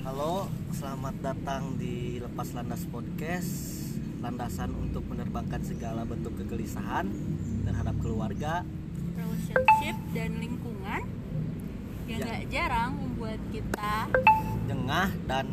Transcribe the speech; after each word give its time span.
Halo, 0.00 0.48
selamat 0.72 1.14
datang 1.20 1.76
di 1.76 2.16
Lepas 2.16 2.56
Landas 2.56 2.88
Podcast 2.88 3.52
Landasan 4.24 4.72
untuk 4.72 5.04
menerbangkan 5.04 5.60
segala 5.60 6.08
bentuk 6.08 6.36
kegelisahan 6.40 7.04
terhadap 7.64 7.92
keluarga 8.00 8.64
relationship 9.12 9.96
dan 10.16 10.40
lingkungan 10.40 11.02
yang 12.08 12.20
Ya. 12.20 12.26
gak 12.26 12.44
jarang 12.48 12.90
membuat 12.96 13.40
kita 13.52 14.08
Jengah 14.66 15.08
dan 15.28 15.46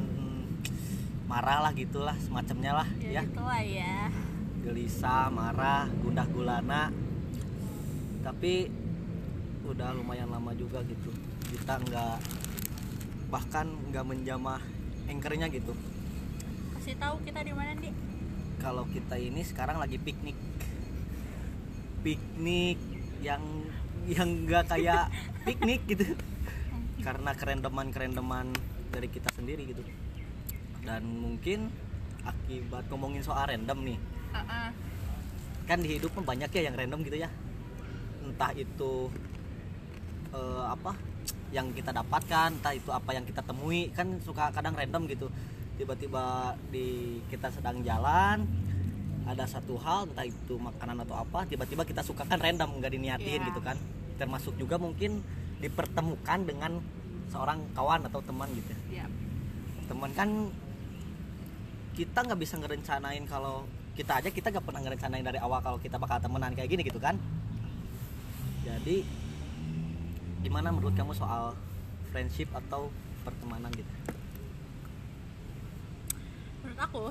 marah 1.27 1.67
lah 1.67 1.71
gitulah 1.75 2.15
semacamnya 2.23 2.71
lah 2.71 2.89
ya, 2.97 3.19
ya. 3.19 3.23
gitu 3.27 3.43
lah 3.43 3.61
ya. 3.61 3.95
Gelisah, 4.63 5.27
marah, 5.31 5.91
gundah 6.01 6.27
gulana. 6.27 6.89
Tapi 8.23 8.67
udah 9.63 9.91
lumayan 9.95 10.31
lama 10.31 10.51
juga 10.55 10.79
gitu 10.87 11.11
Kita 11.51 11.79
nggak 11.79 12.15
bahkan 13.27 13.67
nggak 13.91 14.05
menjamah 14.07 14.61
anchornya 15.11 15.47
gitu. 15.51 15.75
Kasih 16.79 16.95
tahu 16.95 17.19
kita 17.27 17.43
di 17.43 17.53
mana 17.55 17.75
nih 17.75 17.93
kalau 18.57 18.83
kita 18.89 19.15
ini 19.15 19.45
sekarang 19.45 19.77
lagi 19.77 20.01
piknik. 20.01 20.37
Piknik 22.01 22.79
yang 23.21 23.41
yang 24.09 24.29
nggak 24.45 24.75
kayak 24.75 25.13
piknik 25.45 25.85
gitu. 25.85 26.17
Karena 27.01 27.31
kerendeman 27.37 27.93
kerendeman 27.93 28.51
dari 28.89 29.07
kita 29.07 29.29
sendiri 29.31 29.69
gitu. 29.69 29.83
Dan 30.81 31.05
mungkin 31.05 31.69
akibat 32.25 32.89
ngomongin 32.91 33.23
soal 33.23 33.47
random 33.47 33.93
nih. 33.93 33.99
Ah. 34.35 34.69
kan 35.67 35.83
di 35.83 35.99
hidup 35.99 36.15
banyak 36.23 36.47
ya 36.47 36.71
yang 36.71 36.75
random 36.75 37.03
gitu 37.03 37.17
ya. 37.19 37.29
Entah 38.23 38.51
itu 38.55 39.11
eh, 40.31 40.63
apa 40.67 40.95
yang 41.51 41.71
kita 41.71 41.95
dapatkan 41.95 42.59
entah 42.59 42.75
itu 42.75 42.91
apa 42.91 43.15
yang 43.15 43.23
kita 43.23 43.39
temui 43.43 43.89
kan 43.95 44.19
suka 44.23 44.51
kadang 44.51 44.75
random 44.75 45.07
gitu. 45.07 45.27
Tiba-tiba 45.77 46.57
di 46.73 47.19
kita 47.31 47.53
sedang 47.53 47.79
jalan 47.85 48.43
ada 49.27 49.43
satu 49.43 49.75
hal 49.79 50.07
entah 50.11 50.23
itu 50.27 50.55
makanan 50.55 51.03
atau 51.03 51.19
apa 51.19 51.43
tiba-tiba 51.47 51.83
kita 51.83 51.99
suka 52.03 52.23
kan 52.23 52.39
random 52.39 52.79
nggak 52.79 52.91
diniatin 52.95 53.39
Iya. 53.43 53.47
gitu 53.51 53.61
kan. 53.63 53.77
Termasuk 54.17 54.57
juga 54.59 54.75
mungkin 54.81 55.23
dipertemukan 55.61 56.39
dengan 56.47 56.79
seorang 57.31 57.59
kawan 57.75 58.07
atau 58.07 58.19
teman 58.23 58.49
gitu. 58.55 58.73
Ya 58.91 59.07
teman 59.87 60.11
kan 60.11 60.29
kita 61.95 62.19
nggak 62.27 62.39
bisa 62.43 62.59
ngerencanain 62.59 63.23
kalau 63.25 63.65
kita 63.97 64.21
aja 64.21 64.29
kita 64.29 64.53
nggak 64.53 64.65
pernah 64.67 64.81
ngerencanain 64.85 65.25
dari 65.25 65.39
awal 65.41 65.57
kalau 65.63 65.79
kita 65.81 65.97
bakal 65.97 66.21
temenan 66.21 66.53
kayak 66.53 66.69
gini 66.69 66.83
gitu 66.85 66.99
kan. 67.01 67.17
Jadi 68.67 69.01
gimana 70.47 70.71
menurut 70.71 70.95
kamu 70.95 71.11
soal 71.11 71.51
friendship 72.07 72.47
atau 72.55 72.87
pertemanan 73.27 73.67
gitu? 73.75 73.91
Menurut 76.63 76.79
aku 76.79 77.03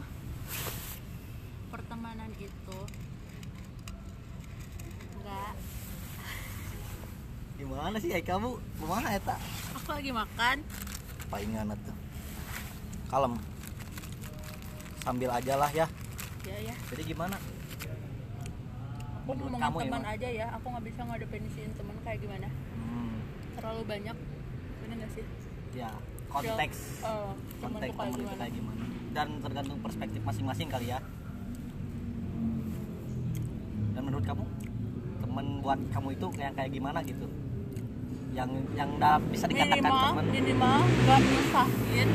pertemanan 1.69 2.33
itu 2.41 2.79
enggak. 5.21 5.53
Gimana 7.61 7.97
sih 8.01 8.17
eh 8.17 8.25
kamu 8.25 8.57
ke 8.57 8.85
mana 8.89 9.13
eta? 9.13 9.37
Aku 9.85 9.93
lagi 9.93 10.17
makan. 10.17 10.65
Palingan 11.29 11.77
tuh 11.85 11.97
kalem. 13.13 13.37
Sambil 15.05 15.29
aja 15.29 15.61
lah 15.61 15.69
ya. 15.77 15.85
Ya 16.49 16.73
ya 16.73 16.75
jadi 16.89 17.05
gimana? 17.05 17.37
Aku 19.29 19.37
Menurut 19.37 19.61
ngomongin 19.61 19.93
teman 19.93 20.09
aja 20.09 20.29
ya. 20.33 20.47
Aku 20.57 20.73
nggak 20.73 20.85
bisa 20.89 21.01
ngedefinisiin 21.05 21.77
teman 21.77 22.01
kayak 22.01 22.25
gimana 22.25 22.49
terlalu 23.57 23.83
banyak 23.89 24.17
bener 24.85 24.97
gak 25.03 25.11
sih? 25.17 25.25
Ya 25.75 25.91
konteks. 26.31 26.79
Teman 27.01 27.73
konteks 27.81 27.95
temen 27.97 28.21
itu 28.21 28.37
kayak 28.37 28.53
gimana? 28.53 28.87
dan 29.17 29.41
tergantung 29.41 29.81
perspektif 29.81 30.21
masing-masing 30.21 30.69
kali 30.69 30.93
ya. 30.93 31.01
Dan 33.97 34.03
menurut 34.05 34.25
kamu? 34.29 34.45
Temen 35.25 35.47
buat 35.65 35.81
kamu 35.89 36.09
itu 36.13 36.27
kayak 36.37 36.53
kayak 36.53 36.71
gimana 36.77 37.01
gitu? 37.01 37.25
Yang 38.37 38.69
yang 38.77 38.93
udah 39.01 39.17
bisa 39.33 39.49
dikatakan 39.49 39.81
minimal 39.81 40.05
teman 40.13 40.27
minimal 40.29 40.81
gak 41.09 41.21
nyusahin. 41.25 42.09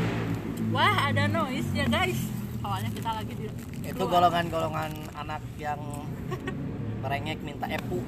Wah 0.70 0.96
ada 1.10 1.24
noise 1.26 1.70
ya 1.74 1.90
guys. 1.90 2.22
Awalnya 2.62 2.90
kita 2.94 3.10
lagi 3.18 3.34
di 3.34 3.46
itu 3.82 4.04
golongan-golongan 4.06 4.94
anak 5.18 5.42
yang 5.58 5.82
merengek 7.02 7.42
minta 7.42 7.66
epu. 7.66 8.06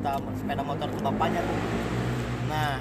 Minta 0.00 0.16
sepeda 0.32 0.64
motor 0.64 0.88
ke 0.88 1.00
bapaknya 1.04 1.40
tuh. 1.44 1.58
Nah. 2.48 2.80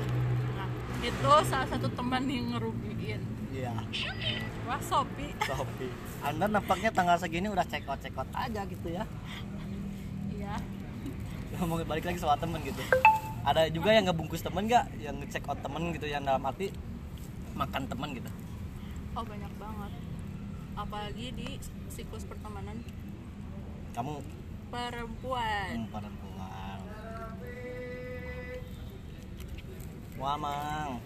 Nah, 0.56 0.68
itu 1.04 1.32
salah 1.52 1.68
satu 1.68 1.92
teman 1.92 2.24
yang 2.32 2.56
ngerugiin. 2.56 3.20
Iya. 3.52 3.76
Wah 4.64 4.80
Sopi 4.80 5.36
Sopi 5.44 5.92
anda 6.24 6.48
nampaknya 6.48 6.96
tanggal 6.96 7.20
segini 7.20 7.52
udah 7.52 7.68
check 7.68 7.84
out 7.92 8.00
aja 8.32 8.64
gitu 8.64 8.88
ya. 8.88 9.04
Iya. 10.32 10.64
Ngomongin 11.60 11.92
balik 11.92 12.08
lagi 12.08 12.24
soal 12.24 12.40
temen 12.40 12.64
gitu. 12.64 12.80
Ada 13.44 13.68
juga 13.68 13.92
yang 13.92 14.08
ngebungkus 14.08 14.40
temen 14.40 14.72
nggak? 14.72 14.88
Yang 15.04 15.16
ngecek 15.20 15.44
out 15.52 15.60
temen 15.60 15.92
gitu 15.92 16.08
yang 16.08 16.24
dalam 16.24 16.40
arti 16.48 16.72
makan 17.52 17.84
temen 17.84 18.16
gitu. 18.16 18.32
Oh 19.20 19.28
banyak 19.28 19.52
banget. 19.60 19.92
Apalagi 20.80 21.28
di 21.36 21.60
siklus 21.92 22.24
pertemanan. 22.24 22.80
Kamu? 23.92 24.24
Perempuan. 24.72 25.84
Hmm, 25.84 25.92
wah 30.20 30.36
mang 30.36 31.00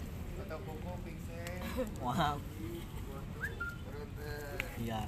wah 2.02 2.34
iya. 4.78 5.00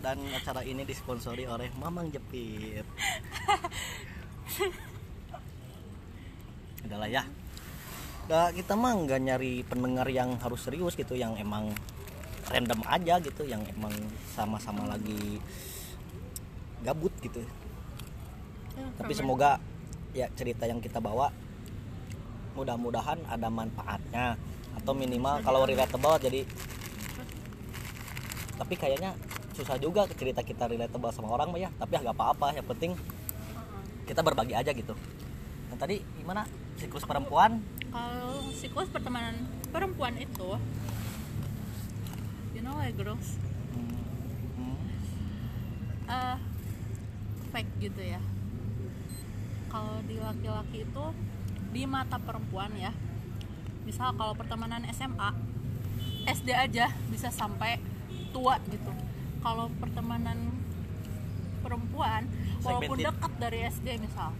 Dan 0.00 0.16
acara 0.32 0.64
ini 0.64 0.84
disponsori 0.88 1.44
oleh 1.44 1.68
Mamang 1.76 2.08
Jepit. 2.08 2.88
Adalah 6.88 7.08
ya. 7.08 7.24
Nggak, 8.24 8.48
kita 8.62 8.72
mah 8.80 8.92
nggak 8.96 9.20
nyari 9.20 9.60
pendengar 9.66 10.08
yang 10.08 10.40
harus 10.40 10.64
serius 10.64 10.96
gitu 10.96 11.18
yang 11.18 11.36
emang 11.36 11.68
random 12.48 12.80
aja 12.88 13.20
gitu 13.20 13.44
yang 13.44 13.60
emang 13.76 13.92
sama-sama 14.32 14.88
lagi 14.88 15.36
gabut 16.80 17.12
gitu. 17.20 17.44
Ya, 18.80 18.88
tapi 18.96 19.12
semoga 19.12 19.60
ya 20.16 20.32
cerita 20.32 20.64
yang 20.64 20.80
kita 20.80 20.96
bawa 20.96 21.28
mudah-mudahan 22.54 23.22
ada 23.26 23.48
manfaatnya 23.48 24.34
atau 24.76 24.92
minimal 24.94 25.42
kalau 25.42 25.66
relatable 25.66 26.16
jadi 26.22 26.46
tapi 28.60 28.74
kayaknya 28.76 29.16
susah 29.56 29.76
juga 29.80 30.08
cerita 30.08 30.40
kita 30.40 30.68
relatable 30.68 31.12
sama 31.12 31.32
orang 31.36 31.52
ya. 31.56 31.68
Tapi 31.76 31.96
agak 31.96 32.16
apa-apa 32.16 32.56
yang 32.56 32.64
penting 32.64 32.92
kita 34.08 34.20
berbagi 34.24 34.56
aja 34.56 34.72
gitu. 34.72 34.96
Nah 35.72 35.76
tadi 35.80 36.00
gimana? 36.20 36.44
Siklus 36.80 37.04
perempuan? 37.04 37.60
Kalau 37.92 38.52
siklus 38.56 38.88
pertemanan 38.88 39.48
perempuan 39.68 40.16
itu 40.16 40.56
you 42.56 42.60
know 42.64 42.76
like 42.76 42.96
girls 42.96 43.36
eh 46.10 46.36
fake 47.52 47.72
gitu 47.80 48.02
ya. 48.02 48.20
Kalau 49.72 50.02
di 50.04 50.16
laki-laki 50.20 50.84
itu 50.84 51.04
di 51.70 51.86
mata 51.86 52.18
perempuan 52.18 52.74
ya. 52.74 52.92
Misal 53.86 54.14
kalau 54.14 54.34
pertemanan 54.34 54.86
SMA 54.90 55.30
SD 56.28 56.52
aja 56.52 56.92
bisa 57.08 57.30
sampai 57.32 57.78
tua 58.34 58.58
gitu. 58.68 58.92
Kalau 59.40 59.72
pertemanan 59.80 60.52
perempuan 61.64 62.28
walaupun 62.60 62.98
dekat 63.00 63.32
dari 63.40 63.64
SD 63.68 64.00
misal 64.00 64.32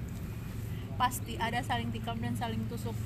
pasti 1.00 1.41
ada 1.41 1.64
saling 1.64 1.88
tikam 1.94 2.20
dan 2.20 2.36
saling 2.36 2.60
tusuk. 2.68 2.96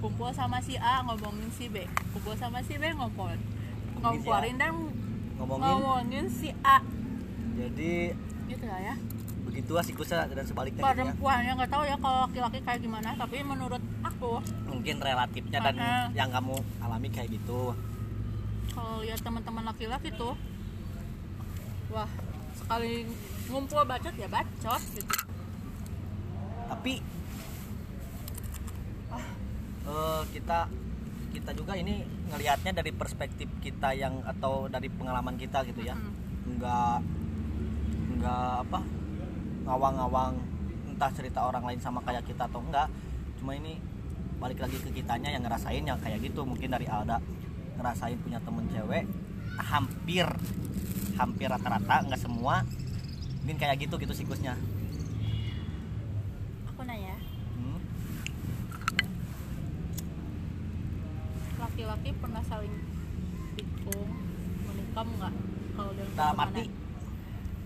Kumpul 0.00 0.32
sama 0.36 0.60
si 0.60 0.76
A 0.76 1.00
ngomongin 1.04 1.48
si 1.52 1.68
B. 1.68 1.84
Kumpul 2.12 2.36
sama 2.36 2.60
si 2.60 2.76
B 2.76 2.92
ngompol 2.92 3.36
Ngomongin 4.00 4.20
si 4.20 4.28
A. 4.28 4.36
ngomporin 4.36 4.56
dan 4.60 4.72
ngomongin. 5.40 5.64
ngomongin 5.64 6.26
si 6.28 6.48
A. 6.64 6.80
Jadi 7.54 8.12
gitu 8.48 8.64
lah 8.68 8.80
ya 8.80 8.94
begitulah 9.54 9.86
siklusnya 9.86 10.26
dan 10.26 10.42
sebaliknya 10.42 10.82
gitu 10.82 10.90
ya. 10.90 10.94
perempuan 10.98 11.38
yang 11.40 11.54
nggak 11.54 11.70
tahu 11.70 11.84
ya 11.86 11.96
kalau 11.96 12.26
laki-laki 12.26 12.58
kayak 12.58 12.80
gimana 12.82 13.14
tapi 13.14 13.36
menurut 13.40 13.78
aku 14.02 14.42
mungkin 14.66 14.98
relatifnya 14.98 15.58
dan 15.62 15.74
yang 16.10 16.26
kamu 16.28 16.58
alami 16.82 17.06
kayak 17.06 17.30
gitu 17.30 17.70
kalau 18.74 18.98
lihat 19.00 19.22
teman-teman 19.22 19.62
laki-laki 19.62 20.10
tuh 20.10 20.34
wah 21.88 22.10
sekali 22.54 23.06
ngumpul 23.46 23.86
bacot 23.86 24.14
ya 24.18 24.26
bacot 24.26 24.82
gitu 24.90 25.14
tapi 26.66 26.98
eh, 29.84 30.22
kita 30.34 30.58
kita 31.30 31.50
juga 31.52 31.74
ini 31.74 32.02
ngelihatnya 32.26 32.74
dari 32.74 32.90
perspektif 32.90 33.46
kita 33.58 33.94
yang 33.94 34.18
atau 34.24 34.66
dari 34.66 34.90
pengalaman 34.90 35.38
kita 35.38 35.62
gitu 35.62 35.78
ya 35.80 35.94
Hmm. 35.94 36.10
nggak 36.58 36.96
nggak 38.18 38.52
apa 38.66 38.80
ngawang-ngawang 39.64 40.36
entah 40.94 41.10
cerita 41.10 41.42
orang 41.42 41.64
lain 41.64 41.80
sama 41.80 42.04
kayak 42.04 42.22
kita 42.28 42.46
atau 42.46 42.60
enggak. 42.60 42.88
Cuma 43.40 43.56
ini 43.56 43.80
balik 44.38 44.60
lagi 44.60 44.76
ke 44.78 44.92
kitanya 44.92 45.32
yang 45.32 45.42
ngerasain 45.42 45.82
yang 45.82 45.98
kayak 45.98 46.20
gitu. 46.22 46.44
Mungkin 46.44 46.70
dari 46.70 46.86
Alda 46.86 47.18
ngerasain 47.74 48.20
punya 48.22 48.38
temen 48.38 48.70
cewek 48.70 49.04
hampir 49.58 50.26
hampir 51.18 51.48
rata-rata 51.48 52.04
nggak 52.06 52.20
semua. 52.20 52.62
Mungkin 53.42 53.56
kayak 53.58 53.76
gitu 53.82 53.98
gitu 53.98 54.14
siklusnya. 54.14 54.54
Aku 56.72 56.80
nanya. 56.84 57.16
Hmm? 57.56 57.80
laki-laki 61.64 62.12
pernah 62.20 62.42
saling 62.44 62.74
tikung 63.56 64.10
menikam 64.68 65.08
nggak 65.16 65.34
kalau 65.74 65.90
dalam 65.96 66.12
dalam 66.14 66.36
pertemanan? 66.38 66.70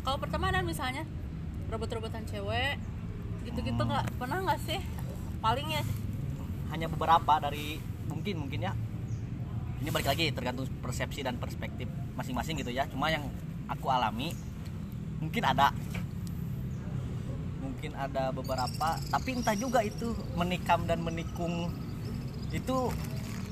kalau 0.00 0.17
pertemanan 0.17 0.62
misalnya 0.65 1.05
rebut-rebutan 1.69 2.25
cewek. 2.25 2.76
Gitu-gitu 3.44 3.81
Hmm. 3.81 3.88
nggak 3.88 4.05
pernah 4.17 4.38
nggak 4.44 4.61
sih? 4.65 4.81
Paling 5.38 5.69
ya. 5.70 5.82
Hanya 6.69 6.87
beberapa 6.88 7.41
dari 7.41 7.81
mungkin 8.09 8.44
mungkin 8.44 8.61
ya. 8.65 8.73
Ini 9.79 9.88
balik 9.94 10.11
lagi 10.11 10.35
tergantung 10.35 10.67
persepsi 10.82 11.23
dan 11.23 11.38
perspektif 11.38 11.87
masing-masing 12.19 12.59
gitu 12.59 12.75
ya. 12.75 12.85
Cuma 12.91 13.09
yang 13.09 13.25
aku 13.70 13.87
alami 13.88 14.35
mungkin 15.23 15.43
ada. 15.47 15.70
Mungkin 17.62 17.94
ada 17.94 18.35
beberapa 18.35 18.99
tapi 19.09 19.38
entah 19.38 19.55
juga 19.55 19.81
itu 19.87 20.12
menikam 20.35 20.82
dan 20.85 20.99
menikung. 20.99 21.71
Itu 22.50 22.91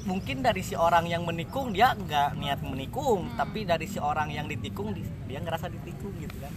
mungkin 0.07 0.39
dari 0.43 0.63
si 0.63 0.75
orang 0.79 1.07
yang 1.07 1.27
menikung 1.27 1.75
dia 1.75 1.95
nggak 1.95 2.39
niat 2.39 2.61
menikung. 2.63 3.27
Hmm. 3.27 3.35
tapi 3.35 3.67
dari 3.67 3.91
si 3.91 3.99
orang 3.99 4.31
yang 4.31 4.47
ditikung 4.47 4.95
di- 4.95 5.03
dia 5.27 5.43
ngerasa 5.43 5.67
ditikung 5.67 6.15
gitu 6.23 6.39
kan 6.39 6.55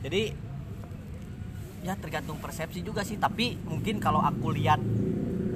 jadi 0.00 0.32
ya 1.80 1.96
tergantung 1.96 2.36
persepsi 2.40 2.84
juga 2.84 3.00
sih. 3.04 3.16
Tapi 3.16 3.56
mungkin 3.64 4.00
kalau 4.00 4.20
aku 4.20 4.52
lihat 4.52 4.80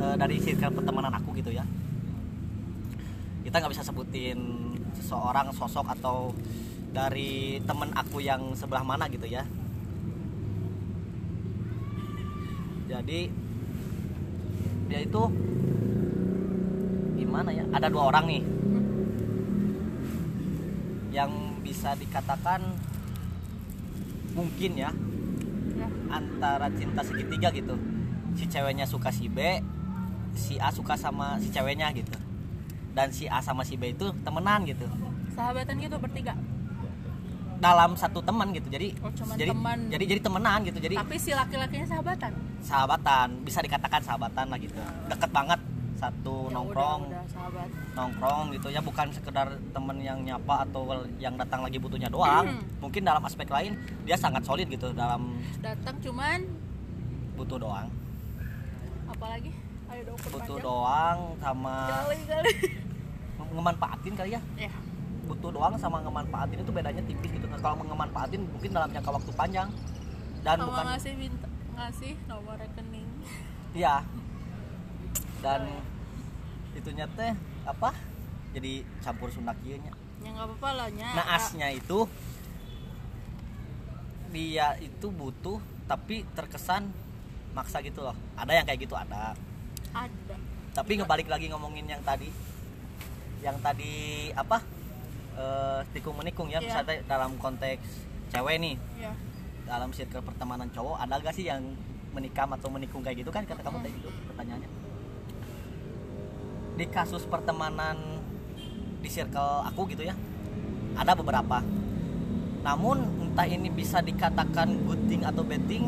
eh, 0.01 0.17
dari 0.17 0.41
circle 0.41 0.81
pertemanan 0.81 1.13
aku 1.17 1.37
gitu 1.37 1.53
ya 1.53 1.65
kita 3.45 3.61
nggak 3.61 3.75
bisa 3.77 3.87
sebutin 3.87 4.39
seseorang 4.99 5.53
sosok 5.55 5.87
atau 5.95 6.35
dari 6.91 7.63
temen 7.63 7.93
aku 7.95 8.19
yang 8.19 8.57
sebelah 8.59 8.83
mana 8.83 9.07
gitu 9.07 9.31
ya. 9.31 9.47
Jadi 12.91 13.31
dia 14.91 15.01
itu 15.07 15.23
gimana 17.15 17.55
ya? 17.55 17.63
Ada 17.71 17.87
dua 17.93 18.11
orang 18.11 18.25
nih. 18.27 18.43
Yang 21.15 21.31
bisa 21.63 21.95
dikatakan 21.95 22.65
mungkin 24.35 24.71
ya 24.75 24.91
ya. 25.75 25.89
antara 26.11 26.67
cinta 26.75 27.01
segitiga 27.01 27.49
gitu. 27.55 27.75
Si 28.35 28.45
ceweknya 28.51 28.85
suka 28.85 29.15
si 29.15 29.31
B 29.31 29.63
si 30.35 30.59
A 30.59 30.75
suka 30.75 30.99
sama 30.99 31.39
si 31.39 31.49
ceweknya 31.55 31.95
gitu. 31.95 32.13
Dan 32.95 33.11
si 33.11 33.27
A 33.31 33.39
sama 33.43 33.63
si 33.63 33.79
B 33.79 33.95
itu 33.95 34.11
temenan 34.27 34.67
gitu. 34.67 34.87
Sahabatan 35.35 35.75
gitu 35.79 35.97
bertiga? 35.99 36.35
Dalam 37.59 37.95
satu 37.95 38.21
teman 38.21 38.51
gitu. 38.51 38.67
Jadi 38.71 38.95
Oh, 39.01 39.11
cuman 39.15 39.35
jadi 39.39 39.51
teman. 39.55 39.79
jadi 39.91 40.05
jadi 40.05 40.21
temenan 40.21 40.59
gitu. 40.67 40.79
Jadi 40.83 40.95
tapi 40.99 41.17
si 41.17 41.31
laki-lakinya 41.33 41.87
sahabatan? 41.87 42.33
Sahabatan. 42.61 43.29
Bisa 43.47 43.59
dikatakan 43.63 44.03
sahabatan 44.03 44.47
lah 44.51 44.59
gitu. 44.59 44.79
Deket 45.11 45.31
banget 45.31 45.59
satu 45.95 46.51
Ya 46.51 46.55
nongkrong. 46.59 47.01
udah, 47.07 47.23
udah 47.23 47.25
sahabat. 47.31 47.69
Nongkrong 47.95 48.45
gitu. 48.55 48.69
Ya 48.71 48.81
bukan 48.83 49.07
sekedar 49.15 49.49
temen 49.73 49.97
yang 50.03 50.19
nyapa 50.23 50.67
atau 50.69 51.07
yang 51.23 51.35
datang 51.39 51.63
lagi 51.63 51.79
butuhnya 51.79 52.11
doang. 52.11 52.47
Hmm. 52.51 52.63
mungkin 52.83 53.01
dalam 53.01 53.25
aspek 53.25 53.49
lain 53.49 53.73
dia 54.05 54.13
sangat 54.13 54.45
solid 54.45 54.69
gitu 54.69 54.93
dalam 54.93 55.41
datang 55.65 55.97
cuman 56.05 56.45
butuh 57.39 57.57
doang. 57.57 57.89
Apalagi 59.09 59.51
butuh 59.89 60.17
perpanjang 60.21 60.61
doang 60.61 61.19
sama 61.41 61.75
kali 62.05 62.19
kali. 62.29 62.53
Ngemanfaatin 63.55 64.13
kali 64.19 64.31
ya? 64.37 64.43
Ya 64.59 64.73
butuh 65.25 65.51
doang 65.57 65.73
sama 65.81 66.05
ngemanfaatin 66.05 66.61
itu 66.61 66.69
bedanya 66.69 67.01
tipis 67.09 67.33
gitu. 67.33 67.47
Nah, 67.49 67.57
kalau 67.57 67.81
ngemanfaatin 67.81 68.45
mungkin 68.45 68.71
dalam 68.77 68.93
jangka 68.93 69.11
waktu 69.11 69.33
panjang. 69.33 69.69
Dan 70.45 70.61
sama 70.61 70.69
bukan 70.69 70.85
ngasih 70.93 71.13
minta 71.17 71.49
ngasih 71.75 72.13
nomor 72.29 72.55
rekening. 72.61 73.09
Iya 73.73 74.05
dan 75.45 75.69
itunya 76.73 77.05
teh 77.13 77.37
apa? 77.69 77.93
Jadi 78.57 78.81
campur 79.05 79.29
nya. 79.29 79.93
Ya 80.25 80.29
nggak 80.33 80.47
apa-apa 80.49 80.71
lah 80.73 80.89
nya. 80.89 81.09
Naasnya 81.13 81.69
itu 81.77 82.09
dia 84.33 84.75
itu 84.81 85.07
butuh 85.13 85.61
tapi 85.85 86.25
terkesan 86.33 86.89
maksa 87.53 87.85
gitu 87.85 88.01
loh. 88.01 88.17
Ada 88.41 88.53
yang 88.57 88.67
kayak 88.67 88.81
gitu 88.89 88.97
ada. 88.97 89.37
Ada. 89.93 90.37
Tapi 90.75 90.93
ngebalik 90.99 91.29
lagi 91.29 91.53
ngomongin 91.53 91.87
yang 91.87 92.01
tadi. 92.01 92.33
Yang 93.45 93.61
tadi 93.61 93.95
apa? 94.33 94.65
Eh, 95.35 95.81
tikung 95.93 96.17
menikung 96.17 96.49
ya 96.49 96.63
Iya. 96.63 96.67
misalnya 96.73 96.97
dalam 97.05 97.37
konteks 97.37 97.85
cewek 98.33 98.57
nih. 98.59 98.77
Ya 98.99 99.13
dalam 99.65 99.91
circle 99.97 100.21
pertemanan 100.21 100.69
cowok 100.69 101.01
ada 101.01 101.17
gak 101.25 101.33
sih 101.33 101.49
yang 101.49 101.65
menikam 102.13 102.53
atau 102.53 102.69
menikung 102.69 103.01
kayak 103.01 103.25
gitu 103.25 103.31
kan? 103.33 103.49
Kata 103.49 103.65
kamu 103.65 103.81
tadi 103.81 103.97
itu 103.97 104.11
pertanyaannya 104.29 104.84
di 106.75 106.87
kasus 106.91 107.23
pertemanan 107.27 107.95
di 108.99 109.07
circle 109.07 109.63
aku 109.69 109.87
gitu 109.95 110.03
ya 110.03 110.17
ada 110.95 111.13
beberapa. 111.15 111.63
Namun 112.65 113.29
entah 113.29 113.45
ini 113.45 113.69
bisa 113.69 114.01
dikatakan 114.01 114.89
good 114.89 115.03
thing 115.11 115.23
atau 115.27 115.45
bad 115.45 115.63
thing 115.69 115.85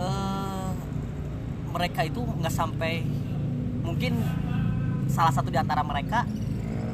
eh, 0.00 0.70
mereka 1.74 2.00
itu 2.06 2.22
nggak 2.22 2.54
sampai 2.54 3.04
mungkin 3.84 4.22
salah 5.10 5.34
satu 5.34 5.52
di 5.52 5.58
antara 5.60 5.84
mereka 5.84 6.24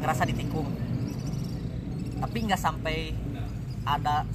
ngerasa 0.02 0.26
ditikung. 0.26 0.68
Tapi 2.20 2.36
nggak 2.44 2.60
sampai 2.60 3.14
ada 3.86 4.28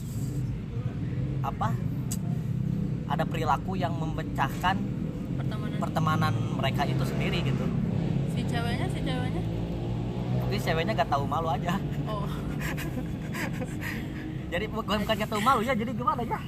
apa 1.45 1.69
ada 3.05 3.21
perilaku 3.21 3.77
yang 3.77 3.93
memecahkan 3.93 4.94
pertemanan. 5.35 5.77
pertemanan 5.79 6.33
mereka 6.55 6.81
itu 6.83 7.03
sendiri 7.03 7.37
gitu. 7.43 7.65
Si 8.31 8.41
ceweknya 8.43 8.87
si 8.89 8.99
ceweknya? 8.99 9.43
Tapi 10.35 10.55
ceweknya 10.57 10.93
gak 10.95 11.09
tahu 11.09 11.23
malu 11.25 11.49
aja. 11.49 11.75
Oh. 12.05 12.27
Jadi 14.53 14.65
bukan 14.69 15.01
bukan 15.03 15.15
gak 15.17 15.27
tahu 15.27 15.41
malu 15.41 15.61
ya 15.61 15.73
jadi 15.73 15.91
gimana 15.91 16.21
ya? 16.21 16.39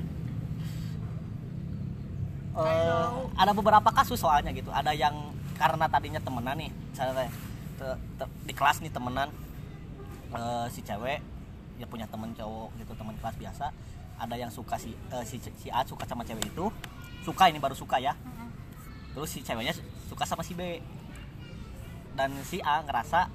Kalau- 2.54 3.30
ada 3.38 3.52
beberapa 3.54 3.90
kasus 3.92 4.18
soalnya 4.18 4.50
gitu. 4.50 4.70
Ada 4.74 4.94
yang 4.94 5.14
karena 5.58 5.86
tadinya 5.86 6.22
temenan 6.22 6.58
nih 6.58 6.70
misalnya 6.70 7.30
te- 7.78 8.00
te- 8.18 8.34
di 8.46 8.54
kelas 8.54 8.82
nih 8.82 8.94
temenan 8.94 9.30
eh, 10.32 10.66
si 10.70 10.82
cewek 10.82 11.20
ya 11.78 11.86
punya 11.86 12.10
temen 12.10 12.34
cowok 12.34 12.70
gitu 12.78 12.92
teman 12.98 13.14
kelas 13.18 13.36
biasa. 13.38 13.66
Ada 14.18 14.36
yang 14.36 14.50
suka 14.50 14.78
si 14.78 14.94
eh, 14.94 15.26
si 15.26 15.38
si 15.38 15.68
A 15.70 15.86
suka 15.86 16.06
sama 16.06 16.26
cewek 16.26 16.50
itu. 16.50 16.66
Suka 17.22 17.50
ini 17.52 17.60
baru 17.60 17.76
suka 17.76 18.00
ya. 18.00 18.14
Terus 19.18 19.34
si 19.34 19.42
ceweknya 19.42 19.74
suka 20.14 20.30
sama 20.30 20.46
si 20.46 20.54
B. 20.54 20.78
Dan 22.14 22.38
si 22.46 22.62
A 22.62 22.86
ngerasa 22.86 23.34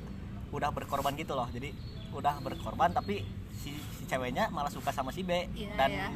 udah 0.54 0.70
berkorban 0.70 1.10
gitu 1.18 1.34
loh. 1.34 1.50
Jadi 1.50 1.74
udah 2.14 2.38
berkorban 2.38 2.94
tapi 2.94 3.26
si, 3.50 3.74
si 3.98 4.06
ceweknya 4.06 4.46
malah 4.54 4.70
suka 4.70 4.94
sama 4.94 5.10
si 5.10 5.26
B. 5.26 5.50
Iya, 5.50 5.74
dan 5.74 5.90
iya. 5.90 6.06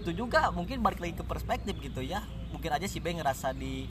itu 0.00 0.16
juga 0.16 0.48
mungkin 0.48 0.80
balik 0.80 1.04
lagi 1.04 1.12
ke 1.20 1.24
perspektif 1.28 1.76
gitu 1.76 2.00
ya. 2.00 2.24
Mungkin 2.56 2.72
aja 2.72 2.88
si 2.88 3.04
B 3.04 3.12
ngerasa 3.12 3.52
di 3.52 3.84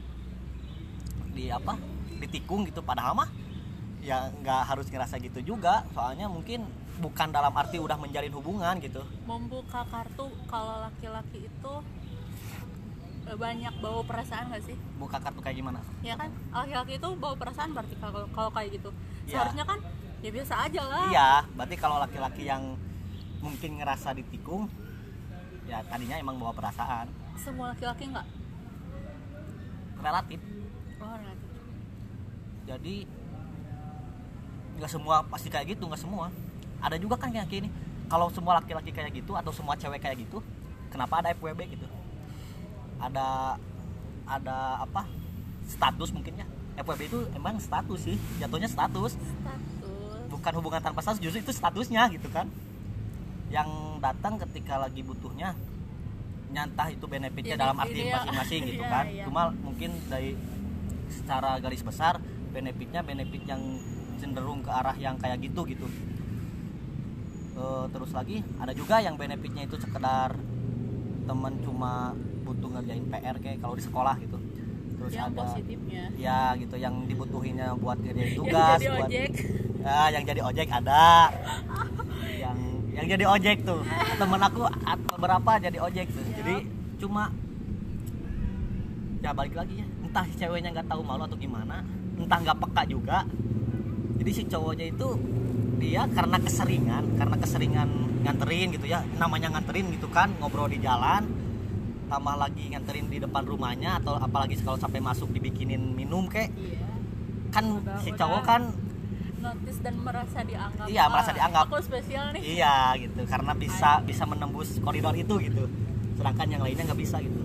di 1.38 1.54
apa? 1.54 1.78
Ditikung 2.18 2.66
gitu. 2.66 2.82
Padahal 2.82 3.14
mah 3.14 3.30
ya 4.02 4.34
nggak 4.42 4.74
harus 4.74 4.90
ngerasa 4.90 5.22
gitu 5.22 5.54
juga. 5.54 5.86
Soalnya 5.94 6.26
mungkin 6.26 6.66
bukan 6.98 7.30
dalam 7.30 7.54
arti 7.54 7.78
udah 7.78 7.94
menjalin 7.94 8.34
hubungan 8.34 8.74
gitu. 8.82 9.06
Membuka 9.30 9.86
kartu 9.86 10.34
kalau 10.50 10.82
laki-laki 10.82 11.46
itu 11.46 11.74
banyak 13.38 13.74
bawa 13.84 14.02
perasaan 14.04 14.52
gak 14.52 14.64
sih? 14.66 14.78
Buka 14.98 15.18
kartu 15.20 15.40
kayak 15.44 15.58
gimana? 15.60 15.80
Ya 16.02 16.16
kan 16.16 16.30
laki-laki 16.52 16.98
itu 16.98 17.10
bawa 17.18 17.36
perasaan 17.36 17.72
berarti 17.76 17.96
kalau 18.00 18.28
kalau 18.32 18.52
kayak 18.52 18.80
gitu. 18.80 18.90
Iya. 19.28 19.32
seharusnya 19.38 19.66
kan 19.68 19.80
ya 20.22 20.30
biasa 20.34 20.54
aja 20.68 20.82
lah. 20.86 21.06
Iya 21.10 21.32
berarti 21.56 21.76
kalau 21.78 21.98
laki-laki 22.02 22.44
yang 22.48 22.64
mungkin 23.42 23.82
ngerasa 23.82 24.14
ditikung 24.14 24.70
ya 25.66 25.82
tadinya 25.88 26.18
emang 26.18 26.38
bawa 26.38 26.54
perasaan. 26.54 27.08
Semua 27.38 27.74
laki-laki 27.74 28.10
nggak? 28.10 28.28
Relatif. 30.02 30.40
Oh 31.02 31.16
relatif. 31.18 31.50
jadi 32.62 32.96
nggak 34.78 34.92
semua 34.94 35.26
pasti 35.28 35.48
kayak 35.52 35.78
gitu 35.78 35.86
nggak 35.90 36.02
semua. 36.02 36.30
Ada 36.82 36.98
juga 36.98 37.14
kan 37.18 37.30
kayak 37.30 37.50
gini 37.50 37.70
kalau 38.12 38.28
semua 38.28 38.60
laki-laki 38.60 38.92
kayak 38.92 39.16
gitu 39.16 39.32
atau 39.40 39.56
semua 39.56 39.80
cewek 39.80 40.04
kayak 40.04 40.28
gitu 40.28 40.44
kenapa 40.92 41.24
ada 41.24 41.32
FWB 41.32 41.80
gitu 41.80 41.88
ada 43.02 43.58
ada 44.24 44.58
apa 44.80 45.04
status 45.66 46.14
mungkin 46.14 46.38
ya 46.38 46.46
FWB 46.80 47.02
itu 47.04 47.20
emang 47.36 47.60
status 47.60 48.00
sih 48.06 48.18
jatuhnya 48.40 48.70
status. 48.70 49.18
Status. 49.18 50.30
Bukan 50.32 50.54
hubungan 50.58 50.80
tanpa 50.80 51.04
status 51.04 51.20
justru 51.20 51.42
itu 51.42 51.52
statusnya 51.52 52.08
gitu 52.14 52.32
kan. 52.32 52.48
Yang 53.52 53.70
datang 54.00 54.40
ketika 54.40 54.80
lagi 54.80 55.04
butuhnya 55.04 55.52
nyantah 56.52 56.88
itu 56.92 57.06
benefitnya 57.08 57.56
dalam 57.56 57.80
arti 57.80 58.04
ya. 58.04 58.16
masing-masing 58.18 58.62
gitu 58.72 58.84
Iya, 58.84 58.92
kan. 58.92 59.06
iya. 59.08 59.24
cuma 59.24 59.42
mungkin 59.56 59.92
dari 60.08 60.36
secara 61.08 61.60
garis 61.60 61.80
besar 61.80 62.20
benefitnya 62.52 63.04
benefit 63.04 63.44
yang 63.48 63.60
cenderung 64.20 64.60
ke 64.60 64.72
arah 64.72 64.96
yang 64.96 65.16
kayak 65.20 65.40
gitu 65.44 65.64
gitu. 65.68 65.88
Eh, 67.52 67.86
terus 67.92 68.12
lagi 68.12 68.40
ada 68.58 68.72
juga 68.72 69.00
yang 69.00 69.16
benefitnya 69.16 69.64
itu 69.64 69.76
sekedar 69.76 70.36
temen 71.28 71.54
cuma 71.62 72.16
butuh 72.52 72.70
ngerjain 72.76 73.06
PR 73.08 73.36
kayak 73.40 73.58
kalau 73.64 73.76
di 73.80 73.84
sekolah 73.84 74.16
gitu. 74.20 74.38
Terus 75.00 75.12
yang 75.16 75.32
ada 75.32 75.40
positifnya. 75.42 76.04
Ya 76.20 76.54
gitu 76.60 76.76
yang 76.76 76.96
dibutuhinnya 77.08 77.74
buat 77.80 77.98
ngerjain 78.04 78.22
yang 78.28 78.36
tugas 78.36 78.80
jadi 78.84 78.92
buat 78.92 79.08
ojek. 79.08 79.32
Ya 79.82 80.02
yang 80.12 80.24
jadi 80.28 80.42
ojek 80.44 80.68
ada. 80.68 81.08
Yang 82.36 82.58
yang 82.92 83.06
jadi 83.08 83.26
ojek 83.26 83.58
tuh. 83.64 83.82
Temen 84.20 84.42
aku 84.44 84.62
beberapa 85.18 85.52
jadi 85.58 85.78
ojek 85.80 86.08
tuh. 86.12 86.24
Siap. 86.28 86.38
jadi 86.44 86.56
cuma 87.00 87.32
ya 89.24 89.32
balik 89.32 89.56
lagi 89.56 89.80
ya. 89.80 89.88
Entah 90.04 90.24
si 90.28 90.34
ceweknya 90.36 90.70
nggak 90.76 90.88
tahu 90.92 91.02
malu 91.02 91.24
atau 91.24 91.40
gimana 91.40 91.82
entah 92.20 92.38
nggak 92.38 92.58
peka 92.62 92.84
juga. 92.86 93.26
Jadi 94.22 94.32
si 94.38 94.44
cowoknya 94.46 94.86
itu 94.94 95.08
dia 95.82 96.06
karena 96.14 96.38
keseringan 96.38 97.18
karena 97.18 97.36
keseringan 97.42 97.90
nganterin 98.22 98.70
gitu 98.70 98.86
ya 98.86 99.02
namanya 99.18 99.50
nganterin 99.58 99.90
gitu 99.90 100.06
kan 100.14 100.30
ngobrol 100.38 100.70
di 100.70 100.78
jalan 100.78 101.26
tambah 102.12 102.36
lagi 102.36 102.64
nganterin 102.68 103.08
di 103.08 103.18
depan 103.18 103.44
rumahnya 103.44 103.96
atau 103.98 104.20
apalagi 104.20 104.60
kalau 104.60 104.76
sampai 104.76 105.00
masuk 105.00 105.32
dibikinin 105.32 105.96
minum 105.96 106.28
kek 106.28 106.52
iya 106.54 106.84
kan 107.50 107.64
Udah- 107.74 108.00
si 108.00 108.12
cowok 108.12 108.42
kan 108.44 108.62
notice 109.40 109.80
dan 109.80 109.96
merasa 109.98 110.40
dianggap 110.42 110.86
Iya, 110.86 111.04
merasa 111.08 111.30
"Ah, 111.30 111.36
dianggap." 111.36 111.66
aku 111.66 111.82
spesial 111.82 112.26
nih 112.30 112.42
Iya 112.54 112.76
gitu 113.00 113.22
karena 113.26 113.52
bisa 113.56 113.90
bisa 114.02 114.24
menembus 114.24 114.78
koridor 114.78 115.16
itu 115.16 115.34
gitu. 115.42 115.66
Sedangkan 116.14 116.46
yang 116.46 116.62
lainnya 116.62 116.86
nggak 116.86 117.00
bisa 117.00 117.18
gitu. 117.18 117.42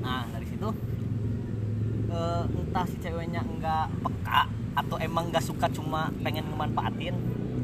Nah 0.00 0.24
dari 0.26 0.46
situ 0.46 0.68
eh, 2.08 2.42
entah 2.48 2.86
si 2.86 2.96
ceweknya 2.96 3.42
nggak 3.42 3.86
peka 4.00 4.42
atau 4.74 4.96
emang 4.98 5.28
nggak 5.28 5.44
suka 5.44 5.66
cuma 5.68 6.08
pengen 6.20 6.46
ngemanfaatin 6.46 7.14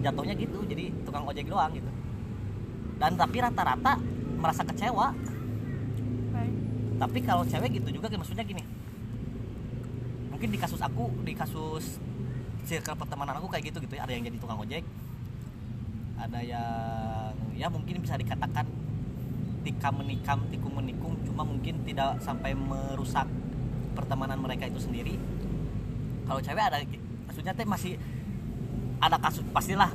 jatuhnya 0.00 0.34
gitu 0.34 0.60
jadi 0.66 0.92
tukang 1.02 1.24
ojek 1.24 1.46
doang 1.46 1.72
gitu. 1.72 1.88
Dan 2.96 3.16
tapi 3.16 3.40
rata-rata 3.40 3.96
merasa 4.36 4.62
kecewa. 4.62 5.16
Tapi 7.00 7.18
kalau 7.24 7.42
cewek 7.48 7.80
gitu 7.80 7.88
juga 7.96 8.12
maksudnya 8.12 8.44
gini. 8.44 8.60
Mungkin 10.28 10.48
di 10.52 10.58
kasus 10.60 10.80
aku 10.80 11.08
di 11.24 11.32
kasus 11.32 11.96
circle 12.64 12.96
pertemanan 12.96 13.34
aku 13.40 13.48
kayak 13.48 13.72
gitu 13.72 13.80
gitu 13.82 13.96
ya 13.96 14.04
ada 14.04 14.12
yang 14.12 14.22
jadi 14.22 14.36
tukang 14.36 14.60
ojek 14.60 14.84
ada 16.20 16.38
yang 16.44 17.32
ya 17.56 17.66
mungkin 17.72 17.98
bisa 18.04 18.14
dikatakan 18.20 18.68
tikam 19.64 19.94
menikam 20.00 20.38
tikung 20.52 20.74
menikung 20.76 21.16
cuma 21.24 21.42
mungkin 21.44 21.80
tidak 21.84 22.20
sampai 22.20 22.52
merusak 22.52 23.26
pertemanan 23.96 24.38
mereka 24.40 24.68
itu 24.68 24.80
sendiri 24.80 25.16
kalau 26.28 26.40
cewek 26.40 26.62
ada 26.62 26.78
maksudnya 27.26 27.52
teh 27.56 27.66
masih 27.66 27.96
ada 29.00 29.16
kasus 29.16 29.44
pastilah 29.50 29.90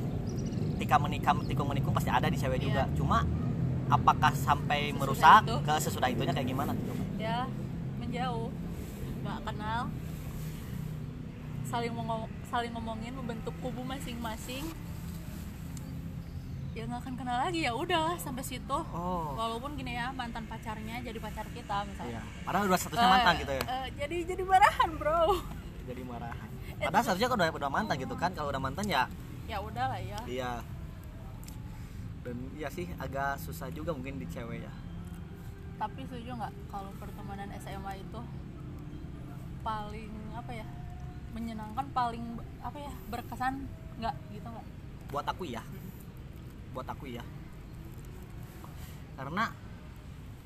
tikam 0.76 1.06
menikam 1.06 1.40
tikung 1.46 1.70
menikung 1.70 1.94
pasti 1.94 2.10
ada 2.10 2.26
di 2.26 2.36
cewek 2.36 2.60
juga 2.60 2.84
Iya. 2.86 2.94
cuma 2.98 3.22
apakah 3.86 4.34
sampai 4.34 4.90
Sesudah 4.90 4.98
merusak 4.98 5.40
itu. 5.46 5.54
ke 5.62 5.74
sesudah 5.78 6.08
itunya 6.10 6.34
kayak 6.34 6.48
gimana 6.50 6.74
tuh 6.74 6.95
ya 7.26 7.40
menjauh 7.98 8.48
nggak 9.22 9.38
kenal. 9.42 9.82
Saling 11.66 11.92
ngomong 11.92 12.30
saling 12.46 12.70
ngomongin 12.70 13.12
membentuk 13.12 13.54
kubu 13.58 13.82
masing-masing. 13.82 14.62
Ya 16.76 16.84
nggak 16.84 17.02
akan 17.02 17.14
kenal 17.16 17.38
lagi 17.40 17.64
ya 17.64 17.72
udah 17.74 18.14
sampai 18.20 18.44
situ. 18.44 18.78
Oh. 18.92 19.32
Walaupun 19.34 19.74
gini 19.74 19.96
ya 19.96 20.12
mantan 20.12 20.46
pacarnya 20.46 21.02
jadi 21.02 21.18
pacar 21.18 21.48
kita 21.50 21.82
iya 21.82 21.88
misalnya 21.88 22.20
padahal 22.44 22.64
udah 22.68 22.78
statusnya 22.78 23.08
mantan 23.08 23.32
Eh, 23.34 23.40
gitu 23.42 23.52
ya. 23.52 23.62
eh, 23.64 23.86
jadi 23.96 24.16
jadi 24.30 24.42
marahan 24.44 24.90
bro. 24.94 25.22
Jadi 25.86 26.02
marahan. 26.04 26.48
Padahal 26.76 27.04
seharusnya 27.08 27.28
kalau 27.32 27.40
udah, 27.40 27.56
udah 27.56 27.70
mantan 27.72 27.96
gitu 27.96 28.14
kan 28.14 28.30
kalau 28.36 28.52
udah 28.52 28.60
mantan 28.60 28.84
ya 28.86 29.08
ya 29.48 29.58
udah 29.58 29.84
lah 29.88 30.00
ya. 30.02 30.20
Iya. 30.28 30.52
Dan 32.20 32.36
iya 32.52 32.68
sih 32.68 32.86
agak 32.98 33.40
susah 33.40 33.72
juga 33.72 33.90
mungkin 33.90 34.20
di 34.20 34.26
cewek 34.28 34.60
ya 34.60 34.72
tapi 35.76 36.00
setuju 36.08 36.36
nggak 36.40 36.54
kalau 36.72 36.90
pertemanan 36.96 37.48
SMA 37.60 38.00
itu 38.00 38.20
paling 39.60 40.12
apa 40.32 40.52
ya 40.52 40.66
menyenangkan 41.36 41.86
paling 41.92 42.24
apa 42.64 42.78
ya 42.80 42.92
berkesan 43.12 43.68
nggak 44.00 44.14
gitu 44.32 44.48
nggak? 44.48 44.66
Buat 45.12 45.26
aku 45.28 45.44
ya 45.44 45.62
buat 46.72 46.88
aku 46.92 47.08
ya 47.08 47.24
karena 49.16 49.48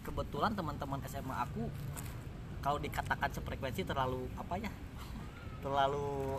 kebetulan 0.06 0.54
teman-teman 0.54 1.02
SMA 1.10 1.34
aku 1.34 1.66
kalau 2.62 2.78
dikatakan 2.78 3.30
sefrekuensi 3.34 3.82
terlalu 3.82 4.30
apa 4.38 4.54
ya 4.62 4.70
terlalu 5.60 6.38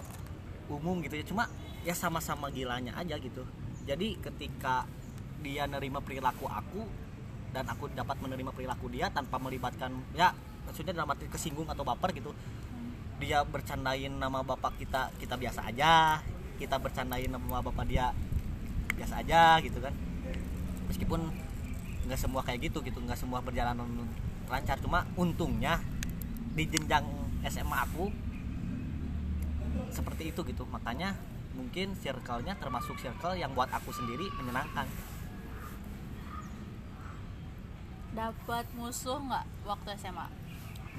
umum 0.71 1.03
gitu 1.03 1.19
ya. 1.19 1.25
Cuma 1.27 1.43
ya 1.83 1.91
sama-sama 1.91 2.47
gilanya 2.53 2.95
aja 2.95 3.19
gitu. 3.19 3.43
Jadi 3.83 4.15
ketika 4.21 4.85
dia 5.41 5.65
nerima 5.65 5.99
perilaku 5.99 6.45
aku 6.45 6.85
dan 7.51 7.67
aku 7.67 7.91
dapat 7.91 8.15
menerima 8.23 8.51
perilaku 8.55 8.87
dia 8.87 9.11
tanpa 9.11 9.35
melibatkan 9.35 9.91
ya 10.15 10.31
maksudnya 10.63 10.95
dalam 10.95 11.11
arti 11.11 11.27
kesinggung 11.27 11.67
atau 11.67 11.83
baper 11.83 12.15
gitu. 12.15 12.31
Dia 13.21 13.45
bercandain 13.45 14.09
nama 14.09 14.41
bapak 14.41 14.81
kita 14.81 15.11
kita 15.19 15.35
biasa 15.35 15.67
aja. 15.67 16.23
Kita 16.57 16.79
bercandain 16.79 17.29
nama 17.29 17.59
bapak 17.59 17.85
dia 17.85 18.15
biasa 18.95 19.21
aja 19.21 19.59
gitu 19.61 19.83
kan. 19.83 19.93
Meskipun 20.87 21.27
nggak 22.07 22.19
semua 22.19 22.41
kayak 22.41 22.71
gitu 22.71 22.81
gitu 22.81 22.97
nggak 23.03 23.19
semua 23.19 23.43
berjalan 23.43 23.77
lancar. 24.47 24.79
Cuma 24.79 25.05
untungnya 25.19 25.83
di 26.55 26.65
jenjang 26.65 27.05
SMA 27.51 27.77
aku 27.83 28.09
seperti 29.91 30.31
itu 30.31 30.41
gitu. 30.47 30.63
Makanya 30.71 31.19
mungkin 31.51 31.99
circle-nya 31.99 32.55
termasuk 32.57 32.95
circle 32.95 33.35
yang 33.35 33.51
buat 33.51 33.67
aku 33.75 33.91
sendiri 33.91 34.23
menyenangkan 34.39 34.87
dapat 38.11 38.65
musuh 38.75 39.19
nggak 39.19 39.45
waktu 39.63 39.89
SMA 39.95 40.27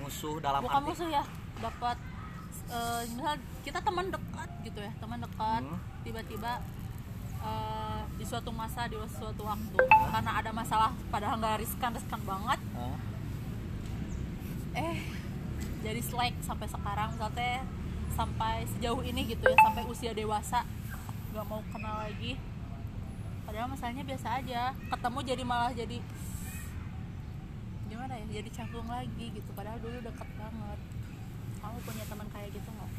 musuh 0.00 0.40
dalam 0.40 0.64
bukan 0.64 0.81
arti 0.81 0.88
musuh 0.88 1.09
ya 1.12 1.25
dapat 1.61 1.97
eh, 2.73 3.02
misal 3.12 3.37
kita 3.62 3.78
teman 3.85 4.07
dekat 4.09 4.50
gitu 4.64 4.81
ya 4.81 4.92
teman 4.97 5.19
dekat 5.21 5.62
Hmm. 5.62 5.78
tiba-tiba 6.02 6.52
eh, 7.42 8.00
di 8.16 8.25
suatu 8.25 8.54
masa 8.54 8.87
di 8.87 8.95
suatu 9.11 9.42
waktu. 9.42 9.78
Karena 9.90 10.31
ada 10.38 10.50
masalah 10.54 10.90
padahal 11.11 11.42
nggak 11.42 11.59
riskan 11.62 11.90
riskan 11.90 12.23
banget. 12.23 12.61
Eh, 12.78 12.97
eh 14.78 14.99
jadi 15.83 15.99
slack 15.99 16.35
sampai 16.47 16.71
sekarang. 16.71 17.11
Misalnya 17.19 17.66
sampai 18.14 18.62
sejauh 18.76 19.02
ini 19.02 19.26
gitu 19.26 19.42
ya 19.42 19.57
sampai 19.59 19.83
usia 19.88 20.12
dewasa 20.14 20.62
nggak 21.35 21.47
mau 21.50 21.62
kenal 21.75 22.07
lagi. 22.07 22.38
Padahal 23.42 23.69
masalahnya 23.69 24.07
biasa 24.07 24.38
aja 24.38 24.62
ketemu 24.78 25.19
jadi 25.26 25.42
malah 25.42 25.73
jadi 25.75 25.99
gimana 28.12 28.28
ya 28.28 28.45
jadi 28.45 28.50
canggung 28.52 28.88
lagi 28.88 29.25
gitu. 29.33 29.50
Padahal 29.57 29.78
dulu 29.81 29.99
deket 30.04 30.28
banget. 30.37 30.78
Kamu 31.62 31.76
punya 31.81 32.04
teman 32.04 32.26
kayak 32.28 32.49
gitu 32.52 32.69
nggak? 32.69 32.90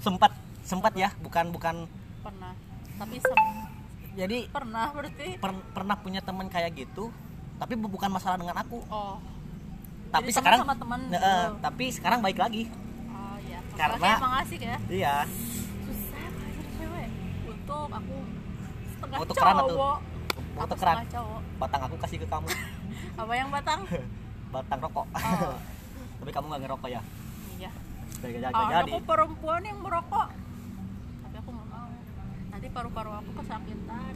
Sempat 0.00 0.32
sempat 0.64 0.92
ya. 0.96 1.08
Bukan 1.20 1.44
bukan. 1.52 1.76
Pernah. 2.24 2.52
Tapi 2.96 3.16
sem- 3.20 3.68
jadi 4.12 4.38
pernah 4.48 4.88
berarti? 4.92 5.28
per- 5.36 5.66
pernah 5.72 5.96
punya 5.96 6.20
teman 6.20 6.44
kayak 6.48 6.76
gitu 6.76 7.08
tapi 7.56 7.72
bu- 7.76 7.88
bukan 7.88 8.08
masalah 8.08 8.36
dengan 8.40 8.56
aku. 8.56 8.80
Oh. 8.88 9.16
Tapi 10.12 10.28
Jadi 10.28 10.36
sekarang 10.40 10.60
sama 10.64 10.76
teman 10.76 11.00
Nah, 11.08 11.16
gitu. 11.16 11.32
tapi 11.60 11.84
sekarang 11.88 12.18
baik 12.20 12.38
lagi. 12.40 12.62
Oh 13.08 13.36
iya. 13.40 13.60
Karena- 13.76 13.96
Soalnya 14.00 14.20
emang 14.20 14.34
asik 14.44 14.60
ya. 14.60 14.76
iya. 14.88 15.16
Susah 15.84 16.28
cewek. 16.76 17.08
Untuk 17.48 17.88
aku 17.88 18.16
setengah 18.96 19.18
tukeran 19.24 19.54
cowok. 19.60 19.96
Tukeran 20.52 20.76
setengah 20.76 21.08
cowok. 21.12 21.40
Batang 21.60 21.82
aku 21.84 21.96
kasih 22.00 22.16
ke 22.20 22.26
kamu 22.28 22.48
apa 23.16 23.32
yang 23.36 23.48
batang? 23.52 23.80
Batang 24.54 24.80
rokok. 24.84 25.06
Oh. 25.16 25.56
tapi 26.20 26.30
kamu 26.30 26.44
nggak 26.52 26.62
ngerokok 26.68 26.88
ya? 26.92 27.02
Iya. 27.56 27.70
Gak, 28.22 28.28
gak, 28.38 28.52
oh, 28.54 28.68
jadi 28.70 28.92
aku 28.94 28.98
perempuan 29.02 29.62
yang 29.64 29.78
merokok. 29.82 30.28
Tapi 31.26 31.36
aku 31.40 31.50
nggak 31.50 31.68
mau. 31.72 31.88
Nanti 32.52 32.66
paru-paru 32.70 33.10
aku 33.16 33.30
kesakitan. 33.42 34.14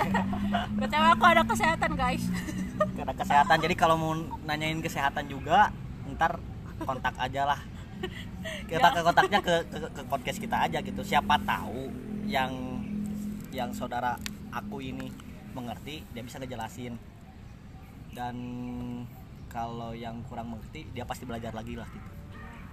Btw 0.80 1.04
aku 1.12 1.24
ada 1.28 1.42
kesehatan 1.44 1.90
guys. 1.98 2.24
Karena 2.96 3.14
kesehatan. 3.14 3.56
Jadi 3.60 3.74
kalau 3.76 3.96
mau 4.00 4.12
nanyain 4.46 4.80
kesehatan 4.80 5.28
juga 5.28 5.74
ntar 6.16 6.40
kontak 6.86 7.12
aja 7.20 7.44
lah. 7.44 7.60
Kita 8.64 8.88
Ya. 8.88 8.94
ke 8.96 9.00
kontaknya 9.04 9.40
ke, 9.44 9.54
ke 9.68 9.78
ke 9.92 10.02
podcast 10.08 10.38
kita 10.40 10.56
aja 10.64 10.80
gitu. 10.80 11.04
Siapa 11.04 11.36
tahu 11.44 11.92
yang 12.24 12.80
yang 13.52 13.74
saudara 13.76 14.16
aku 14.48 14.80
ini 14.80 15.12
mengerti 15.52 16.06
dia 16.14 16.22
bisa 16.22 16.38
ngejelasin 16.38 16.94
dan 18.10 18.36
kalau 19.46 19.90
yang 19.90 20.22
kurang 20.26 20.54
mengerti 20.54 20.86
dia 20.90 21.02
pasti 21.02 21.26
belajar 21.26 21.50
lagi 21.50 21.74
lah 21.74 21.86
gitu. 21.90 22.10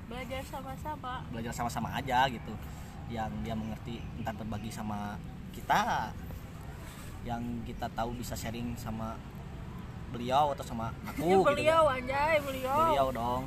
Belajar 0.07 0.41
sama-sama. 0.45 1.25
Belajar 1.33 1.53
sama-sama 1.53 1.89
aja 1.93 2.29
gitu. 2.29 2.53
Yang 3.09 3.31
dia 3.43 3.55
mengerti 3.57 3.95
entar 4.15 4.33
berbagi 4.33 4.69
sama 4.69 5.17
kita. 5.51 6.13
Yang 7.25 7.43
kita 7.65 7.87
tahu 7.91 8.15
bisa 8.15 8.37
sharing 8.37 8.77
sama 8.77 9.17
beliau 10.07 10.55
atau 10.55 10.63
sama 10.63 10.95
aku 11.03 11.19
Ini 11.19 11.35
gitu 11.35 11.43
beliau 11.43 11.83
anjay 11.91 12.35
beliau. 12.39 12.77
Beliau 12.87 13.07
dong. 13.11 13.43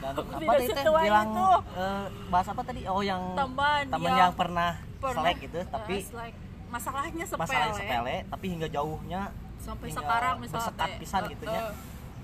Dan 0.00 0.12
apa 0.16 0.22
Tidak 0.38 0.48
tadi 0.48 0.66
teh 0.70 0.84
bilang 0.86 1.28
itu. 1.28 1.48
eh, 1.76 2.04
bahas 2.30 2.46
apa 2.48 2.62
tadi? 2.64 2.80
Oh 2.88 3.02
yang 3.02 3.20
Teman 3.36 3.82
teman 3.84 4.08
yang 4.08 4.18
yang 4.22 4.32
pernah, 4.32 4.70
pernah. 4.96 5.16
selek 5.18 5.36
gitu 5.44 5.56
eh, 5.60 5.66
tapi 5.68 5.94
selek. 6.00 6.32
masalahnya 6.70 7.24
sepele, 7.26 7.42
masalah 7.44 7.68
sepele 7.74 8.16
tapi 8.24 8.46
hingga 8.48 8.68
jauhnya 8.70 9.22
sampai 9.60 9.86
hingga 9.86 10.00
sekarang 10.00 10.34
misalnya 10.38 10.72
teh, 10.74 10.92
pisan 10.98 11.22
gitu 11.28 11.44
ya. 11.44 11.60
eh, 11.60 11.72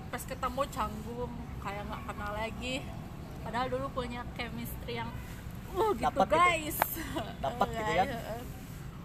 pas 0.07 0.23
ketemu 0.23 0.61
canggung 0.67 1.31
kayak 1.59 1.83
nggak 1.83 2.01
kenal 2.03 2.31
lagi 2.33 2.75
padahal 3.39 3.67
dulu 3.67 3.85
punya 3.93 4.21
chemistry 4.33 4.93
yang 4.95 5.09
uh 5.69 5.91
gitu 5.93 6.07
gitu. 6.09 6.21
guys 6.27 6.77
Dapat 7.43 7.65
Eh, 7.65 7.73
gitu 7.73 7.91
guys, 7.91 7.99
kan. 8.01 8.07
eh, 8.09 8.43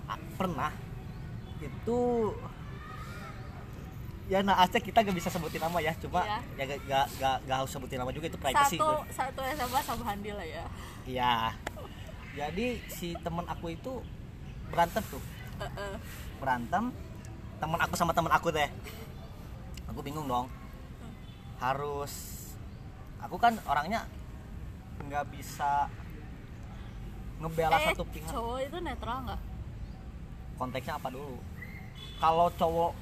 Ah, 0.04 0.18
pernah 0.34 0.72
itu 1.58 2.00
ya 4.24 4.40
nah 4.40 4.56
Aceh 4.58 4.80
kita 4.80 4.98
gak 4.98 5.12
bisa 5.12 5.28
sebutin 5.28 5.58
nama 5.58 5.78
ya 5.78 5.92
cuma 5.94 6.22
Iya. 6.22 6.38
ya 6.56 6.64
gak, 6.66 6.80
gak, 6.84 7.06
gak, 7.16 7.36
gak 7.44 7.56
harus 7.58 7.70
sebutin 7.70 7.96
nama 7.96 8.10
juga 8.10 8.26
itu 8.26 8.38
privacy 8.38 8.76
satu 8.76 8.88
itu 8.88 8.94
satu 9.12 9.40
SMA 9.52 9.80
sama 9.82 10.02
Handi 10.04 10.30
lah 10.30 10.46
ya 10.46 10.64
iya 11.04 11.34
jadi 12.32 12.66
si 12.88 13.12
temen 13.16 13.44
aku 13.44 13.70
itu 13.70 14.00
berantem 14.68 15.04
tuh 15.06 15.22
Eh, 15.54 15.68
eh. 15.68 15.94
berantem 16.38 16.90
temen 17.62 17.78
aku 17.78 17.94
sama 17.94 18.10
temen 18.10 18.32
aku 18.34 18.50
teh. 18.50 18.66
Aku 19.94 20.02
bingung 20.02 20.26
dong. 20.26 20.50
Harus 21.62 22.10
aku 23.22 23.38
kan 23.38 23.54
orangnya 23.70 24.02
nggak 25.06 25.30
bisa 25.30 25.86
ngebela 27.38 27.78
eh 27.78 27.94
satu 27.94 28.02
pihak. 28.10 28.26
cowok 28.26 28.58
itu 28.66 28.78
netral 28.82 29.18
nggak? 29.30 29.40
Konteksnya 30.58 30.98
apa 30.98 31.08
dulu? 31.14 31.38
Kalau 32.18 32.50
cowok 32.50 32.92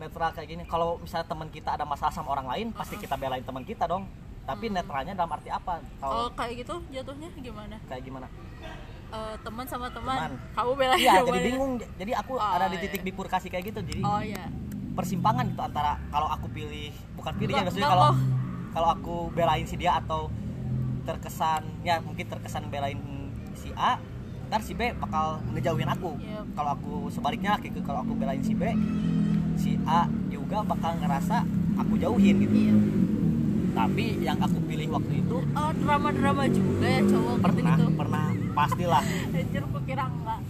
netral 0.00 0.30
kayak 0.32 0.48
gini 0.48 0.64
kalau 0.64 0.96
misalnya 0.96 1.28
teman 1.28 1.48
kita 1.52 1.76
ada 1.76 1.84
masalah 1.84 2.12
sama 2.12 2.32
orang 2.32 2.48
lain 2.48 2.66
pasti 2.72 2.96
kita 2.96 3.20
belain 3.20 3.44
teman 3.44 3.64
kita 3.68 3.84
dong. 3.84 4.08
Tapi 4.48 4.72
netralnya 4.72 5.12
dalam 5.12 5.36
arti 5.36 5.52
apa? 5.52 5.84
Kalau 6.00 6.32
kayak 6.32 6.64
gitu 6.64 6.80
jatuhnya 6.88 7.28
gimana? 7.44 7.76
Kayak 7.92 8.08
gimana 8.08 8.28
Eh, 9.06 9.36
teman 9.46 9.66
sama 9.70 9.86
teman. 9.94 10.18
Teman. 10.18 10.32
kamu 10.58 10.70
belain 10.74 10.98
iya 10.98 11.14
jadi 11.22 11.40
bingung. 11.40 11.72
Jadi 11.78 12.12
aku 12.12 12.32
Oh, 12.36 12.42
ada 12.42 12.66
di 12.66 12.76
iya. 12.76 12.84
titik 12.90 13.02
bifurkasi 13.06 13.46
kayak 13.46 13.70
gitu. 13.70 13.80
Jadi 13.86 14.02
oh 14.02 14.18
ya 14.18 14.50
persimpangan 14.98 15.44
gitu 15.52 15.62
antara 15.62 16.00
kalau 16.08 16.26
aku 16.26 16.48
pilih 16.50 16.88
bukan 17.14 17.32
pilih 17.36 17.52
ya 17.52 17.62
maksudnya 17.68 17.90
kalau 17.92 18.10
kalau 18.72 18.88
aku 18.96 19.14
belain 19.30 19.62
si 19.68 19.76
dia 19.76 20.00
atau 20.00 20.32
terkesan 21.04 21.62
ya 21.84 22.00
mungkin 22.02 22.26
terkesan 22.26 22.66
belain 22.72 22.98
si 23.54 23.70
A 23.76 24.00
ntar 24.48 24.62
si 24.62 24.74
B 24.74 24.90
bakal 24.98 25.38
ngejauhin 25.54 25.86
aku. 25.86 26.18
Iya. 26.18 26.42
kalau 26.58 26.70
aku 26.74 26.92
sebaliknya 27.14 27.54
gitu. 27.62 27.78
Kalau 27.86 28.02
aku 28.02 28.12
belain 28.18 28.42
si 28.42 28.58
B 28.58 28.74
si 29.54 29.78
A 29.86 30.10
juga 30.28 30.66
bakal 30.66 30.98
ngerasa 30.98 31.46
aku 31.78 31.94
jauhin 31.94 32.42
gitu. 32.42 32.54
Iya 32.54 32.74
tapi 33.76 34.16
yang 34.24 34.40
aku 34.40 34.56
pilih 34.64 34.88
waktu 34.88 35.20
itu 35.20 35.36
oh 35.36 35.70
drama 35.84 36.08
drama 36.08 36.48
juga 36.48 36.86
ya 36.88 37.00
cowok 37.04 37.36
pernah 37.44 37.76
gitu. 37.76 37.84
Pernah 37.92 38.24
pastilah. 38.56 39.02
Anjir 39.36 39.62
aku 39.68 39.78
kira 39.84 40.04
enggak. 40.08 40.40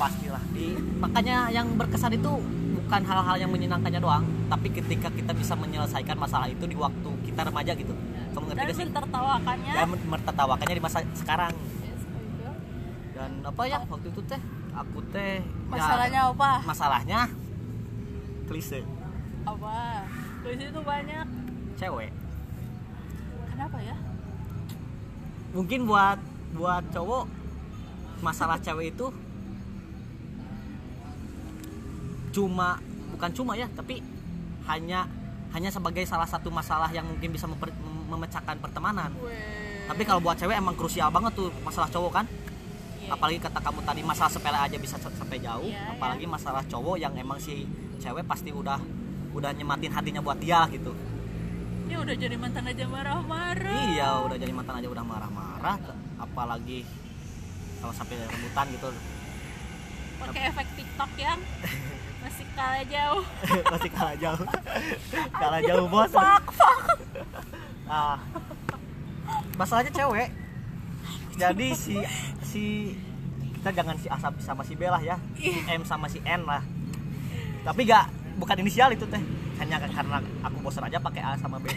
Pastilah. 0.00 0.42
Di 0.56 0.66
makanya 0.96 1.36
yang 1.52 1.76
berkesan 1.76 2.16
itu 2.16 2.32
bukan 2.80 3.02
hal-hal 3.04 3.36
yang 3.36 3.50
menyenangkannya 3.52 4.00
doang 4.00 4.24
tapi 4.48 4.72
ketika 4.72 5.12
kita 5.12 5.36
bisa 5.36 5.52
menyelesaikan 5.60 6.16
masalah 6.16 6.48
itu 6.48 6.64
di 6.64 6.72
waktu 6.72 7.10
kita 7.28 7.44
remaja 7.44 7.76
gitu. 7.76 7.92
Kamu 8.32 8.44
ngerti 8.48 8.64
dan 8.64 8.76
mentertawakannya 8.88 9.72
dan 9.76 9.88
mertatawakannya 10.08 10.74
di 10.80 10.82
masa 10.82 10.98
sekarang. 11.12 11.52
Yes, 11.84 12.02
iya. 12.08 12.52
dan 13.12 13.30
apa 13.44 13.62
ya 13.68 13.78
waktu 13.84 14.08
itu 14.08 14.20
teh 14.24 14.40
aku 14.72 14.98
teh 15.12 15.38
ya, 15.38 15.68
masalahnya 15.68 16.20
apa? 16.32 16.50
masalahnya 16.64 17.20
klise. 18.48 18.80
Apa? 19.44 20.08
Di 20.40 20.56
situ 20.56 20.80
banyak. 20.80 21.28
Cewek 21.74 22.23
kenapa 23.54 23.78
ya? 23.78 23.96
Mungkin 25.54 25.86
buat 25.86 26.18
buat 26.58 26.82
cowok 26.90 27.24
masalah 28.18 28.58
cewek 28.58 28.90
itu 28.90 29.06
cuma 32.34 32.82
bukan 33.14 33.30
cuma 33.30 33.52
ya 33.54 33.70
tapi 33.70 34.02
hanya 34.66 35.06
hanya 35.54 35.70
sebagai 35.70 36.02
salah 36.02 36.26
satu 36.26 36.50
masalah 36.50 36.90
yang 36.90 37.06
mungkin 37.06 37.30
bisa 37.30 37.46
memper- 37.46 37.70
mem- 37.78 38.06
memecahkan 38.10 38.58
pertemanan. 38.58 39.14
Weh. 39.22 39.86
tapi 39.86 40.02
kalau 40.02 40.18
buat 40.18 40.34
cewek 40.34 40.56
emang 40.56 40.74
krusial 40.74 41.12
banget 41.12 41.36
tuh 41.38 41.52
masalah 41.62 41.86
cowok 41.92 42.12
kan? 42.22 42.26
Iya, 43.04 43.12
apalagi 43.12 43.36
kata 43.36 43.60
kamu 43.60 43.80
tadi 43.84 44.00
masalah 44.00 44.32
sepele 44.32 44.56
aja 44.58 44.76
bisa 44.80 44.96
sampai 44.96 45.38
jauh. 45.38 45.68
Iya, 45.68 45.92
apalagi 45.94 46.24
masalah 46.26 46.64
cowok 46.64 46.96
yang 46.96 47.12
emang 47.14 47.36
si 47.36 47.68
cewek 48.00 48.24
pasti 48.24 48.48
udah 48.50 48.80
udah 49.36 49.50
nyematin 49.52 49.92
hatinya 49.92 50.24
buat 50.24 50.40
dia 50.40 50.64
gitu. 50.72 50.90
Ya 51.84 51.96
udah 52.00 52.14
jadi 52.16 52.36
mantan 52.36 52.64
aja 52.64 52.84
marah-marah. 52.86 53.76
Iya 53.92 54.08
udah 54.24 54.36
jadi 54.36 54.52
mantan 54.52 54.74
aja 54.80 54.88
udah 54.88 55.04
marah-marah 55.04 55.76
apalagi 56.16 56.82
kalau 57.78 57.92
sampai 57.92 58.16
rebutan 58.20 58.66
gitu. 58.72 58.88
Pakai 60.16 60.42
efek 60.48 60.66
TikTok 60.74 61.10
yang 61.16 61.38
masih 62.24 62.46
kalah 62.56 62.84
jauh. 62.88 63.24
Masih 63.74 63.90
kalah 63.92 64.16
jauh. 64.16 64.44
Kalah 65.40 65.60
jauh 65.60 65.86
bos. 65.86 66.08
fuck 66.08 66.44
fuck. 66.50 66.80
Nah 67.84 68.16
masalahnya 69.54 69.92
cewek. 69.92 70.32
Jadi 71.36 71.68
si 71.76 72.00
si 72.40 72.64
kita 73.60 73.74
jangan 73.74 73.96
si 73.98 74.06
A 74.08 74.16
sama- 74.16 74.40
sama 74.40 74.62
si 74.64 74.72
B 74.72 74.88
lah 74.88 75.02
ya. 75.04 75.20
Si 75.36 75.52
M 75.68 75.84
sama 75.84 76.08
si 76.08 76.16
N 76.24 76.48
lah. 76.48 76.64
Tapi 77.60 77.84
gak 77.84 78.08
bukan 78.36 78.56
inisial 78.58 78.88
itu 78.88 79.04
teh 79.04 79.20
hanya 79.64 79.80
karena 79.80 80.18
aku 80.44 80.56
bosan 80.60 80.84
aja 80.84 81.00
pakai 81.00 81.22
A 81.24 81.32
sama 81.40 81.56
B. 81.56 81.72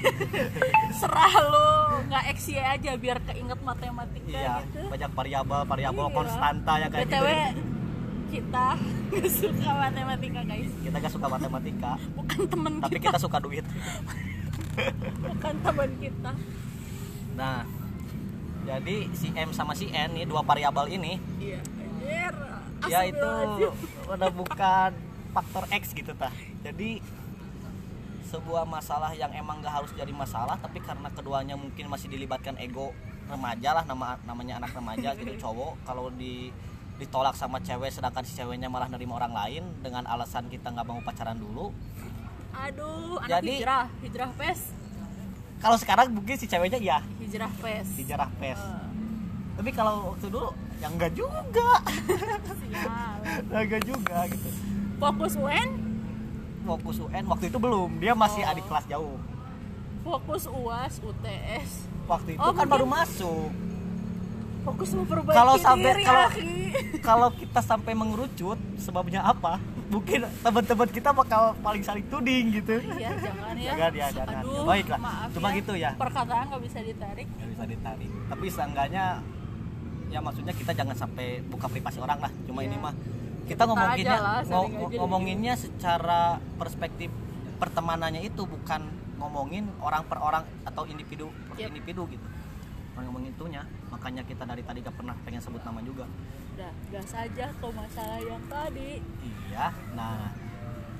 Serah 0.99 1.33
lu 1.39 1.67
nggak 2.11 2.23
XY 2.35 2.59
aja 2.59 2.91
biar 2.99 3.17
keinget 3.23 3.59
matematika 3.63 4.27
iya 4.27 4.59
gitu. 4.67 4.91
banyak 4.91 5.11
variabel 5.15 5.61
variabel 5.63 6.05
Iya. 6.07 6.15
konstanta 6.15 6.73
ya 6.79 6.87
kayak 6.91 7.07
btw 7.07 7.27
gitu 7.27 7.61
kita 8.27 8.67
suka 9.39 9.71
matematika 9.71 10.41
guys. 10.43 10.67
Kita 10.83 10.95
gak 10.99 11.13
suka 11.15 11.27
matematika. 11.31 11.95
Bukan 12.11 12.41
temen 12.51 12.73
tapi 12.83 12.99
kita. 12.99 13.15
kita 13.15 13.19
suka 13.23 13.39
duit. 13.39 13.63
Bukan 15.23 15.55
teman 15.63 15.89
kita. 15.95 16.31
Nah 17.39 17.63
jadi 18.67 18.97
si 19.15 19.31
M 19.31 19.55
sama 19.55 19.71
si 19.79 19.87
N 19.87 20.11
nih 20.11 20.27
dua 20.27 20.43
variabel 20.43 20.91
ini. 20.91 21.15
Iya 21.39 21.63
ya 22.85 23.09
itu 23.09 23.31
udah 24.05 24.31
bukan 24.31 24.91
faktor 25.31 25.63
X 25.71 25.95
gitu 25.95 26.11
tah. 26.13 26.33
Jadi 26.61 26.99
sebuah 28.27 28.67
masalah 28.67 29.15
yang 29.15 29.31
emang 29.31 29.63
gak 29.63 29.81
harus 29.81 29.91
jadi 29.95 30.11
masalah 30.11 30.59
tapi 30.59 30.83
karena 30.83 31.07
keduanya 31.15 31.55
mungkin 31.55 31.87
masih 31.87 32.11
dilibatkan 32.11 32.59
ego 32.59 32.91
remaja 33.31 33.71
lah 33.71 33.83
nama 33.87 34.19
namanya 34.27 34.59
anak 34.59 34.75
remaja 34.75 35.15
gitu 35.15 35.31
cowok 35.43 35.79
kalau 35.87 36.11
di 36.11 36.51
ditolak 36.97 37.37
sama 37.37 37.61
cewek 37.61 37.93
sedangkan 37.93 38.25
si 38.25 38.33
ceweknya 38.33 38.67
malah 38.67 38.89
nerima 38.89 39.21
orang 39.21 39.31
lain 39.31 39.63
dengan 39.85 40.03
alasan 40.09 40.49
kita 40.49 40.73
nggak 40.73 40.81
mau 40.81 40.97
pacaran 41.05 41.37
dulu. 41.37 41.69
Aduh 42.57 43.21
anak 43.21 43.37
Jadi- 43.37 43.61
hijrah 43.61 43.85
hijrah 44.01 44.31
pes. 44.33 44.73
Kalau 45.61 45.77
sekarang 45.77 46.09
mungkin 46.09 46.35
si 46.41 46.49
ceweknya 46.49 46.81
ya 46.81 46.99
hijrah 47.21 47.53
pes. 47.61 47.85
Dijarah 48.01 48.29
pes. 48.41 48.57
Eh, 48.57 48.85
tapi 49.61 49.69
kalau 49.77 50.17
waktu 50.17 50.25
dulu 50.25 50.49
yang 50.81 50.93
enggak 50.97 51.13
juga. 51.13 51.69
Enggak 53.53 53.81
juga 53.85 54.25
gitu. 54.29 54.49
Fokus 54.97 55.33
UN 55.37 55.86
fokus 56.67 56.97
UN 56.99 57.23
waktu 57.25 57.45
itu 57.47 57.57
belum. 57.57 57.89
Dia 57.97 58.13
masih 58.13 58.41
Oh. 58.41 58.51
adik 58.51 58.65
kelas 58.65 58.85
jauh. 58.85 59.17
Fokus 60.03 60.43
UAS 60.45 60.99
UTS 60.99 61.69
waktu 62.05 62.29
itu 62.33 62.39
Oh, 62.39 62.47
kan 62.47 62.55
mungkin- 62.57 62.69
baru 62.69 62.85
masuk. 62.85 63.49
Fokus 64.63 64.89
memperbaiki 64.93 65.31
Kalau 65.33 65.55
sampai- 65.57 66.03
kalau- 66.03 66.31
kalau 67.09 67.27
kita 67.31 67.59
sampai 67.61 67.93
mengerucut 67.93 68.59
sebabnya 68.77 69.23
apa? 69.23 69.55
Mungkin 69.87 70.27
teman-teman 70.37 70.87
kita 70.89 71.09
bakal 71.11 71.55
paling 71.57 71.79
saling 71.79 72.03
tuding 72.05 72.51
gitu. 72.53 72.75
Iya 72.75 73.15
jangan 73.17 73.55
ya. 73.55 73.71
Jangan 73.71 73.91
ya, 73.93 74.07
jangan. 74.11 74.35
Aduh, 74.43 74.67
Baiklah, 74.67 74.99
maaf 74.99 75.27
cuma 75.31 75.47
gitu 75.53 75.73
ya. 75.73 75.95
perkataan 75.95 76.43
nggak 76.45 76.61
bisa 76.61 76.79
ditarik. 76.83 77.27
Nggak 77.31 77.49
bisa 77.49 77.63
ditarik. 77.65 78.09
Tapi 78.27 78.45
seenggaknya 78.49 79.05
ya 80.07 80.19
maksudnya 80.19 80.51
kita 80.51 80.71
jangan 80.73 80.95
sampai 80.97 81.39
buka 81.45 81.67
privasi 81.67 81.99
orang 81.99 82.19
lah. 82.19 82.31
Cuma 82.43 82.59
Iya. 82.59 82.67
ini 82.67 82.77
mah 82.77 82.93
kita 83.47 83.63
ngomonginnya 83.63 84.19
lah, 84.19 84.39
ngomonginnya 84.91 85.53
secara 85.55 86.37
perspektif 86.59 87.09
pertemanannya 87.57 88.27
itu 88.27 88.43
bukan 88.45 88.85
ngomongin 89.17 89.65
orang 89.81 90.05
per 90.05 90.21
orang 90.21 90.43
atau 90.61 90.85
individu 90.85 91.33
per 91.49 91.57
Yep. 91.57 91.69
individu 91.73 92.05
gitu. 92.13 92.27
Ngomongin 92.97 93.33
itunya. 93.33 93.63
Makanya 93.89 94.21
kita 94.25 94.45
dari 94.45 94.61
tadi 94.61 94.85
gak 94.85 94.93
pernah 94.93 95.15
pengen 95.25 95.41
sebut 95.41 95.61
nama 95.65 95.81
juga. 95.81 96.05
Udah 96.53 96.73
gas 96.93 97.13
aja 97.17 97.49
ke 97.49 97.67
masalah 97.73 98.19
yang 98.21 98.43
tadi. 98.45 99.01
Iya, 99.25 99.73
nah. 99.97 100.33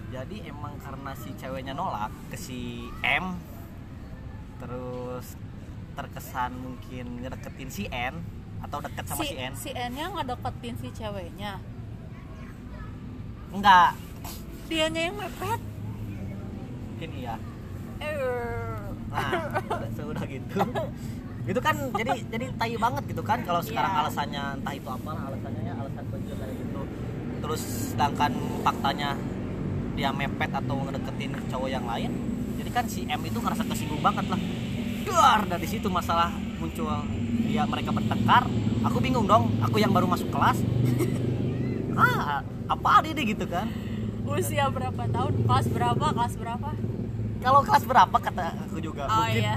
Jadi 0.08 0.48
emang 0.48 0.80
karena 0.80 1.12
si 1.20 1.36
ceweknya 1.36 1.76
nolak 1.76 2.10
ke 2.32 2.38
si 2.40 2.88
M, 3.04 3.36
terus 4.56 5.36
terkesan 6.00 6.56
mungkin 6.56 7.26
ngedeketin 7.26 7.70
si 7.74 7.84
N 7.92 8.16
atau 8.64 8.80
deket 8.82 9.04
sama 9.04 9.22
si, 9.26 9.34
si, 9.34 9.36
N, 9.36 9.54
si 9.58 9.70
N 9.74 9.92
nya 9.98 10.06
ngedeketin 10.14 10.76
si 10.80 10.88
ceweknya 10.94 11.60
enggak, 13.58 13.90
dianya 14.70 15.02
yang 15.10 15.16
mepet. 15.18 15.62
Mungkin 16.94 17.10
iya. 17.18 17.36
nah 19.08 19.32
sudah 19.98 20.26
gitu. 20.30 20.60
Itu 21.48 21.60
kan 21.64 21.76
jadi 21.96 22.12
jadi 22.28 22.46
tai 22.60 22.76
banget 22.76 23.04
gitu 23.08 23.24
kan 23.24 23.40
kalau 23.48 23.64
sekarang 23.64 23.92
Iya. 23.94 24.02
alasannya 24.06 24.44
entah 24.62 24.74
itu 24.76 24.90
apa 24.92 25.12
alasannya 25.32 25.62
ya 25.64 25.74
alasan 25.80 26.04
kayak 26.12 26.56
gitu. 26.60 26.82
Terus 27.42 27.62
sedangkan 27.96 28.32
faktanya 28.62 29.16
dia 29.98 30.14
mepet 30.14 30.52
atau 30.54 30.76
ngedeketin 30.86 31.32
cowok 31.50 31.70
yang 31.74 31.86
lain 31.90 32.12
jadi 32.58 32.70
kan 32.70 32.86
si 32.90 33.06
M 33.10 33.22
itu 33.26 33.38
ngerasa 33.40 33.64
kesinggung 33.66 34.02
banget 34.02 34.26
lah. 34.28 34.42
Duar 35.08 35.40
dari 35.48 35.66
situ 35.70 35.88
masalah 35.88 36.34
muncul 36.60 36.90
ya 37.48 37.64
mereka 37.64 37.96
bertengkar. 37.96 38.44
Aku 38.92 38.98
bingung 39.00 39.26
dong 39.26 39.54
aku 39.64 39.80
yang 39.80 39.94
baru 39.94 40.06
masuk 40.06 40.30
kelas. 40.30 40.58
Ah 41.98 42.46
apa 42.68 42.90
ini 43.08 43.22
gitu 43.32 43.46
kan? 43.48 43.68
Usia 44.28 44.68
berapa 44.68 45.04
tahun? 45.08 45.34
Kelas 45.48 45.68
berapa? 45.72 46.06
Kelas 46.12 46.34
berapa? 46.36 46.70
Kalau 47.40 47.60
kelas 47.64 47.84
berapa 47.88 48.18
kata 48.18 48.44
aku 48.68 48.78
juga 48.84 49.08
oh 49.08 49.24
mungkin 49.24 49.46
iya. 49.46 49.56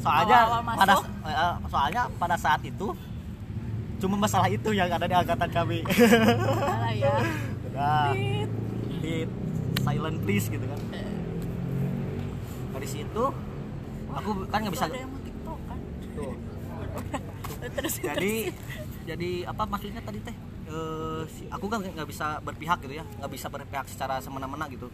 soalnya 0.00 0.38
pada 0.48 0.88
masuk? 0.96 1.04
eh, 1.28 1.54
soalnya 1.68 2.02
pada 2.16 2.36
saat 2.40 2.60
itu 2.64 2.96
cuma 4.00 4.16
masalah 4.18 4.48
itu 4.50 4.72
yang 4.74 4.88
ada 4.90 5.06
di 5.06 5.14
angkatan 5.14 5.50
kami. 5.52 5.78
Salah 5.86 6.92
ya. 6.92 7.14
Hit. 9.04 9.30
Silent 9.84 10.18
please 10.24 10.48
gitu 10.48 10.64
kan. 10.64 10.80
Dari 12.72 12.88
situ 12.88 13.24
aku 14.10 14.30
kan 14.48 14.58
nggak 14.64 14.74
bisa 14.74 14.86
ada 14.88 14.96
yang 14.96 15.10
mau 15.12 15.20
tiktok 15.22 15.58
kan? 15.68 15.78
Tuh. 16.16 16.34
Terus 17.64 17.94
jadi 18.00 18.34
jadi 19.04 19.30
apa 19.44 19.62
maksudnya 19.68 20.00
tadi 20.00 20.18
teh 20.24 20.36
Eh, 20.64 21.22
aku 21.52 21.68
kan 21.68 21.84
nggak 21.84 22.08
bisa 22.08 22.40
berpihak 22.40 22.80
gitu 22.80 22.96
ya 22.96 23.04
nggak 23.04 23.32
bisa 23.32 23.52
berpihak 23.52 23.84
secara 23.84 24.16
semena-mena 24.24 24.64
gitu. 24.72 24.88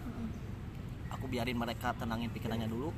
Aku 1.14 1.30
biarin 1.30 1.54
mereka 1.54 1.94
tenangin 1.94 2.26
pikirannya 2.30 2.66
dulu. 2.66 2.90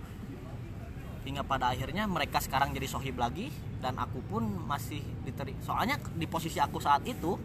Hingga 1.22 1.44
pada 1.44 1.70
akhirnya 1.70 2.08
mereka 2.08 2.40
sekarang 2.40 2.72
jadi 2.72 2.88
sohib 2.88 3.20
lagi 3.20 3.52
dan 3.78 3.94
aku 4.00 4.24
pun 4.26 4.42
masih 4.66 5.04
diteri 5.22 5.54
soalnya 5.62 6.00
di 6.18 6.26
posisi 6.26 6.58
aku 6.58 6.82
saat 6.82 7.06
itu 7.06 7.38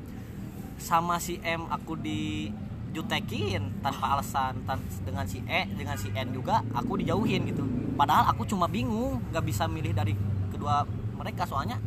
sama 0.82 1.22
si 1.22 1.38
M 1.46 1.66
aku 1.70 1.94
dijutekin 1.98 3.82
tanpa 3.86 4.18
alasan 4.18 4.66
tan- 4.66 4.82
dengan 5.06 5.26
si 5.30 5.46
E 5.46 5.70
dengan 5.78 5.94
si 5.94 6.10
N 6.10 6.34
juga 6.34 6.64
aku 6.74 6.98
dijauhin 7.04 7.46
gitu. 7.52 7.68
Padahal 8.00 8.34
aku 8.34 8.50
cuma 8.50 8.66
bingung 8.66 9.22
nggak 9.30 9.46
bisa 9.46 9.70
milih 9.70 9.94
dari 9.94 10.18
kedua 10.50 10.88
mereka 11.20 11.46
soalnya 11.46 11.78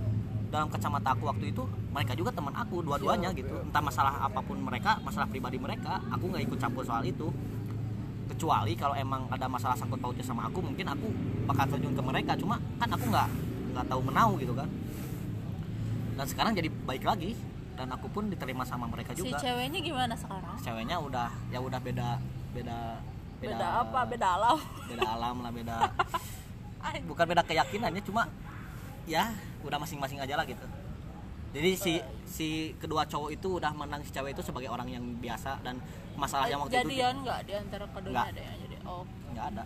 dalam 0.50 0.66
kacamata 0.66 1.14
aku 1.14 1.30
waktu 1.30 1.54
itu 1.54 1.62
mereka 1.94 2.12
juga 2.18 2.34
teman 2.34 2.50
aku 2.58 2.82
dua-duanya 2.82 3.30
gitu. 3.32 3.54
entah 3.62 3.78
masalah 3.78 4.26
apa 4.26 4.42
pun 4.42 4.58
mereka 4.58 4.98
masalah 5.06 5.30
pribadi 5.30 5.56
mereka 5.62 6.02
aku 6.10 6.26
nggak 6.26 6.42
ikut 6.50 6.58
campur 6.58 6.82
soal 6.82 7.06
itu. 7.06 7.30
Kecuali 8.30 8.78
kalau 8.78 8.94
emang 8.94 9.26
ada 9.30 9.50
masalah 9.50 9.74
sangkut 9.74 9.98
pautnya 9.98 10.22
sama 10.22 10.46
aku 10.46 10.62
mungkin 10.62 10.86
aku 10.86 11.06
bakal 11.50 11.66
terjun 11.70 11.94
ke 11.94 12.02
mereka. 12.02 12.32
Cuma 12.34 12.58
kan 12.78 12.90
aku 12.90 13.06
nggak 13.10 13.28
nggak 13.74 13.86
tahu 13.86 14.00
menau 14.02 14.34
gitu 14.38 14.54
kan. 14.54 14.68
Dan 16.18 16.26
sekarang 16.26 16.52
jadi 16.54 16.68
baik 16.68 17.06
lagi 17.06 17.34
dan 17.78 17.90
aku 17.96 18.06
pun 18.12 18.28
diterima 18.28 18.66
sama 18.66 18.84
mereka 18.90 19.16
si 19.16 19.24
juga. 19.24 19.38
ceweknya 19.40 19.80
gimana 19.80 20.14
sekarang? 20.18 20.54
Ceweknya 20.60 20.96
udah 21.00 21.30
ya 21.48 21.58
udah 21.62 21.80
beda 21.80 22.08
beda 22.52 22.78
beda, 23.40 23.66
apa? 23.86 24.00
Beda 24.04 24.26
alam. 24.36 24.58
beda 24.84 25.08
alam 25.16 25.36
lah 25.40 25.52
beda 25.54 25.76
bukan 27.08 27.24
beda 27.24 27.42
keyakinannya 27.46 28.02
cuma 28.04 28.28
ya 29.08 29.32
udah 29.64 29.78
masing-masing 29.80 30.18
aja 30.20 30.34
lah 30.36 30.46
gitu. 30.48 30.64
Jadi 31.50 31.70
si 31.74 31.92
si 32.30 32.48
kedua 32.78 33.02
cowok 33.10 33.34
itu 33.34 33.58
udah 33.58 33.74
menang 33.74 34.06
si 34.06 34.14
cewek 34.14 34.38
itu 34.38 34.42
sebagai 34.46 34.70
orang 34.70 34.86
yang 34.86 35.02
biasa 35.18 35.58
dan 35.66 35.82
masalah 36.14 36.46
yang 36.46 36.62
waktu 36.62 36.78
itu 36.78 36.94
jadian 36.94 37.14
nggak 37.26 37.40
di 37.42 37.52
antara 37.58 37.84
keduanya 37.90 38.30
ada 38.30 38.40
yang 38.40 38.56
jadi? 38.62 38.76
Oh. 38.86 39.04
Nggak 39.34 39.46
ada. 39.54 39.62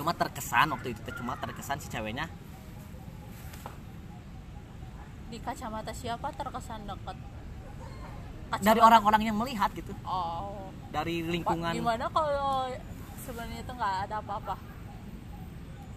Cuma 0.00 0.12
terkesan 0.16 0.66
waktu 0.72 0.88
itu 0.96 1.00
cuma 1.20 1.32
terkesan 1.36 1.76
si 1.76 1.92
ceweknya. 1.92 2.24
Di 5.28 5.36
kacamata 5.44 5.92
siapa 5.92 6.32
terkesan 6.32 6.88
dekat 6.88 7.16
dari 8.64 8.80
orang-orang 8.80 9.28
yang 9.28 9.36
melihat 9.36 9.68
gitu. 9.76 9.92
Oh. 10.08 10.72
Dari 10.88 11.20
lingkungan. 11.20 11.76
gimana 11.76 12.08
kalau 12.08 12.64
sebenarnya 13.20 13.60
itu 13.60 13.72
nggak 13.76 13.94
ada 14.08 14.24
apa-apa? 14.24 14.56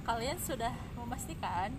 Kalian 0.04 0.36
sudah 0.36 0.76
memastikan 1.00 1.72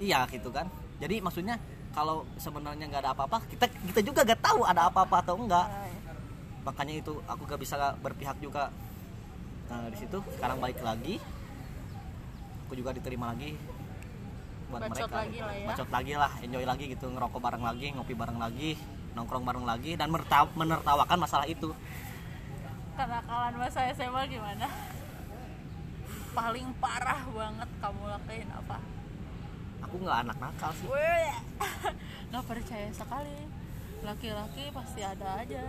iya 0.00 0.24
gitu 0.32 0.48
kan. 0.48 0.66
Jadi 0.98 1.20
maksudnya 1.20 1.60
kalau 1.92 2.24
sebenarnya 2.40 2.88
nggak 2.88 3.02
ada 3.04 3.12
apa-apa 3.12 3.44
kita 3.50 3.66
kita 3.92 4.00
juga 4.00 4.20
nggak 4.24 4.40
tahu 4.40 4.60
ada 4.64 4.88
apa-apa 4.88 5.16
atau 5.22 5.34
enggak. 5.36 5.66
Ay, 5.68 5.92
makanya 6.64 6.94
itu 6.98 7.12
aku 7.28 7.42
gak 7.44 7.60
bisa 7.60 7.76
berpihak 8.00 8.36
juga. 8.40 8.72
Nah 9.68 9.86
di 9.92 9.96
situ 10.00 10.18
sekarang 10.36 10.58
balik 10.58 10.80
lagi. 10.80 11.20
Aku 12.66 12.72
juga 12.78 12.96
diterima 12.96 13.34
lagi 13.34 13.54
buat 14.70 14.86
Bacot 14.86 15.10
mereka. 15.10 15.18
lagi 15.26 15.38
lah 15.42 15.54
ya. 15.58 15.66
bacot 15.66 15.90
lagi 15.90 16.12
lah 16.14 16.32
enjoy 16.46 16.62
lagi 16.62 16.84
gitu 16.94 17.10
ngerokok 17.10 17.42
bareng 17.42 17.64
lagi 17.66 17.90
ngopi 17.90 18.14
bareng 18.14 18.38
lagi 18.38 18.78
nongkrong 19.18 19.42
bareng 19.42 19.66
lagi 19.66 19.98
dan 19.98 20.14
menertawakan 20.14 21.18
masalah 21.18 21.46
itu. 21.50 21.74
Kenakalan 22.94 23.54
masa 23.58 23.90
SMA 23.90 24.22
gimana? 24.30 24.70
Paling 26.30 26.70
parah 26.78 27.18
banget 27.34 27.70
kamu 27.82 28.02
lakuin 28.06 28.50
apa 28.54 28.78
aku 29.90 30.06
nggak 30.06 30.18
anak 30.22 30.36
nakal 30.38 30.70
sih. 30.78 30.86
Nggak 32.30 32.44
percaya 32.46 32.88
sekali. 32.94 33.38
Laki-laki 34.06 34.70
pasti 34.70 35.02
ada 35.02 35.42
aja. 35.42 35.66